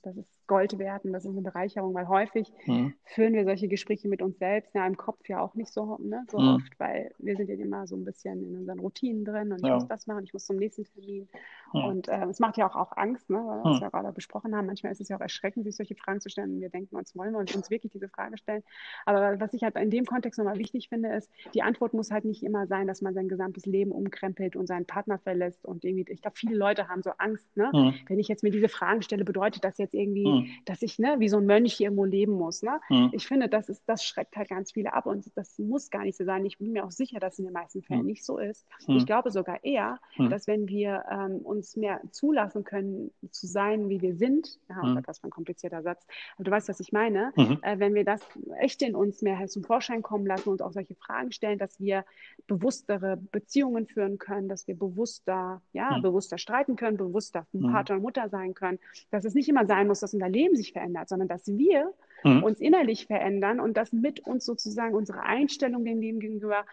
das 0.02 0.16
ist 0.16 0.35
Gold 0.46 0.78
wert 0.78 1.04
und 1.04 1.12
das 1.12 1.24
ist 1.24 1.32
eine 1.32 1.42
Bereicherung, 1.42 1.94
weil 1.94 2.08
häufig 2.08 2.52
mhm. 2.66 2.94
führen 3.04 3.34
wir 3.34 3.44
solche 3.44 3.68
Gespräche 3.68 4.08
mit 4.08 4.22
uns 4.22 4.38
selbst, 4.38 4.74
ja 4.74 4.86
im 4.86 4.96
Kopf 4.96 5.28
ja 5.28 5.40
auch 5.40 5.54
nicht 5.54 5.72
so, 5.72 5.98
ne, 6.00 6.24
so 6.30 6.38
mhm. 6.38 6.56
oft, 6.56 6.78
weil 6.78 7.12
wir 7.18 7.36
sind 7.36 7.48
ja 7.48 7.56
immer 7.56 7.86
so 7.86 7.96
ein 7.96 8.04
bisschen 8.04 8.42
in 8.42 8.56
unseren 8.56 8.78
Routinen 8.78 9.24
drin 9.24 9.52
und 9.52 9.58
ich 9.58 9.68
ja. 9.68 9.74
muss 9.74 9.86
das 9.88 10.06
machen, 10.06 10.24
ich 10.24 10.32
muss 10.32 10.46
zum 10.46 10.56
nächsten 10.56 10.84
Termin. 10.84 11.28
Mhm. 11.72 11.84
Und 11.84 12.08
äh, 12.08 12.24
es 12.26 12.38
macht 12.38 12.56
ja 12.56 12.68
auch, 12.68 12.76
auch 12.76 12.96
Angst, 12.96 13.28
ne, 13.30 13.38
was 13.38 13.80
wir 13.80 13.90
gerade 13.90 14.12
besprochen 14.12 14.54
haben. 14.54 14.66
Manchmal 14.66 14.92
ist 14.92 15.00
es 15.00 15.08
ja 15.08 15.16
auch 15.16 15.20
erschreckend, 15.20 15.64
sich 15.64 15.76
solche 15.76 15.94
Fragen 15.94 16.20
zu 16.20 16.28
stellen. 16.28 16.54
Und 16.54 16.60
wir 16.60 16.68
denken 16.68 16.96
uns, 16.96 17.16
wollen 17.16 17.32
wir 17.32 17.38
uns 17.38 17.70
wirklich 17.70 17.92
diese 17.92 18.08
Frage 18.08 18.38
stellen? 18.38 18.62
Aber 19.04 19.38
was 19.40 19.52
ich 19.54 19.62
halt 19.62 19.76
in 19.76 19.90
dem 19.90 20.04
Kontext 20.04 20.38
nochmal 20.38 20.58
wichtig 20.58 20.88
finde, 20.88 21.12
ist, 21.14 21.30
die 21.54 21.62
Antwort 21.62 21.94
muss 21.94 22.10
halt 22.10 22.24
nicht 22.24 22.42
immer 22.42 22.66
sein, 22.66 22.86
dass 22.86 23.02
man 23.02 23.14
sein 23.14 23.28
gesamtes 23.28 23.66
Leben 23.66 23.92
umkrempelt 23.92 24.56
und 24.56 24.66
seinen 24.66 24.86
Partner 24.86 25.18
verlässt 25.18 25.64
und 25.64 25.84
irgendwie, 25.84 26.12
ich 26.12 26.22
glaube, 26.22 26.36
viele 26.36 26.56
Leute 26.56 26.88
haben 26.88 27.02
so 27.02 27.10
Angst, 27.18 27.56
ne? 27.56 27.70
Mhm. 27.72 27.94
Wenn 28.08 28.18
ich 28.18 28.28
jetzt 28.28 28.42
mir 28.42 28.50
diese 28.50 28.68
Fragen 28.68 29.02
stelle, 29.02 29.24
bedeutet 29.24 29.64
das 29.64 29.78
jetzt 29.78 29.94
irgendwie, 29.94 30.24
mhm. 30.40 30.50
dass 30.64 30.82
ich 30.82 30.98
ne, 30.98 31.16
wie 31.18 31.28
so 31.28 31.38
ein 31.38 31.46
Mönch 31.46 31.80
irgendwo 31.80 32.04
leben 32.04 32.32
muss. 32.32 32.62
Ne? 32.62 32.80
Mhm. 32.88 33.10
Ich 33.12 33.26
finde, 33.26 33.48
das, 33.48 33.68
ist, 33.68 33.82
das 33.86 34.04
schreckt 34.04 34.36
halt 34.36 34.48
ganz 34.48 34.72
viele 34.72 34.92
ab 34.92 35.06
und 35.06 35.30
das 35.34 35.58
muss 35.58 35.90
gar 35.90 36.02
nicht 36.02 36.16
so 36.16 36.24
sein. 36.24 36.44
Ich 36.44 36.58
bin 36.58 36.72
mir 36.72 36.84
auch 36.84 36.90
sicher, 36.90 37.20
dass 37.20 37.34
es 37.34 37.38
in 37.40 37.44
den 37.46 37.54
meisten 37.54 37.82
Fällen 37.82 38.00
mhm. 38.00 38.06
nicht 38.06 38.24
so 38.24 38.38
ist. 38.38 38.66
Ich 38.80 38.86
hm. 38.86 39.06
glaube 39.06 39.30
sogar 39.30 39.64
eher, 39.64 39.98
hm. 40.14 40.30
dass 40.30 40.46
wenn 40.46 40.68
wir 40.68 41.04
ähm, 41.10 41.38
uns 41.38 41.76
mehr 41.76 42.00
zulassen 42.10 42.64
können, 42.64 43.10
zu 43.30 43.46
sein, 43.46 43.88
wie 43.88 44.00
wir 44.00 44.14
sind, 44.16 44.58
ja, 44.68 45.00
das 45.02 45.22
war 45.22 45.28
ein 45.28 45.30
komplizierter 45.30 45.82
Satz, 45.82 46.06
aber 46.34 46.44
du 46.44 46.50
weißt, 46.50 46.68
was 46.68 46.80
ich 46.80 46.92
meine, 46.92 47.32
mhm. 47.36 47.58
äh, 47.62 47.78
wenn 47.78 47.94
wir 47.94 48.04
das 48.04 48.20
echt 48.58 48.82
in 48.82 48.94
uns 48.94 49.22
mehr 49.22 49.46
zum 49.46 49.64
Vorschein 49.64 50.02
kommen 50.02 50.26
lassen 50.26 50.48
und 50.48 50.62
auch 50.62 50.72
solche 50.72 50.94
Fragen 50.94 51.32
stellen, 51.32 51.58
dass 51.58 51.78
wir 51.80 52.04
bewusstere 52.46 53.16
Beziehungen 53.16 53.86
führen 53.86 54.18
können, 54.18 54.48
dass 54.48 54.66
wir 54.66 54.76
bewusster, 54.76 55.62
ja, 55.72 55.98
bewusster 55.98 56.38
streiten 56.38 56.76
können, 56.76 56.96
bewusster 56.96 57.46
hm. 57.52 57.70
Vater 57.70 57.94
und 57.94 58.02
Mutter 58.02 58.28
sein 58.28 58.54
können, 58.54 58.78
dass 59.10 59.24
es 59.24 59.34
nicht 59.34 59.48
immer 59.48 59.66
sein 59.66 59.86
muss, 59.86 60.00
dass 60.00 60.14
unser 60.14 60.25
Leben 60.28 60.56
sich 60.56 60.72
verändert, 60.72 61.08
sondern 61.08 61.28
dass 61.28 61.46
wir 61.46 61.92
mhm. 62.24 62.42
uns 62.42 62.60
innerlich 62.60 63.06
verändern 63.06 63.60
und 63.60 63.76
dass 63.76 63.92
mit 63.92 64.20
uns 64.20 64.44
sozusagen 64.44 64.94
unsere 64.94 65.20
Einstellung 65.20 65.84
dem 65.84 66.00
Leben 66.00 66.20
gegenüber 66.20 66.64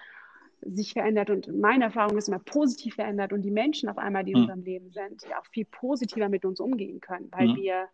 sich 0.62 0.94
verändert 0.94 1.30
und 1.30 1.48
meine 1.60 1.86
Erfahrung 1.86 2.18
ist 2.18 2.30
immer 2.30 2.40
positiv 2.40 2.96
verändert 2.96 3.34
und 3.34 3.42
die 3.42 3.52
Menschen 3.52 3.90
auf 3.90 3.98
einmal, 3.98 4.24
die 4.24 4.32
in 4.32 4.38
mhm. 4.38 4.44
unserem 4.44 4.64
Leben 4.64 4.92
sind, 4.92 5.24
ja 5.30 5.40
auch 5.40 5.46
viel 5.48 5.66
positiver 5.66 6.30
mit 6.30 6.46
uns 6.46 6.60
umgehen 6.60 7.02
können, 7.02 7.28
weil 7.32 7.50
mhm. 7.50 7.56
wir 7.58 7.88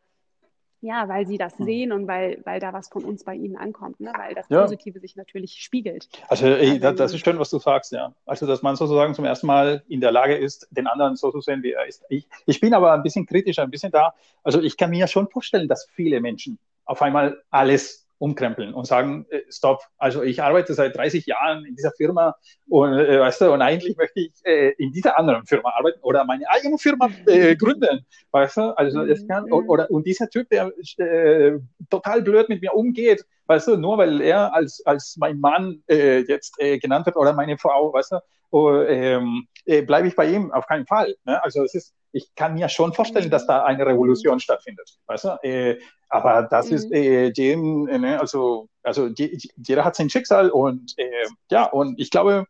Ja, 0.81 1.09
weil 1.09 1.27
sie 1.27 1.37
das 1.37 1.57
hm. 1.57 1.65
sehen 1.65 1.91
und 1.91 2.07
weil, 2.07 2.41
weil 2.45 2.59
da 2.59 2.71
was 2.71 2.87
von 2.87 3.03
uns 3.03 3.25
bei 3.25 3.35
ihnen 3.35 3.57
ankommt, 3.57 3.99
ne? 3.99 4.13
weil 4.17 4.33
das 4.33 4.47
ja. 4.49 4.61
Positive 4.61 4.99
sich 4.99 5.15
natürlich 5.15 5.55
spiegelt. 5.61 6.07
Also 6.29 6.45
ey, 6.47 6.79
das, 6.79 6.95
das, 6.95 7.13
ist 7.13 7.23
schön, 7.23 7.37
was 7.37 7.49
du 7.49 7.59
sagst, 7.59 7.91
ja. 7.91 8.13
Also, 8.25 8.47
dass 8.47 8.61
man 8.61 8.75
sozusagen 8.77 9.13
zum 9.13 9.25
ersten 9.25 9.47
Mal 9.47 9.83
in 9.89 9.99
der 9.99 10.11
Lage 10.11 10.35
ist, 10.35 10.67
den 10.71 10.87
anderen 10.87 11.17
so 11.17 11.31
zu 11.31 11.41
sehen, 11.41 11.63
wie 11.63 11.71
er 11.71 11.85
ist. 11.85 12.03
Ich, 12.09 12.27
ich 12.45 12.61
bin 12.61 12.73
aber 12.73 12.93
ein 12.93 13.03
bisschen 13.03 13.25
kritischer, 13.25 13.63
ein 13.63 13.71
bisschen 13.71 13.91
da. 13.91 14.13
Also 14.43 14.61
ich 14.61 14.77
kann 14.77 14.89
mir 14.89 15.07
schon 15.07 15.27
vorstellen, 15.27 15.67
dass 15.67 15.85
viele 15.85 16.21
Menschen 16.21 16.57
auf 16.85 17.01
einmal 17.01 17.41
alles 17.49 18.08
umkrempeln 18.19 18.73
und 18.73 18.85
sagen, 18.85 19.25
äh, 19.29 19.41
stopp, 19.49 19.81
also 19.97 20.21
ich 20.21 20.43
arbeite 20.43 20.73
seit 20.73 20.95
30 20.95 21.25
Jahren 21.25 21.65
in 21.65 21.75
dieser 21.75 21.91
Firma 21.91 22.35
und, 22.67 22.93
äh, 22.93 23.19
weißt 23.19 23.41
du, 23.41 23.53
und 23.53 23.61
eigentlich 23.61 23.97
möchte 23.97 24.19
ich 24.19 24.33
äh, 24.43 24.73
in 24.77 24.91
dieser 24.91 25.17
anderen 25.17 25.45
Firma 25.45 25.71
arbeiten 25.75 25.99
oder 26.01 26.25
meine 26.25 26.47
eigene 26.49 26.77
Firma 26.77 27.09
äh, 27.25 27.55
gründen, 27.55 28.05
weißt 28.31 28.57
du, 28.57 28.77
also 28.77 29.03
es 29.03 29.25
kann, 29.27 29.51
oder, 29.51 29.89
und 29.89 30.05
dieser 30.05 30.29
Typ, 30.29 30.49
der 30.49 30.71
äh, 30.97 31.59
total 31.89 32.21
blöd 32.21 32.49
mit 32.49 32.61
mir 32.61 32.73
umgeht, 32.73 33.25
weißt 33.47 33.69
du, 33.69 33.77
nur 33.77 33.97
weil 33.97 34.21
er 34.21 34.53
als, 34.53 34.85
als 34.85 35.15
mein 35.17 35.39
Mann 35.39 35.81
äh, 35.89 36.19
jetzt 36.19 36.55
äh, 36.59 36.77
genannt 36.77 37.05
wird 37.05 37.15
oder 37.15 37.33
meine 37.33 37.57
Frau, 37.57 37.93
weißt 37.93 38.11
du, 38.11 38.19
oh, 38.51 38.81
ähm, 38.81 39.47
äh, 39.65 39.81
bleibe 39.81 40.07
ich 40.07 40.15
bei 40.15 40.29
ihm 40.29 40.51
auf 40.51 40.67
keinen 40.67 40.85
Fall. 40.85 41.15
Ne? 41.25 41.43
Also 41.43 41.63
es 41.63 41.73
ist, 41.73 41.93
ich 42.11 42.33
kann 42.35 42.55
mir 42.55 42.69
schon 42.69 42.93
vorstellen, 42.93 43.29
dass 43.29 43.45
da 43.45 43.63
eine 43.63 43.85
Revolution 43.85 44.39
stattfindet. 44.39 44.97
Weißt 45.07 45.25
du? 45.25 45.29
Äh, 45.43 45.79
aber 46.09 46.43
das 46.43 46.69
mhm. 46.69 46.75
ist 46.75 46.91
äh, 46.91 47.31
dem, 47.31 47.87
äh, 47.87 47.99
ne? 47.99 48.19
also, 48.19 48.67
also 48.83 49.07
jeder 49.07 49.85
hat 49.85 49.95
sein 49.95 50.09
Schicksal 50.09 50.49
und 50.49 50.93
äh, 50.97 51.27
ja, 51.51 51.65
und 51.65 51.99
ich 51.99 52.09
glaube, 52.09 52.45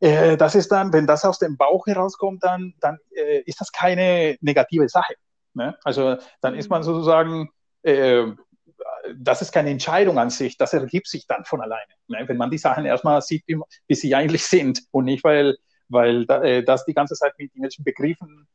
äh, 0.00 0.36
das 0.36 0.56
ist 0.56 0.72
dann, 0.72 0.92
wenn 0.92 1.06
das 1.06 1.24
aus 1.24 1.38
dem 1.38 1.56
Bauch 1.56 1.86
herauskommt, 1.86 2.42
dann, 2.42 2.74
dann 2.80 2.98
äh, 3.14 3.42
ist 3.46 3.60
das 3.60 3.70
keine 3.70 4.36
negative 4.40 4.88
Sache. 4.88 5.14
Ne? 5.54 5.76
Also 5.84 6.16
dann 6.40 6.54
ist 6.54 6.68
man 6.70 6.80
mhm. 6.80 6.86
sozusagen, 6.86 7.50
äh, 7.82 8.26
das 9.16 9.42
ist 9.42 9.52
keine 9.52 9.70
Entscheidung 9.70 10.18
an 10.18 10.30
sich, 10.30 10.56
das 10.56 10.72
ergibt 10.72 11.06
sich 11.06 11.26
dann 11.26 11.44
von 11.44 11.60
alleine. 11.60 11.92
Ne? 12.08 12.24
Wenn 12.26 12.36
man 12.36 12.50
die 12.50 12.58
Sachen 12.58 12.84
erstmal 12.84 13.22
sieht, 13.22 13.44
wie, 13.46 13.58
wie 13.86 13.94
sie 13.94 14.14
eigentlich 14.14 14.44
sind 14.44 14.82
und 14.90 15.04
nicht, 15.04 15.22
weil, 15.22 15.56
weil 15.88 16.26
da, 16.26 16.42
äh, 16.42 16.64
das 16.64 16.84
die 16.84 16.94
ganze 16.94 17.14
Zeit 17.14 17.34
mit 17.38 17.50
irgendwelchen 17.50 17.84
Begriffen 17.84 18.48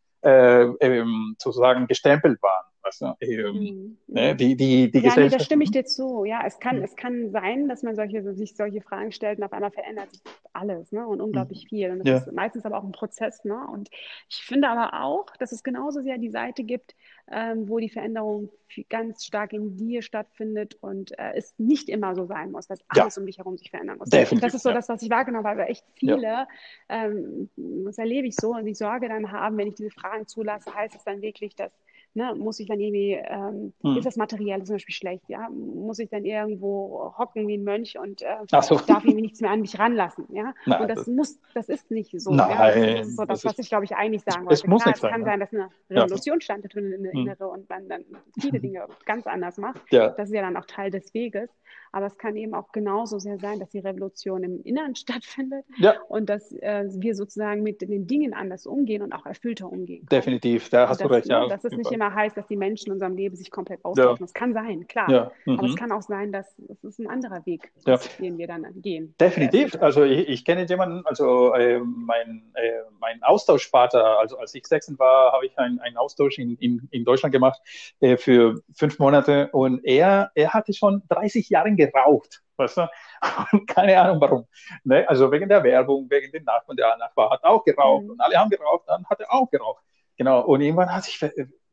sozusagen 1.37 1.87
gestempelt 1.87 2.41
waren. 2.41 2.66
Weißt 2.87 3.01
du? 3.01 3.15
ähm, 3.19 3.55
mhm. 3.55 3.97
ne? 4.07 4.35
die, 4.35 4.55
die, 4.55 4.89
die 4.89 4.99
ja, 4.99 5.13
nee, 5.17 5.29
da 5.29 5.39
stimme 5.39 5.63
ich 5.63 5.71
dir 5.71 5.85
zu. 5.85 6.25
Ja, 6.25 6.41
es 6.45 6.59
kann, 6.59 6.77
mhm. 6.77 6.83
es 6.83 6.95
kann 6.95 7.31
sein, 7.31 7.67
dass 7.67 7.83
man 7.83 7.95
solche, 7.95 8.33
sich 8.33 8.55
solche 8.55 8.81
Fragen 8.81 9.11
stellt 9.11 9.39
und 9.39 9.43
auf 9.43 9.53
einmal 9.53 9.71
verändert 9.71 10.11
sich 10.11 10.21
alles 10.53 10.91
ne? 10.91 11.05
und 11.05 11.21
unglaublich 11.21 11.65
mhm. 11.65 11.69
viel. 11.69 11.91
Und 11.91 11.99
das 11.99 12.07
ja. 12.07 12.17
ist 12.17 12.31
meistens 12.33 12.65
aber 12.65 12.77
auch 12.77 12.83
ein 12.83 12.91
Prozess. 12.91 13.43
Ne? 13.43 13.59
Und 13.71 13.89
ich 14.29 14.37
finde 14.37 14.69
aber 14.69 15.03
auch, 15.03 15.25
dass 15.37 15.51
es 15.51 15.63
genauso 15.63 16.01
sehr 16.01 16.17
die 16.17 16.29
Seite 16.29 16.63
gibt, 16.63 16.95
ähm, 17.29 17.67
wo 17.67 17.79
die 17.79 17.89
Veränderung 17.89 18.49
ganz 18.89 19.25
stark 19.25 19.53
in 19.53 19.75
dir 19.75 20.01
stattfindet 20.01 20.75
und 20.81 21.17
äh, 21.17 21.33
es 21.35 21.53
nicht 21.57 21.89
immer 21.89 22.15
so 22.15 22.25
sein 22.25 22.51
muss, 22.51 22.67
dass 22.67 22.79
alles 22.87 23.15
ja. 23.15 23.21
um 23.21 23.25
dich 23.25 23.37
herum 23.37 23.57
sich 23.57 23.69
verändern 23.69 23.97
muss. 23.97 24.09
Definitiv, 24.09 24.41
das 24.41 24.53
ist 24.53 24.63
so 24.63 24.69
ja. 24.69 24.75
das, 24.75 24.89
was 24.89 25.01
ich 25.01 25.09
wahrgenommen 25.09 25.45
habe. 25.45 25.65
Echt 25.65 25.85
viele, 25.95 26.21
ja. 26.21 26.47
ähm, 26.89 27.49
das 27.55 27.97
erlebe 27.97 28.27
ich 28.27 28.35
so 28.35 28.51
und 28.51 28.65
die 28.65 28.73
Sorge 28.73 29.09
dann 29.09 29.31
haben, 29.31 29.57
wenn 29.57 29.67
ich 29.67 29.75
diese 29.75 29.91
Fragen 29.91 30.27
zulasse, 30.27 30.73
heißt 30.73 30.95
es 30.95 31.03
dann 31.03 31.21
wirklich, 31.21 31.55
dass 31.55 31.71
Ne, 32.17 32.33
muss 32.33 32.59
ich 32.59 32.67
dann 32.67 32.79
irgendwie, 32.79 33.11
ähm, 33.11 33.73
hm. 33.83 33.97
ist 33.97 34.05
das 34.05 34.15
Material 34.15 34.63
zum 34.63 34.77
Beispiel 34.77 34.95
schlecht, 34.95 35.29
ja? 35.29 35.49
Muss 35.49 35.99
ich 35.99 36.09
dann 36.09 36.25
irgendwo 36.25 37.13
hocken 37.15 37.47
wie 37.47 37.57
ein 37.57 37.63
Mönch 37.63 37.99
und 37.99 38.23
äh, 38.23 38.25
so. 38.47 38.75
darf 38.87 39.05
irgendwie 39.05 39.21
nichts 39.21 39.39
mehr 39.39 39.51
an 39.51 39.61
mich 39.61 39.77
ranlassen, 39.77 40.25
ja? 40.33 40.55
Nein, 40.65 40.81
und 40.81 40.87
das, 40.87 40.97
das, 40.97 41.07
muss, 41.07 41.39
das 41.53 41.69
ist 41.69 41.91
nicht 41.91 42.19
so. 42.19 42.31
Nein, 42.31 42.49
ja? 42.49 42.97
Das 42.97 43.07
ist 43.09 43.17
so 43.17 43.25
das, 43.25 43.45
was 43.45 43.59
ich 43.59 43.69
glaube 43.69 43.85
ich 43.85 43.95
eigentlich 43.95 44.23
sagen 44.23 44.45
wollte. 44.45 44.55
Es 44.55 44.65
muss 44.65 44.81
Klar, 44.81 44.93
nicht 44.93 45.01
sein, 45.01 45.11
kann 45.11 45.21
ja. 45.21 45.27
sein, 45.27 45.39
dass 45.39 45.53
eine 45.53 45.69
Revolution 45.91 46.37
ja. 46.37 46.41
standet 46.41 46.73
in 46.73 47.03
der 47.03 47.11
hm. 47.11 47.19
Innere 47.19 47.49
und 47.49 47.69
man 47.69 47.87
dann 47.87 48.03
viele 48.39 48.59
Dinge 48.59 48.87
ganz 49.05 49.27
anders 49.27 49.59
macht. 49.59 49.83
Ja. 49.91 50.09
Das 50.09 50.29
ist 50.29 50.33
ja 50.33 50.41
dann 50.41 50.57
auch 50.57 50.65
Teil 50.65 50.89
des 50.89 51.13
Weges. 51.13 51.51
Aber 51.91 52.05
es 52.05 52.17
kann 52.17 52.35
eben 52.35 52.53
auch 52.53 52.71
genauso 52.71 53.19
sehr 53.19 53.39
sein, 53.39 53.59
dass 53.59 53.69
die 53.69 53.79
Revolution 53.79 54.43
im 54.43 54.61
Inneren 54.63 54.95
stattfindet 54.95 55.65
ja. 55.77 55.95
und 56.09 56.29
dass 56.29 56.51
äh, 56.53 56.85
wir 56.89 57.15
sozusagen 57.15 57.63
mit 57.63 57.81
den 57.81 58.07
Dingen 58.07 58.33
anders 58.33 58.65
umgehen 58.65 59.01
und 59.01 59.13
auch 59.13 59.25
erfüllter 59.25 59.71
umgehen. 59.71 60.05
Können. 60.05 60.21
Definitiv, 60.21 60.69
da 60.69 60.89
hast 60.89 61.01
das, 61.01 61.07
du 61.07 61.13
recht. 61.13 61.27
Ja, 61.27 61.41
ne, 61.41 61.49
dass 61.49 61.63
es 61.63 61.73
nicht 61.73 61.91
immer 61.91 62.06
heißt, 62.13 62.37
dass 62.37 62.47
die 62.47 62.55
Menschen 62.55 62.87
in 62.87 62.93
unserem 62.93 63.15
Leben 63.15 63.35
sich 63.35 63.51
komplett 63.51 63.83
austauschen. 63.83 64.15
Ja. 64.15 64.25
Das 64.25 64.33
kann 64.33 64.53
sein, 64.53 64.87
klar. 64.87 65.09
Ja. 65.09 65.31
Mhm. 65.45 65.59
Aber 65.59 65.67
es 65.67 65.75
kann 65.75 65.91
auch 65.91 66.01
sein, 66.01 66.31
dass 66.31 66.57
es 66.69 66.83
ist 66.83 66.99
ein 66.99 67.07
anderer 67.07 67.45
Weg, 67.45 67.71
ja. 67.85 67.99
den 68.19 68.37
wir 68.37 68.47
dann 68.47 68.65
gehen. 68.81 69.15
Definitiv. 69.19 69.75
Also 69.81 70.03
ich, 70.03 70.27
ich 70.27 70.45
kenne 70.45 70.65
jemanden, 70.65 71.05
also 71.05 71.53
äh, 71.53 71.79
mein, 71.79 72.51
äh, 72.55 72.71
mein 72.99 73.21
Austauschspater, 73.23 74.19
also 74.19 74.37
als 74.37 74.53
ich 74.53 74.65
16 74.65 74.97
war, 74.99 75.31
habe 75.31 75.45
ich 75.45 75.57
einen, 75.57 75.79
einen 75.79 75.97
Austausch 75.97 76.37
in, 76.37 76.55
in, 76.57 76.87
in 76.91 77.05
Deutschland 77.05 77.33
gemacht 77.33 77.61
äh, 77.99 78.17
für 78.17 78.61
fünf 78.73 78.99
Monate 78.99 79.49
und 79.51 79.83
er, 79.85 80.31
er 80.35 80.53
hatte 80.53 80.73
schon 80.73 81.03
30 81.09 81.49
Jahre 81.49 81.73
geraucht. 81.73 82.43
Weißt 82.57 82.77
du? 82.77 82.87
keine 83.67 83.99
Ahnung 83.99 84.19
warum. 84.19 84.47
Ne? 84.83 85.07
Also 85.07 85.31
wegen 85.31 85.47
der 85.47 85.63
Werbung, 85.63 86.09
wegen 86.09 86.31
den 86.31 86.43
Nachbarn. 86.43 86.77
Der 86.77 86.97
Nachbar 86.97 87.29
hat 87.29 87.43
auch 87.43 87.63
geraucht 87.63 88.03
mhm. 88.03 88.11
und 88.11 88.21
alle 88.21 88.35
haben 88.35 88.49
geraucht, 88.49 88.83
dann 88.87 89.05
hat 89.05 89.19
er 89.19 89.31
auch 89.31 89.49
geraucht. 89.49 89.83
Genau. 90.17 90.41
Und 90.41 90.61
irgendwann 90.61 90.93
hat 90.93 91.03
sich 91.03 91.23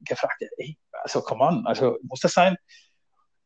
gefragt, 0.05 0.43
ey, 0.57 0.77
also 0.93 1.23
come 1.23 1.45
on, 1.45 1.67
also 1.67 1.99
muss 2.03 2.21
das 2.21 2.33
sein? 2.33 2.57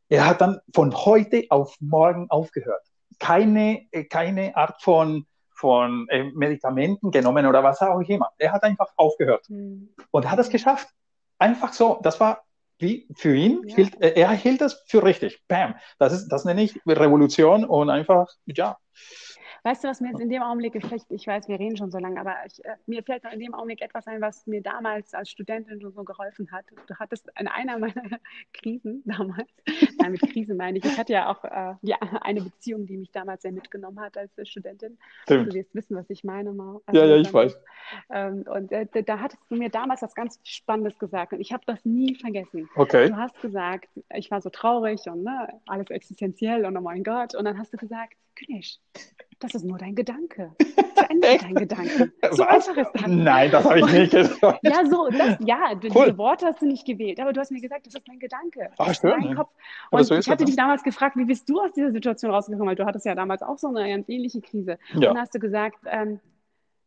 Er 0.09 0.26
hat 0.26 0.40
dann 0.40 0.61
von 0.74 0.94
heute 0.94 1.44
auf 1.50 1.76
morgen 1.80 2.30
aufgehört. 2.30 2.82
Keine, 3.18 3.86
keine 4.09 4.56
Art 4.56 4.80
von, 4.82 5.26
von 5.50 6.09
äh, 6.09 6.24
Medikamenten 6.34 7.11
genommen 7.11 7.46
oder 7.46 7.62
was 7.62 7.80
auch 7.82 8.00
immer. 8.00 8.30
Er 8.38 8.52
hat 8.52 8.62
einfach 8.62 8.88
aufgehört. 8.96 9.48
Mhm. 9.50 9.90
Und 10.11 10.30
hat 10.30 10.38
es 10.38 10.48
geschafft. 10.48 10.88
Einfach 11.38 11.72
so. 11.72 12.00
Das 12.02 12.20
war 12.20 12.44
wie 12.78 13.09
für 13.16 13.34
ihn, 13.34 13.62
ja. 13.66 13.74
hielt, 13.74 14.00
er 14.00 14.30
hielt 14.30 14.61
das 14.61 14.84
für 14.86 15.02
richtig. 15.02 15.42
Bam. 15.48 15.74
Das 15.98 16.12
ist, 16.12 16.28
das 16.28 16.44
nenne 16.44 16.62
ich 16.62 16.80
Revolution 16.86 17.64
und 17.64 17.90
einfach, 17.90 18.28
ja, 18.46 18.78
Weißt 19.64 19.84
du, 19.84 19.88
was 19.88 20.00
mir 20.00 20.11
jetzt 20.11 20.20
in 20.20 20.28
dem 20.28 20.42
Augenblick 20.42 20.72
gefällt? 20.72 21.04
Ich 21.11 21.26
weiß, 21.26 21.48
wir 21.48 21.59
reden 21.59 21.76
schon 21.76 21.90
so 21.90 21.98
lange, 21.98 22.20
aber 22.20 22.34
ich, 22.46 22.64
äh, 22.64 22.76
mir 22.86 23.02
fällt 23.02 23.24
noch 23.24 23.32
in 23.32 23.40
dem 23.40 23.54
Augenblick 23.54 23.82
etwas 23.82 24.06
ein, 24.06 24.20
was 24.20 24.46
mir 24.46 24.62
damals 24.62 25.14
als 25.14 25.30
Studentin 25.30 25.80
so 25.80 25.90
geholfen 26.04 26.50
hat. 26.52 26.64
Du 26.86 26.94
hattest 26.96 27.28
in 27.38 27.48
einer 27.48 27.78
meiner 27.78 27.94
Krisen 28.52 29.02
damals, 29.04 29.48
nein, 29.98 30.12
mit 30.12 30.22
Krise 30.22 30.54
meine 30.54 30.78
ich, 30.78 30.84
ich 30.84 30.98
hatte 30.98 31.12
ja 31.12 31.30
auch 31.30 31.44
äh, 31.44 31.74
ja, 31.82 31.96
eine 32.22 32.42
Beziehung, 32.42 32.86
die 32.86 32.96
mich 32.96 33.11
damals 33.11 33.42
sehr 33.42 33.52
mitgenommen 33.52 34.00
hat 34.00 34.16
als 34.16 34.30
Studentin. 34.48 34.98
Stimmt. 35.22 35.48
Du 35.48 35.54
wirst 35.54 35.74
wissen, 35.74 35.96
was 35.96 36.09
ich 36.11 36.24
meine. 36.24 36.52
Mal. 36.52 36.80
Also, 36.86 37.00
ja, 37.00 37.06
ja, 37.06 37.16
ich 37.16 37.32
weiß. 37.32 37.59
Ähm, 38.11 38.44
und 38.48 38.72
äh, 38.72 38.86
da 39.02 39.20
hattest 39.20 39.42
du 39.50 39.56
mir 39.56 39.70
damals 39.70 40.02
was 40.02 40.14
ganz 40.14 40.38
Spannendes 40.44 40.98
gesagt 40.98 41.32
und 41.32 41.40
ich 41.40 41.52
habe 41.52 41.62
das 41.66 41.84
nie 41.84 42.14
vergessen. 42.14 42.68
Okay. 42.76 43.09
Du 43.09 43.16
hast 43.16 43.40
gesagt, 43.40 43.88
ich 44.14 44.30
war 44.30 44.40
so 44.40 44.50
traurig 44.50 45.00
und 45.06 45.24
ne, 45.24 45.48
alles 45.66 45.90
existenziell 45.90 46.64
und 46.64 46.76
oh 46.76 46.80
mein 46.80 47.04
Gott. 47.04 47.34
Und 47.34 47.44
dann 47.44 47.59
hast 47.59 47.72
du 47.72 47.76
gesagt, 47.76 48.14
Günesch, 48.34 48.78
das 49.41 49.55
ist 49.55 49.64
nur 49.64 49.78
dein 49.78 49.95
Gedanke. 49.95 50.53
Verändere 50.95 51.39
deinen 51.39 51.55
Gedanken. 51.55 52.12
So 52.32 52.43
Was? 52.43 52.68
einfach 52.68 52.76
ist 52.76 52.91
das. 52.95 53.07
Nein, 53.07 53.51
das 53.51 53.64
habe 53.64 53.80
ich 53.80 53.93
nicht 53.93 54.11
gesagt. 54.12 54.59
ja, 54.62 54.84
so, 54.84 55.09
das, 55.09 55.36
ja, 55.41 55.74
du, 55.74 55.89
cool. 55.95 56.07
diese 56.07 56.18
Worte 56.18 56.47
hast 56.47 56.61
du 56.61 56.66
nicht 56.66 56.84
gewählt, 56.84 57.20
aber 57.20 57.32
du 57.32 57.41
hast 57.41 57.51
mir 57.51 57.61
gesagt, 57.61 57.86
das 57.86 57.95
ist 57.95 58.09
mein 58.09 58.18
Gedanke. 58.18 58.70
Ach, 58.78 58.95
schön. 58.95 59.34
Kopf. 59.36 59.51
Und 59.91 60.05
so 60.05 60.16
ich 60.16 60.28
hatte 60.28 60.45
dich 60.45 60.57
damals 60.57 60.82
gefragt, 60.82 61.16
wie 61.16 61.24
bist 61.24 61.49
du 61.49 61.61
aus 61.61 61.72
dieser 61.72 61.93
Situation 61.93 62.30
rausgekommen? 62.32 62.68
Weil 62.68 62.76
du 62.76 62.86
hattest 62.86 63.07
ja 63.07 63.14
damals 63.14 63.43
auch 63.43 63.59
so 63.59 63.68
eine 63.68 63.89
ganz 63.89 64.09
ähnliche 64.09 64.41
Krise. 64.41 64.78
Ja. 64.91 64.95
Und 64.95 65.03
dann 65.03 65.18
hast 65.18 65.34
du 65.34 65.39
gesagt, 65.39 65.78
ähm, 65.86 66.20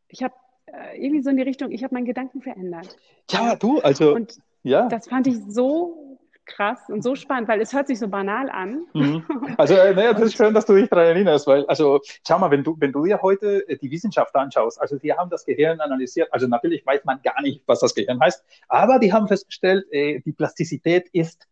ich 0.09 0.23
habe 0.23 0.33
äh, 0.65 0.97
irgendwie 0.97 1.21
so 1.21 1.29
in 1.29 1.37
die 1.37 1.43
Richtung, 1.43 1.71
ich 1.71 1.83
habe 1.83 1.93
meinen 1.93 2.05
Gedanken 2.05 2.41
verändert. 2.41 2.97
Ja, 3.29 3.55
du, 3.55 3.79
also. 3.79 4.13
Und 4.13 4.37
ja. 4.63 4.87
das 4.87 5.07
fand 5.07 5.27
ich 5.27 5.37
so 5.47 6.10
krass 6.45 6.89
und 6.89 7.03
so 7.03 7.15
spannend, 7.15 7.47
weil 7.47 7.61
es 7.61 7.73
hört 7.73 7.87
sich 7.87 7.99
so 7.99 8.07
banal 8.07 8.49
an. 8.49 8.85
Mhm. 8.93 9.23
Also, 9.57 9.75
äh, 9.75 9.93
naja, 9.93 10.13
das 10.13 10.23
ist 10.23 10.37
schön, 10.37 10.53
dass 10.53 10.65
du 10.65 10.73
dich 10.73 10.89
daran 10.89 11.07
erinnerst, 11.07 11.45
weil, 11.45 11.65
also, 11.67 11.99
schau 12.27 12.39
mal, 12.39 12.49
wenn 12.51 12.63
du, 12.63 12.75
wenn 12.79 12.91
du 12.91 13.05
dir 13.05 13.21
heute 13.21 13.67
äh, 13.67 13.77
die 13.77 13.91
Wissenschaft 13.91 14.35
anschaust, 14.35 14.79
also, 14.81 14.97
die 14.97 15.13
haben 15.13 15.29
das 15.29 15.45
Gehirn 15.45 15.79
analysiert, 15.79 16.29
also, 16.31 16.47
natürlich 16.47 16.85
weiß 16.85 17.03
man 17.05 17.21
gar 17.21 17.41
nicht, 17.41 17.61
was 17.67 17.79
das 17.79 17.93
Gehirn 17.93 18.19
heißt, 18.19 18.43
aber 18.67 18.99
die 18.99 19.13
haben 19.13 19.27
festgestellt, 19.27 19.85
äh, 19.91 20.19
die 20.21 20.31
Plastizität 20.31 21.09
ist, 21.13 21.47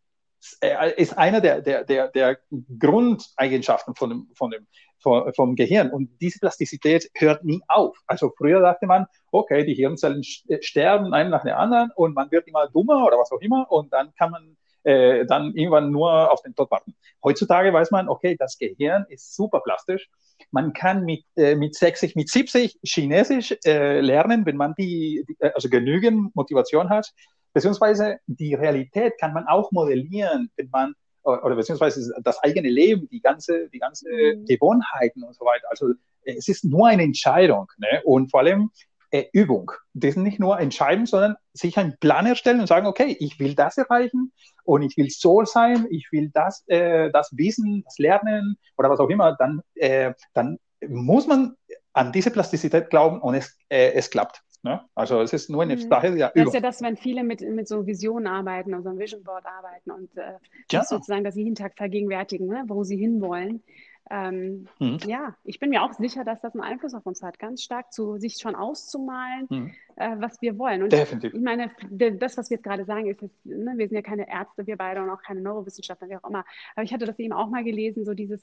äh, 0.62 0.94
ist 1.02 1.18
einer 1.18 1.42
der, 1.42 1.62
der, 1.62 1.84
der, 1.84 2.08
der 2.08 2.40
Grundeigenschaften 2.80 3.96
von 3.96 4.10
dem, 4.10 4.28
von 4.34 4.52
dem, 4.52 4.68
vom, 5.00 5.34
vom 5.34 5.56
Gehirn. 5.56 5.92
Und 5.92 6.10
diese 6.22 6.40
Plastizität 6.40 7.10
hört 7.16 7.44
nie 7.44 7.62
auf. 7.68 7.98
Also 8.08 8.32
früher 8.38 8.62
dachte 8.62 8.86
man, 8.86 9.06
okay, 9.32 9.66
die 9.66 9.74
Hirnzellen 9.74 10.24
äh, 10.48 10.62
sterben 10.62 11.14
einen 11.14 11.30
nach 11.30 11.44
dem 11.44 11.56
anderen 11.56 11.92
und 11.96 12.16
man 12.16 12.32
wird 12.32 12.48
immer 12.48 12.68
dummer 12.68 13.06
oder 13.06 13.18
was 13.18 13.32
auch 13.32 13.42
immer 13.42 13.70
und 13.72 13.92
dann 13.94 14.14
kann 14.16 14.32
man 14.32 14.58
äh, 14.84 15.26
dann 15.26 15.54
irgendwann 15.56 15.92
nur 15.92 16.32
auf 16.32 16.42
den 16.42 16.56
Tod 16.56 16.72
warten. 16.72 16.96
Heutzutage 17.24 17.74
weiß 17.74 17.92
man, 17.92 18.10
okay, 18.10 18.36
das 18.38 18.58
Gehirn 18.58 19.06
ist 19.10 19.36
super 19.36 19.60
plastisch. 19.62 20.10
Man 20.52 20.74
kann 20.74 21.04
mit, 21.06 21.26
äh, 21.36 21.56
mit 21.56 21.76
60, 21.76 22.16
mit 22.16 22.30
70 22.30 22.80
Chinesisch 22.84 23.56
äh, 23.66 24.00
lernen, 24.00 24.46
wenn 24.46 24.58
man 24.58 24.74
die, 24.78 25.26
die, 25.28 25.36
äh, 25.40 25.52
also 25.54 25.70
genügend 25.70 26.36
Motivation 26.36 26.90
hat. 26.90 27.12
Beziehungsweise 27.54 28.20
die 28.28 28.54
Realität 28.54 29.14
kann 29.20 29.34
man 29.34 29.48
auch 29.48 29.72
modellieren, 29.72 30.50
wenn 30.56 30.70
man 30.72 30.94
oder 31.24 31.56
beziehungsweise 31.56 32.14
das 32.24 32.40
eigene 32.40 32.70
Leben, 32.70 33.08
die 33.10 33.20
ganze, 33.22 33.70
die 33.70 33.80
ganze 33.80 34.10
mhm. 34.10 34.46
Gewohnheiten 34.46 35.24
und 35.24 35.36
so 35.36 35.46
weiter. 35.46 35.68
Also 35.70 35.94
es 36.24 36.48
ist 36.48 36.64
nur 36.64 36.88
eine 36.88 37.04
Entscheidung. 37.04 37.68
Ne? 37.78 38.02
Und 38.04 38.32
vor 38.32 38.40
allem 38.40 38.72
äh, 39.12 39.26
Übung. 39.34 39.72
Das 39.94 40.12
ist 40.12 40.18
nicht 40.18 40.40
nur 40.40 40.60
entscheiden, 40.60 41.06
sondern 41.06 41.36
sich 41.54 41.78
einen 41.78 41.98
Plan 42.00 42.26
erstellen 42.26 42.60
und 42.60 42.68
sagen, 42.68 42.88
okay, 42.88 43.16
ich 43.20 43.40
will 43.40 43.56
das 43.56 43.78
erreichen 43.78 44.32
und 44.64 44.82
ich 44.84 44.98
will 44.98 45.10
so 45.10 45.44
sein, 45.46 45.88
ich 45.90 46.08
will 46.12 46.30
das, 46.34 46.64
äh, 46.68 47.12
das 47.12 47.30
wissen, 47.36 47.84
das 47.86 47.98
lernen 47.98 48.58
oder 48.78 48.90
was 48.90 49.00
auch 49.00 49.10
immer, 49.10 49.36
dann, 49.38 49.62
äh, 49.76 50.14
dann 50.34 50.58
muss 50.88 51.28
man 51.28 51.56
an 51.94 52.12
diese 52.12 52.32
Plastizität 52.32 52.90
glauben 52.90 53.22
und 53.22 53.36
es, 53.36 53.58
äh, 53.70 53.92
es 53.94 54.10
klappt. 54.10 54.42
Ne? 54.64 54.82
Also 54.96 55.22
es 55.22 55.34
ist 55.34 55.50
nur 55.50 55.64
eine 55.64 55.76
Mhm. 55.76 55.82
Sache 55.90 56.16
der 56.16 56.32
Das 56.36 56.48
ist 56.48 56.54
Übung. 56.54 56.54
ja 56.54 56.60
das, 56.62 56.82
wenn 56.82 56.98
viele 56.98 57.24
mit, 57.24 57.42
mit 57.42 57.68
so 57.68 57.86
Visionen 57.88 58.28
arbeiten, 58.28 58.74
also 58.74 58.90
einem 58.90 59.00
Vision 59.00 59.24
Board 59.24 59.46
arbeiten 59.46 59.92
und 59.92 60.16
äh, 60.18 60.34
Ja. 60.72 60.84
sozusagen 60.84 61.24
das 61.24 61.36
jeden 61.36 61.56
Tag 61.56 61.78
vergegenwärtigen, 61.78 62.48
ne, 62.48 62.64
wo 62.68 62.84
sie 62.84 62.98
hinwollen. 62.98 63.64
Ähm, 64.12 64.68
Mhm. 64.80 64.98
ja, 65.06 65.36
ich 65.44 65.60
bin 65.60 65.70
mir 65.70 65.84
auch 65.84 65.94
sicher, 65.94 66.24
dass 66.24 66.42
das 66.42 66.54
einen 66.54 66.64
Einfluss 66.64 66.94
auf 66.96 67.06
uns 67.06 67.22
hat, 67.22 67.38
ganz 67.38 67.62
stark 67.62 67.94
zu 67.94 68.18
sich 68.18 68.38
schon 68.40 68.56
auszumalen, 68.56 69.46
Mhm. 69.50 69.72
äh, 69.98 70.16
was 70.18 70.42
wir 70.42 70.58
wollen. 70.58 70.82
Und 70.82 70.92
Definitiv. 70.92 71.34
ich 71.34 71.42
meine, 71.42 71.70
das, 71.92 72.38
was 72.38 72.50
wir 72.50 72.56
jetzt 72.58 72.64
gerade 72.64 72.86
sagen, 72.86 73.08
ist 73.08 73.22
jetzt, 73.22 73.46
ne, 73.46 73.74
wir 73.78 73.88
sind 73.88 73.96
ja 73.96 74.02
keine 74.02 74.28
Ärzte, 74.28 74.66
wir 74.66 74.78
beide 74.78 75.04
und 75.04 75.10
auch 75.12 75.22
keine 75.22 75.42
Neurowissenschaftler, 75.42 76.10
wie 76.10 76.18
auch 76.18 76.28
immer. 76.28 76.44
Aber 76.76 76.84
ich 76.84 76.94
hatte 76.94 77.06
das 77.06 77.20
eben 77.20 77.34
auch 77.34 77.50
mal 77.50 77.64
gelesen, 77.64 78.04
so 78.04 78.14
dieses, 78.16 78.42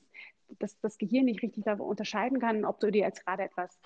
dass 0.61 0.79
das 0.81 0.99
Gehirn 0.99 1.25
nicht 1.25 1.43
richtig 1.43 1.65
da 1.65 1.75
unterscheiden 1.75 2.39
kann, 2.39 2.65
ob 2.65 2.79
du 2.79 2.91
dir 2.93 3.03
jetzt 3.03 3.25
gerade 3.27 3.43
etwas 3.43 3.81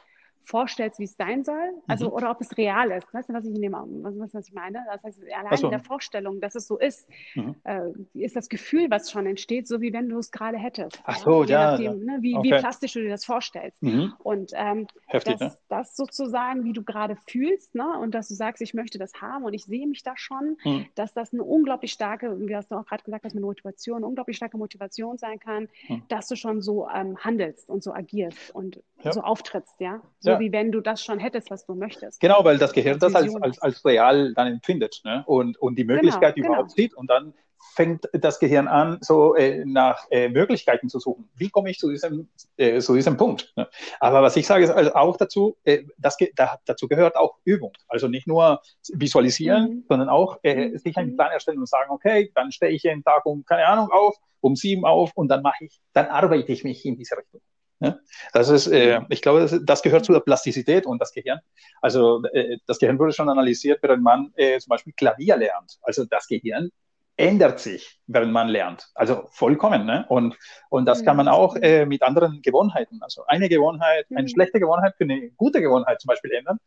vorstellst, 0.44 0.98
wie 0.98 1.04
es 1.04 1.16
sein 1.16 1.44
soll, 1.44 1.72
also 1.86 2.06
Mhm. 2.06 2.12
oder 2.12 2.30
ob 2.30 2.40
es 2.40 2.56
real 2.56 2.90
ist. 2.90 3.12
Weißt 3.14 3.28
du, 3.28 3.34
was 3.34 3.44
ich 3.44 3.54
dem, 3.54 3.72
was, 3.72 4.34
was 4.34 4.48
ich 4.48 4.52
meine? 4.54 4.84
Das 4.90 5.02
heißt, 5.02 5.18
allein 5.38 5.58
so. 5.58 5.66
in 5.66 5.70
der 5.70 5.80
Vorstellung, 5.80 6.40
dass 6.40 6.54
es 6.54 6.66
so 6.66 6.78
ist, 6.78 7.08
Mhm. 7.34 7.54
äh, 7.64 7.90
ist 8.14 8.36
das 8.36 8.48
Gefühl, 8.48 8.90
was 8.90 9.10
schon 9.10 9.26
entsteht, 9.26 9.68
so 9.68 9.80
wie 9.80 9.92
wenn 9.92 10.08
du 10.08 10.18
es 10.18 10.30
gerade 10.30 10.58
hättest. 10.58 11.00
Ach 11.04 11.16
so, 11.16 11.44
Je 11.44 11.52
ja, 11.52 11.70
nachdem, 11.70 12.04
Ne, 12.04 12.18
wie, 12.20 12.32
wie 12.42 12.50
Okay. 12.52 12.58
plastisch 12.58 12.94
du 12.94 13.00
dir 13.00 13.10
das 13.10 13.24
vorstellst. 13.24 13.82
Mhm. 13.82 14.12
Und 14.18 14.52
ähm, 14.54 14.86
Heftig, 15.06 15.38
dass 15.38 15.52
ne? 15.54 15.58
das 15.68 15.96
sozusagen, 15.96 16.64
wie 16.64 16.72
du 16.72 16.82
gerade 16.82 17.16
fühlst, 17.28 17.74
ne, 17.74 17.98
und 17.98 18.14
dass 18.14 18.28
du 18.28 18.34
sagst, 18.34 18.62
ich 18.62 18.74
möchte 18.74 18.98
das 18.98 19.12
haben 19.20 19.44
und 19.44 19.54
ich 19.54 19.64
sehe 19.64 19.86
mich 19.86 20.02
da 20.02 20.14
schon, 20.16 20.56
Mhm. 20.64 20.86
dass 20.94 21.12
das 21.14 21.32
eine 21.32 21.44
unglaublich 21.44 21.92
starke, 21.92 22.38
wie 22.40 22.56
hast 22.56 22.70
du 22.70 22.76
auch 22.76 22.86
gerade 22.86 23.02
gesagt, 23.04 23.24
dass 23.24 23.32
eine 23.32 23.42
Motivation, 23.42 23.98
eine 23.98 24.06
unglaublich 24.06 24.36
starke 24.36 24.56
Motivation 24.56 25.18
sein 25.18 25.38
kann, 25.38 25.68
Mhm. 25.88 26.02
dass 26.08 26.28
du 26.28 26.36
schon 26.36 26.60
so 26.60 26.88
ähm, 26.88 27.16
handelst 27.18 27.68
und 27.68 27.82
so 27.82 27.92
agierst 27.92 28.54
und 28.54 28.82
Ja. 29.04 29.12
so 29.12 29.20
auftrittst, 29.22 29.74
ja. 29.80 30.00
So 30.18 30.30
Ja. 30.32 30.40
wie 30.40 30.52
wenn 30.52 30.72
du 30.72 30.80
das 30.80 31.02
schon 31.04 31.18
hättest, 31.18 31.50
was 31.50 31.64
du 31.66 31.74
möchtest. 31.74 32.20
Genau, 32.20 32.44
weil 32.44 32.58
das 32.58 32.72
Gehirn 32.72 32.98
das 32.98 33.14
als, 33.14 33.34
als, 33.42 33.58
als 33.60 33.84
real 33.84 34.34
dann 34.34 34.46
empfindet 34.48 35.00
ne? 35.04 35.22
und, 35.26 35.56
und 35.58 35.76
die 35.76 35.84
Möglichkeit 35.84 36.34
genau. 36.34 36.48
überhaupt 36.48 36.72
sieht. 36.72 36.94
Und 36.94 37.08
dann 37.10 37.34
fängt 37.74 38.08
das 38.12 38.40
Gehirn 38.40 38.68
an, 38.68 38.98
so 39.00 39.34
äh, 39.36 39.64
nach 39.64 40.06
äh, 40.10 40.28
Möglichkeiten 40.28 40.88
zu 40.88 40.98
suchen. 40.98 41.28
Wie 41.36 41.50
komme 41.50 41.70
ich 41.70 41.78
zu 41.78 41.88
diesem, 41.90 42.28
äh, 42.56 42.80
zu 42.80 42.94
diesem 42.94 43.16
Punkt? 43.16 43.52
Ne? 43.56 43.68
Aber 44.00 44.22
was 44.22 44.34
ich 44.36 44.46
sage, 44.46 44.64
ist 44.64 44.70
also 44.70 44.94
auch 44.94 45.16
dazu, 45.16 45.56
äh, 45.64 45.84
das, 45.98 46.16
ge- 46.16 46.32
da, 46.34 46.58
dazu 46.64 46.88
gehört 46.88 47.16
auch 47.16 47.36
Übung. 47.44 47.72
Also 47.86 48.08
nicht 48.08 48.26
nur 48.26 48.60
visualisieren, 48.92 49.62
Mhm. 49.70 49.84
sondern 49.88 50.08
auch 50.08 50.38
äh, 50.42 50.68
Mhm. 50.70 50.78
sich 50.78 50.96
einen 50.96 51.16
Plan 51.16 51.30
erstellen 51.30 51.58
und 51.58 51.68
sagen, 51.68 51.90
okay, 51.90 52.32
dann 52.34 52.50
stehe 52.50 52.72
ich 52.72 52.82
jeden 52.82 53.04
Tag 53.04 53.24
um, 53.26 53.44
keine 53.44 53.66
Ahnung, 53.66 53.90
auf, 53.92 54.16
um 54.40 54.56
sieben 54.56 54.84
auf 54.84 55.12
und 55.14 55.28
dann 55.28 55.42
mache 55.42 55.64
ich, 55.64 55.80
dann 55.92 56.06
arbeite 56.06 56.50
ich 56.52 56.64
mich 56.64 56.84
in 56.84 56.96
diese 56.96 57.16
Richtung. 57.16 57.40
Das 58.32 58.48
ist, 58.50 58.66
äh, 58.66 59.00
ich 59.08 59.22
glaube, 59.22 59.40
das, 59.40 59.58
das 59.64 59.82
gehört 59.82 60.04
zu 60.04 60.12
der 60.12 60.20
Plastizität 60.20 60.86
und 60.86 61.00
das 61.00 61.12
Gehirn. 61.12 61.40
Also 61.80 62.22
äh, 62.32 62.58
das 62.66 62.78
Gehirn 62.78 62.98
wurde 62.98 63.12
schon 63.12 63.28
analysiert, 63.28 63.82
während 63.82 64.02
man 64.02 64.32
äh, 64.36 64.58
zum 64.58 64.70
Beispiel 64.70 64.92
Klavier 64.94 65.36
lernt. 65.36 65.78
Also 65.82 66.04
das 66.04 66.26
Gehirn 66.26 66.70
ändert 67.16 67.60
sich, 67.60 68.00
während 68.06 68.32
man 68.32 68.48
lernt. 68.48 68.88
Also 68.94 69.26
vollkommen. 69.32 69.84
Ne? 69.84 70.06
Und, 70.08 70.38
und 70.70 70.86
das 70.86 71.04
kann 71.04 71.18
man 71.18 71.28
auch 71.28 71.54
äh, 71.56 71.84
mit 71.84 72.02
anderen 72.02 72.40
Gewohnheiten. 72.40 72.98
Also 73.02 73.24
eine 73.26 73.48
Gewohnheit, 73.50 74.06
eine 74.10 74.22
Mhm. 74.22 74.28
schlechte 74.28 74.58
Gewohnheit 74.58 74.94
für 74.96 75.04
eine 75.04 75.30
gute 75.32 75.60
Gewohnheit 75.60 76.00
zum 76.00 76.08
Beispiel 76.08 76.32
ändern. 76.32 76.58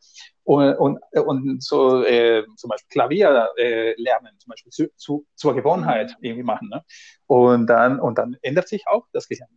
Und, 0.43 0.76
und, 0.76 0.99
und 1.26 1.64
so 1.64 2.03
äh, 2.03 2.43
zum 2.55 2.70
Beispiel 2.70 2.89
Klavier 2.89 3.49
äh, 3.57 3.99
lernen, 3.99 4.30
zum 4.38 4.51
Beispiel 4.51 4.72
zu, 4.72 4.88
zu, 4.95 5.26
zur 5.36 5.55
Gewohnheit 5.55 6.16
irgendwie 6.22 6.43
machen. 6.43 6.70
Ne? 6.70 6.84
Und, 7.26 7.66
dann, 7.68 7.99
und 7.99 8.20
dann 8.20 8.38
ändert 8.43 8.68
sich 8.68 8.88
auch 8.88 9.07
das 9.11 9.28
Gehirn. 9.28 9.49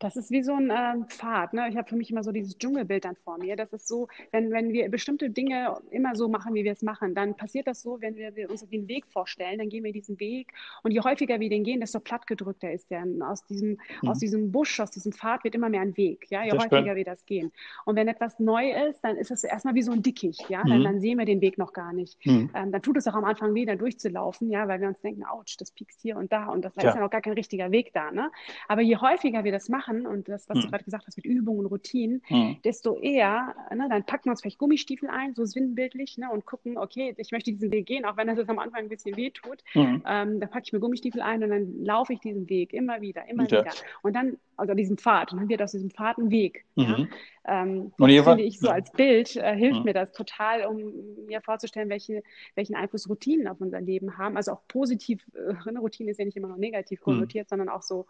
Das 0.00 0.16
ist 0.16 0.30
wie 0.30 0.42
so 0.42 0.54
ein 0.54 0.72
ähm, 0.74 1.06
Pfad. 1.08 1.52
Ne? 1.52 1.68
Ich 1.68 1.76
habe 1.76 1.86
für 1.88 1.94
mich 1.94 2.10
immer 2.10 2.24
so 2.24 2.32
dieses 2.32 2.56
Dschungelbild 2.58 3.04
dann 3.04 3.16
vor 3.16 3.38
mir. 3.38 3.54
Das 3.54 3.70
ist 3.72 3.86
so, 3.86 4.08
wenn, 4.32 4.50
wenn 4.50 4.72
wir 4.72 4.88
bestimmte 4.90 5.28
Dinge 5.30 5.76
immer 5.90 6.16
so 6.16 6.26
machen, 6.28 6.54
wie 6.54 6.64
wir 6.64 6.72
es 6.72 6.80
machen, 6.82 7.14
dann 7.14 7.36
passiert 7.36 7.66
das 7.66 7.82
so, 7.82 8.00
wenn 8.00 8.16
wir, 8.16 8.34
wir 8.34 8.50
uns 8.50 8.66
den 8.68 8.88
Weg 8.88 9.04
vorstellen, 9.06 9.58
dann 9.58 9.68
gehen 9.68 9.84
wir 9.84 9.92
diesen 9.92 10.18
Weg. 10.18 10.48
Und 10.82 10.92
je 10.92 11.00
häufiger 11.00 11.38
wir 11.38 11.50
den 11.50 11.64
gehen, 11.64 11.80
desto 11.80 12.00
plattgedrückter 12.00 12.72
ist 12.72 12.90
der. 12.90 13.02
Und 13.02 13.22
aus 13.22 13.44
diesem, 13.46 13.78
Mhm. 14.02 14.08
aus 14.08 14.18
diesem 14.18 14.50
Busch, 14.52 14.80
aus 14.80 14.90
diesem 14.90 15.12
Pfad 15.12 15.44
wird 15.44 15.54
immer 15.54 15.68
mehr 15.68 15.82
ein 15.82 15.94
Weg, 15.98 16.26
ja? 16.30 16.44
je 16.44 16.50
Das 16.50 16.60
häufiger 16.64 16.80
stimmt. 16.82 16.96
wir 16.96 17.04
das 17.04 17.26
gehen. 17.26 17.52
Und 17.84 17.96
wenn 17.96 18.08
etwas 18.08 18.38
neu 18.40 18.70
ist, 18.88 19.00
dann 19.04 19.16
ist 19.16 19.30
es 19.30 19.44
erstmal 19.44 19.74
wie 19.74 19.82
so 19.82 19.92
ein 19.92 20.00
Dickicht. 20.02 20.48
Ja? 20.48 20.62
Dann, 20.64 20.80
Mhm. 20.80 20.84
dann 20.84 21.00
sehen 21.00 21.18
wir 21.18 21.26
den 21.26 21.42
Weg 21.42 21.58
noch 21.58 21.74
gar 21.74 21.92
nicht. 21.92 22.16
Mhm. 22.24 22.48
Ähm, 22.54 22.72
dann 22.72 22.80
tut 22.80 22.96
es 22.96 23.06
auch 23.06 23.14
am 23.14 23.24
Anfang 23.26 23.54
weh, 23.54 23.66
da 23.66 23.74
durchzulaufen, 23.76 24.50
ja, 24.50 24.66
weil 24.66 24.80
wir 24.80 24.88
uns 24.88 25.00
denken, 25.02 25.24
ouch, 25.24 25.44
das 25.58 25.70
piekst 25.72 26.00
hier 26.00 26.16
und 26.16 26.32
da 26.32 26.46
und 26.46 26.64
das 26.64 26.74
da 26.74 26.82
Ja. 26.82 26.88
ist 26.88 26.94
ja 26.94 27.00
noch 27.02 27.10
gar 27.10 27.20
kein 27.20 27.34
richtiger 27.34 27.70
Weg 27.70 27.92
da. 27.92 28.10
Ne? 28.10 28.30
Aber 28.66 28.80
je 28.80 28.96
häufiger 28.96 29.44
wir 29.44 29.52
das 29.52 29.68
machen 29.68 29.89
und 29.90 30.28
das, 30.28 30.48
was 30.48 30.58
du 30.58 30.66
Mhm. 30.66 30.70
gerade 30.70 30.84
gesagt 30.84 31.06
hast 31.06 31.16
mit 31.16 31.26
Übungen 31.26 31.60
und 31.60 31.66
Routinen, 31.66 32.22
Mhm. 32.28 32.56
desto 32.64 32.98
eher, 32.98 33.54
ne, 33.74 33.86
dann 33.88 34.04
packen 34.04 34.26
wir 34.26 34.30
uns 34.32 34.40
vielleicht 34.42 34.58
Gummistiefel 34.58 35.08
ein, 35.10 35.34
so 35.34 35.44
sinnbildlich, 35.44 36.16
ne, 36.18 36.30
und 36.30 36.46
gucken, 36.46 36.78
okay, 36.78 37.14
ich 37.16 37.32
möchte 37.32 37.52
diesen 37.52 37.72
Weg 37.72 37.86
gehen, 37.86 38.04
auch 38.04 38.16
wenn 38.16 38.26
das 38.26 38.38
jetzt 38.38 38.48
am 38.50 38.58
Anfang 38.58 38.80
ein 38.82 38.88
bisschen 38.88 39.16
weh 39.16 39.30
tut. 39.30 39.62
Mhm. 39.74 40.02
Ähm, 40.06 40.40
dann 40.40 40.50
packe 40.50 40.64
ich 40.66 40.72
mir 40.72 40.80
Gummistiefel 40.80 41.20
ein 41.20 41.42
und 41.42 41.50
dann 41.50 41.84
laufe 41.84 42.12
ich 42.12 42.20
diesen 42.20 42.48
Weg 42.48 42.72
immer 42.72 43.00
wieder, 43.00 43.28
immer 43.28 43.44
Ja. 43.50 43.60
wieder. 43.60 43.72
Und 44.02 44.14
dann, 44.14 44.36
also 44.60 44.74
diesen 44.74 44.96
Pfad, 44.98 45.32
und 45.32 45.38
dann 45.40 45.48
wird 45.48 45.62
aus 45.62 45.72
diesem 45.72 45.90
Pfad 45.90 46.18
ein 46.18 46.30
Weg. 46.30 46.64
Ja? 46.76 46.98
Mhm. 46.98 47.08
Ähm, 47.48 47.92
Und 47.98 48.10
finde 48.10 48.42
ich 48.42 48.60
so 48.60 48.66
ja. 48.68 48.74
als 48.74 48.92
Bild, 48.92 49.34
äh, 49.36 49.56
hilft 49.56 49.80
Mhm. 49.80 49.84
mir 49.86 49.94
das 49.94 50.12
total, 50.12 50.66
um 50.66 51.26
mir 51.26 51.40
vorzustellen, 51.40 51.88
welche, 51.88 52.22
welchen 52.54 52.76
Einfluss 52.76 53.08
Routinen 53.08 53.48
auf 53.48 53.60
unser 53.60 53.80
Leben 53.80 54.18
haben. 54.18 54.36
Also 54.36 54.52
auch 54.52 54.60
positiv, 54.68 55.24
äh, 55.34 55.54
eine 55.68 55.80
Routine 55.80 56.10
ist 56.10 56.18
ja 56.18 56.24
nicht 56.24 56.36
immer 56.36 56.48
nur 56.48 56.58
negativ 56.58 57.00
Mhm. 57.00 57.04
konnotiert, 57.04 57.48
sondern 57.48 57.68
auch 57.68 57.82
so 57.82 58.06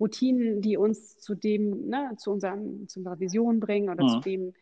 Routinen, 0.00 0.60
die 0.60 0.76
uns 0.76 1.16
zu 1.18 1.34
dem, 1.34 1.88
ne, 1.88 2.10
zu, 2.18 2.32
unserem, 2.32 2.88
zu 2.88 3.00
unserer 3.00 3.20
Vision 3.20 3.60
bringen 3.60 3.88
oder 3.88 4.04
Mhm. 4.04 4.08
zu 4.08 4.20
dem, 4.20 4.54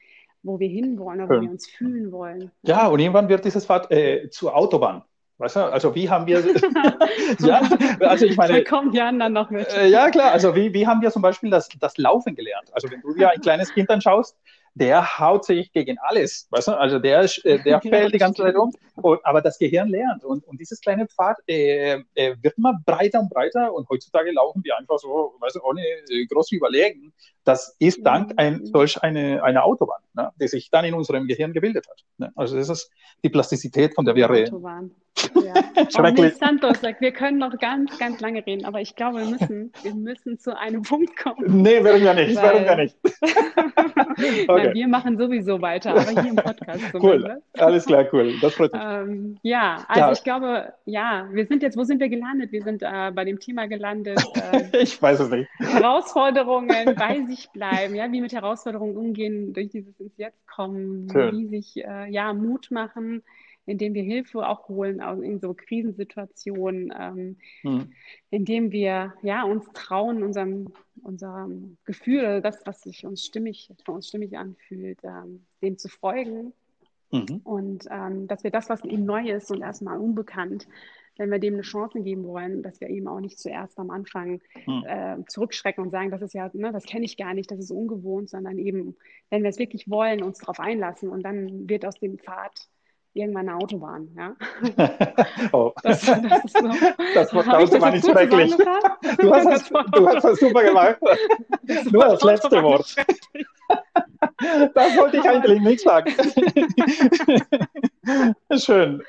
wo 0.42 0.58
wir 0.58 0.68
hinwollen 0.68 1.20
oder 1.22 1.36
wo 1.36 1.42
wir 1.42 1.50
uns 1.50 1.66
fühlen 1.68 2.12
wollen. 2.12 2.50
Ja, 2.62 2.86
und 2.88 2.98
irgendwann 3.00 3.28
wird 3.28 3.44
dieses 3.44 3.66
Pfad 3.66 3.90
äh, 3.90 4.30
zur 4.30 4.56
Autobahn. 4.56 5.02
Weißt 5.40 5.56
du? 5.56 5.60
Also 5.72 5.94
wie 5.94 6.08
haben 6.10 6.26
wir, 6.26 6.44
ja, 7.40 7.62
also 8.00 8.26
ich 8.26 8.36
Da 8.46 8.46
meine, 8.48 8.62
kommen 8.62 8.92
die 8.92 9.00
anderen 9.00 9.32
noch 9.32 9.48
mit. 9.50 9.72
äh, 9.72 9.86
ja 9.88 10.10
klar, 10.10 10.32
also 10.32 10.54
wie, 10.54 10.74
wie 10.74 10.86
haben 10.86 11.00
wir 11.00 11.10
zum 11.10 11.22
Beispiel 11.22 11.48
das, 11.50 11.68
das 11.80 11.96
Laufen 11.96 12.34
gelernt? 12.34 12.68
Also 12.74 12.90
wenn 12.90 13.00
du 13.00 13.14
dir 13.14 13.30
ein 13.30 13.40
kleines 13.40 13.72
Kind 13.72 13.88
anschaust, 13.90 14.36
der 14.74 15.18
haut 15.18 15.46
sich 15.46 15.72
gegen 15.72 15.96
alles, 15.98 16.46
weißt 16.50 16.68
du? 16.68 16.72
Also 16.72 16.98
der, 16.98 17.22
äh, 17.44 17.58
der 17.62 17.80
fällt 17.88 18.12
die 18.14 18.18
ganze 18.18 18.42
Zeit 18.42 18.54
um, 18.54 18.70
und, 18.96 19.24
aber 19.24 19.40
das 19.40 19.58
Gehirn 19.58 19.88
lernt 19.88 20.24
und, 20.24 20.44
und 20.46 20.60
dieses 20.60 20.80
kleine 20.82 21.06
Pfad 21.08 21.38
äh, 21.48 22.02
äh, 22.14 22.36
wird 22.42 22.58
immer 22.58 22.78
breiter 22.84 23.20
und 23.20 23.30
breiter 23.30 23.72
und 23.72 23.88
heutzutage 23.88 24.32
laufen 24.32 24.62
wir 24.62 24.76
einfach 24.76 24.98
so, 24.98 25.34
weißt 25.40 25.56
du, 25.56 25.60
ohne 25.62 25.80
äh, 25.82 26.26
groß 26.26 26.48
zu 26.48 26.56
überlegen. 26.56 27.14
Das 27.50 27.76
ist 27.78 28.04
dank 28.06 28.28
Mhm. 28.30 28.34
ein, 28.38 28.66
solch 28.66 29.02
eine, 29.02 29.42
einer 29.42 29.64
Autobahn, 29.64 30.00
ne, 30.14 30.30
die 30.40 30.48
sich 30.48 30.70
dann 30.70 30.84
in 30.84 30.94
unserem 30.94 31.26
Gehirn 31.26 31.52
gebildet 31.52 31.86
hat. 31.90 31.98
Ne? 32.18 32.30
Also 32.36 32.56
das 32.56 32.68
ist 32.68 32.90
die 33.24 33.28
Plastizität, 33.28 33.94
von 33.94 34.04
der 34.04 34.14
wir 34.14 34.28
reden. 34.30 34.54
Autobahn. 34.54 34.90
Ja. 35.34 35.54
Oh, 35.80 35.86
Schrecklich. 35.90 36.20
Nils 36.26 36.38
Santos 36.38 36.80
sagt, 36.80 37.00
wir 37.00 37.10
können 37.12 37.38
noch 37.38 37.56
ganz, 37.58 37.98
ganz 37.98 38.20
lange 38.20 38.44
reden, 38.46 38.64
aber 38.66 38.80
ich 38.80 38.94
glaube, 38.96 39.18
wir 39.18 39.26
müssen, 39.26 39.72
wir 39.82 39.94
müssen 39.94 40.38
zu 40.38 40.56
einem 40.56 40.82
Punkt 40.82 41.16
kommen. 41.16 41.62
Nee, 41.62 41.82
werden 41.82 42.02
wir 42.02 42.14
nicht, 42.14 42.36
Weil- 42.36 42.64
werden 42.64 42.64
wir 42.66 42.76
nicht. 42.76 42.96
Nein, 43.56 44.44
Okay. 44.48 44.74
wir 44.74 44.88
machen 44.88 45.16
sowieso 45.18 45.60
weiter, 45.62 45.92
aber 45.92 46.02
hier 46.10 46.30
im 46.30 46.36
Podcast 46.36 46.82
Cool, 46.94 47.00
zumindest. 47.00 47.42
alles 47.58 47.86
klar, 47.86 48.04
cool. 48.12 48.34
Das 48.40 48.54
freut 48.54 48.72
mich. 48.72 48.82
Ähm, 48.84 49.38
ja, 49.42 49.84
also 49.88 50.00
Ja. 50.00 50.12
ich 50.12 50.22
glaube, 50.22 50.72
ja, 50.84 51.26
wir 51.32 51.46
sind 51.46 51.62
jetzt, 51.62 51.76
wo 51.76 51.84
sind 51.84 51.98
wir 52.00 52.08
gelandet? 52.08 52.52
Wir 52.52 52.62
sind 52.62 52.82
äh, 52.82 53.10
bei 53.14 53.24
dem 53.24 53.38
Thema 53.40 53.66
gelandet. 53.66 54.22
Äh, 54.52 54.78
Ich 54.82 55.00
weiß 55.00 55.20
es 55.20 55.30
nicht. 55.30 55.48
Herausforderungen 55.58 56.94
bei 56.96 57.24
sich 57.28 57.39
bleiben, 57.48 57.94
ja, 57.94 58.10
wie 58.12 58.20
mit 58.20 58.32
Herausforderungen 58.32 58.96
umgehen, 58.96 59.52
durch 59.52 59.70
dieses 59.70 59.98
ins 60.00 60.16
Jetzt 60.16 60.46
kommen, 60.46 61.08
Schön. 61.10 61.38
wie 61.38 61.46
sich 61.48 61.76
äh, 61.84 62.10
ja 62.10 62.32
Mut 62.32 62.70
machen, 62.70 63.22
indem 63.66 63.94
wir 63.94 64.02
Hilfe 64.02 64.46
auch 64.46 64.68
holen 64.68 65.00
aus 65.00 65.20
in 65.20 65.38
so 65.40 65.54
Krisensituationen, 65.54 66.92
ähm, 66.98 67.36
Hm. 67.62 67.92
indem 68.30 68.72
wir 68.72 69.14
ja 69.22 69.42
uns 69.44 69.64
trauen, 69.74 70.22
unserem, 70.22 70.72
unserem 71.02 71.76
Gefühl, 71.84 72.40
das, 72.40 72.62
was 72.66 72.82
sich 72.82 73.06
uns 73.06 73.24
stimmig, 73.24 73.70
für 73.84 73.92
uns 73.92 74.08
stimmig 74.08 74.36
anfühlt, 74.36 74.98
ähm, 75.04 75.46
dem 75.62 75.78
zu 75.78 75.88
folgen 75.88 76.52
Mhm. 77.12 77.40
und 77.42 77.86
ähm, 77.90 78.28
dass 78.28 78.44
wir 78.44 78.50
das, 78.50 78.68
was 78.68 78.84
eben 78.84 79.04
neu 79.04 79.28
ist 79.30 79.50
und 79.50 79.62
erstmal 79.62 79.98
unbekannt, 79.98 80.68
wenn 81.20 81.30
wir 81.30 81.38
dem 81.38 81.54
eine 81.54 81.62
Chance 81.62 82.00
geben 82.00 82.24
wollen, 82.24 82.62
dass 82.62 82.80
wir 82.80 82.88
eben 82.88 83.06
auch 83.06 83.20
nicht 83.20 83.38
zuerst 83.38 83.78
am 83.78 83.90
Anfang 83.90 84.40
Hm. 84.64 84.84
äh, 84.86 85.16
zurückschrecken 85.28 85.84
und 85.84 85.90
sagen, 85.90 86.10
das 86.10 86.22
ist 86.22 86.32
ja, 86.34 86.50
ne, 86.54 86.72
das 86.72 86.84
kenne 86.84 87.04
ich 87.04 87.16
gar 87.16 87.34
nicht, 87.34 87.50
das 87.50 87.58
ist 87.58 87.70
ungewohnt, 87.70 88.30
sondern 88.30 88.58
eben, 88.58 88.96
wenn 89.28 89.42
wir 89.42 89.50
es 89.50 89.58
wirklich 89.58 89.88
wollen, 89.90 90.22
uns 90.22 90.38
darauf 90.38 90.58
einlassen 90.58 91.10
und 91.10 91.22
dann 91.22 91.68
wird 91.68 91.84
aus 91.84 91.98
dem 92.00 92.18
Pfad 92.18 92.68
irgendwann 93.12 93.48
eine 93.48 93.58
Autobahn. 93.58 94.08
Ja? 94.16 94.34
Oh. 95.52 95.72
Das, 95.82 96.00
das 96.02 96.44
ist 96.44 96.56
so. 96.56 96.68
Das 97.14 97.30
das 97.30 97.34
war 97.80 97.90
nicht 97.90 98.06
schrecklich. 98.06 98.56
Du 99.18 99.34
hast, 99.34 99.46
Das 99.46 99.68
das, 99.68 99.90
du 99.92 100.08
hast 100.08 100.24
das 100.24 100.38
super 100.40 100.62
gemacht. 100.62 100.98
Nur 101.90 102.04
das 102.04 102.22
letzte 102.22 102.62
Wort. 102.62 102.94
Das 104.74 104.96
wollte 104.96 105.16
ich 105.18 105.28
eigentlich 105.28 105.60
nicht 105.60 105.80
sagen. 105.80 106.12
Schön. 108.56 109.02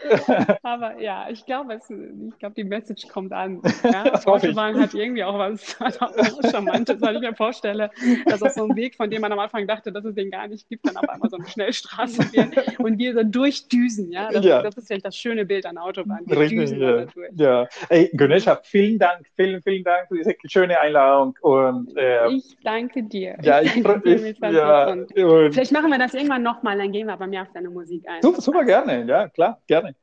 Aber 0.63 0.99
ja, 1.01 1.27
ich 1.29 1.45
glaube, 1.45 1.75
ich 1.75 2.39
glaube, 2.39 2.55
die 2.55 2.63
Message 2.63 3.07
kommt 3.07 3.33
an. 3.33 3.61
Ja? 3.83 4.03
Das 4.03 4.27
Autobahn 4.27 4.79
hat 4.79 4.93
irgendwie 4.93 5.23
auch 5.23 5.37
was, 5.37 5.75
Charmantes, 6.51 7.01
weil 7.01 7.15
ich 7.15 7.21
mir 7.21 7.33
vorstelle, 7.35 7.89
dass 8.25 8.41
auf 8.41 8.51
so 8.51 8.65
ein 8.65 8.75
Weg, 8.75 8.95
von 8.95 9.09
dem 9.09 9.21
man 9.21 9.31
am 9.31 9.39
Anfang 9.39 9.67
dachte, 9.67 9.91
dass 9.91 10.05
es 10.05 10.15
den 10.15 10.29
gar 10.29 10.47
nicht 10.47 10.69
gibt, 10.69 10.87
dann 10.87 10.95
auf 10.97 11.09
einmal 11.09 11.29
so 11.29 11.37
eine 11.37 11.47
Schnellstraße 11.47 12.31
wird 12.31 12.79
und 12.79 12.97
wir 12.99 13.13
so 13.13 13.23
durchdüsen. 13.23 14.11
Ja? 14.11 14.29
Das, 14.31 14.45
ja. 14.45 14.61
das 14.61 14.77
ist 14.77 14.87
vielleicht 14.87 15.05
das 15.05 15.17
schöne 15.17 15.45
Bild 15.45 15.65
an 15.65 15.77
Autobahn. 15.77 16.19
Wir 16.25 16.37
Richtig, 16.37 16.71
ja. 16.77 17.05
ja. 17.33 17.67
Ey, 17.89 18.09
Ganesha, 18.13 18.59
vielen 18.63 18.99
Dank, 18.99 19.25
vielen, 19.35 19.61
vielen 19.61 19.83
Dank 19.83 20.07
für 20.07 20.17
diese 20.17 20.35
schöne 20.45 20.79
Einladung. 20.79 21.35
Und, 21.41 21.97
äh, 21.97 22.29
ich 22.29 22.55
danke 22.63 23.03
dir. 23.03 23.37
Ja, 23.41 23.61
ich, 23.61 23.75
ich, 23.75 23.85
ich 24.05 24.39
ja, 24.39 24.91
und, 24.91 25.15
und 25.17 25.53
vielleicht 25.53 25.71
machen 25.71 25.89
wir 25.89 25.97
das 25.97 26.13
irgendwann 26.13 26.43
nochmal, 26.43 26.77
dann 26.77 26.91
gehen 26.91 27.07
wir 27.07 27.17
bei 27.17 27.27
mir 27.27 27.41
auf 27.41 27.51
deine 27.53 27.69
Musik 27.69 28.07
ein. 28.07 28.21
Super, 28.21 28.41
super 28.41 28.65
gerne, 28.65 28.90
ja, 28.99 29.27
klar, 29.29 29.61
gerne. 29.67 29.95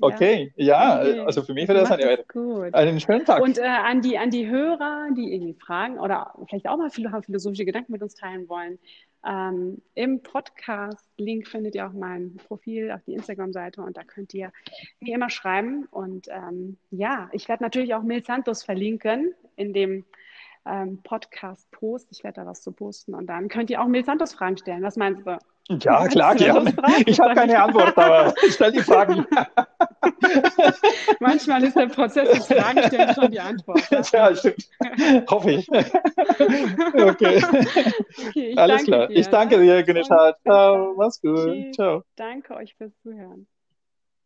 Okay, 0.00 0.52
ja, 0.56 1.02
ja 1.02 1.10
okay. 1.10 1.20
also 1.20 1.42
für 1.42 1.54
mich 1.54 1.68
wäre 1.68 1.80
das 1.80 1.90
eine, 1.90 2.24
gut. 2.28 2.74
einen 2.74 3.00
schönen 3.00 3.24
Tag. 3.24 3.42
Und 3.42 3.58
äh, 3.58 3.62
an, 3.62 4.02
die, 4.02 4.18
an 4.18 4.30
die 4.30 4.48
Hörer, 4.48 5.08
die 5.16 5.34
irgendwie 5.34 5.54
fragen 5.54 5.98
oder 5.98 6.34
vielleicht 6.48 6.68
auch 6.68 6.76
mal 6.76 6.90
philosophische 6.90 7.64
Gedanken 7.64 7.92
mit 7.92 8.02
uns 8.02 8.14
teilen 8.14 8.48
wollen, 8.48 8.78
ähm, 9.26 9.82
Im 9.94 10.22
Podcast-Link 10.22 11.48
findet 11.48 11.74
ihr 11.74 11.88
auch 11.88 11.92
mein 11.92 12.36
Profil 12.36 12.92
auf 12.92 13.02
die 13.02 13.14
Instagram-Seite 13.14 13.82
und 13.82 13.96
da 13.96 14.04
könnt 14.04 14.32
ihr 14.34 14.52
wie 15.00 15.12
immer 15.12 15.30
schreiben. 15.30 15.86
Und 15.90 16.28
ähm, 16.30 16.78
ja, 16.90 17.28
ich 17.32 17.48
werde 17.48 17.64
natürlich 17.64 17.94
auch 17.94 18.02
Mil 18.02 18.24
Santos 18.24 18.62
verlinken 18.62 19.34
in 19.56 19.72
dem 19.72 20.04
ähm, 20.64 21.02
Podcast-Post. 21.02 22.08
Ich 22.12 22.22
werde 22.22 22.42
da 22.42 22.46
was 22.46 22.62
zu 22.62 22.70
posten 22.70 23.14
und 23.14 23.26
dann 23.26 23.48
könnt 23.48 23.68
ihr 23.70 23.82
auch 23.82 23.88
Mil 23.88 24.04
Santos 24.04 24.32
Fragen 24.32 24.58
stellen. 24.58 24.82
Was 24.82 24.96
meinst 24.96 25.26
du? 25.26 25.38
Ja, 25.68 26.06
klar, 26.06 26.36
gerne. 26.36 26.72
Ich 27.06 27.18
habe 27.18 27.34
keine 27.34 27.60
Antwort, 27.60 27.96
aber 27.98 28.34
stell 28.48 28.72
die 28.72 28.80
Fragen. 28.80 29.26
Manchmal 31.20 31.64
ist 31.64 31.76
der 31.76 31.86
Prozess 31.86 32.30
des 32.30 32.46
Fragenstellens 32.46 33.14
schon 33.14 33.30
die 33.32 33.40
Antwort. 33.40 33.82
Ja, 34.12 34.34
stimmt. 34.34 34.68
Hoffe 35.28 35.50
ich. 35.52 35.68
Okay. 35.68 37.42
okay 38.28 38.54
Alles 38.56 38.84
klar. 38.84 39.08
Dir, 39.08 39.16
ich 39.16 39.28
danke 39.28 39.58
ne? 39.58 39.64
dir, 39.64 39.82
Genisha. 39.82 40.34
Ciao. 40.42 40.94
Mach's 40.96 41.20
gut. 41.20 41.74
Ciao. 41.74 42.02
Danke 42.14 42.54
euch 42.54 42.74
fürs 42.76 42.92
Zuhören. 43.02 43.46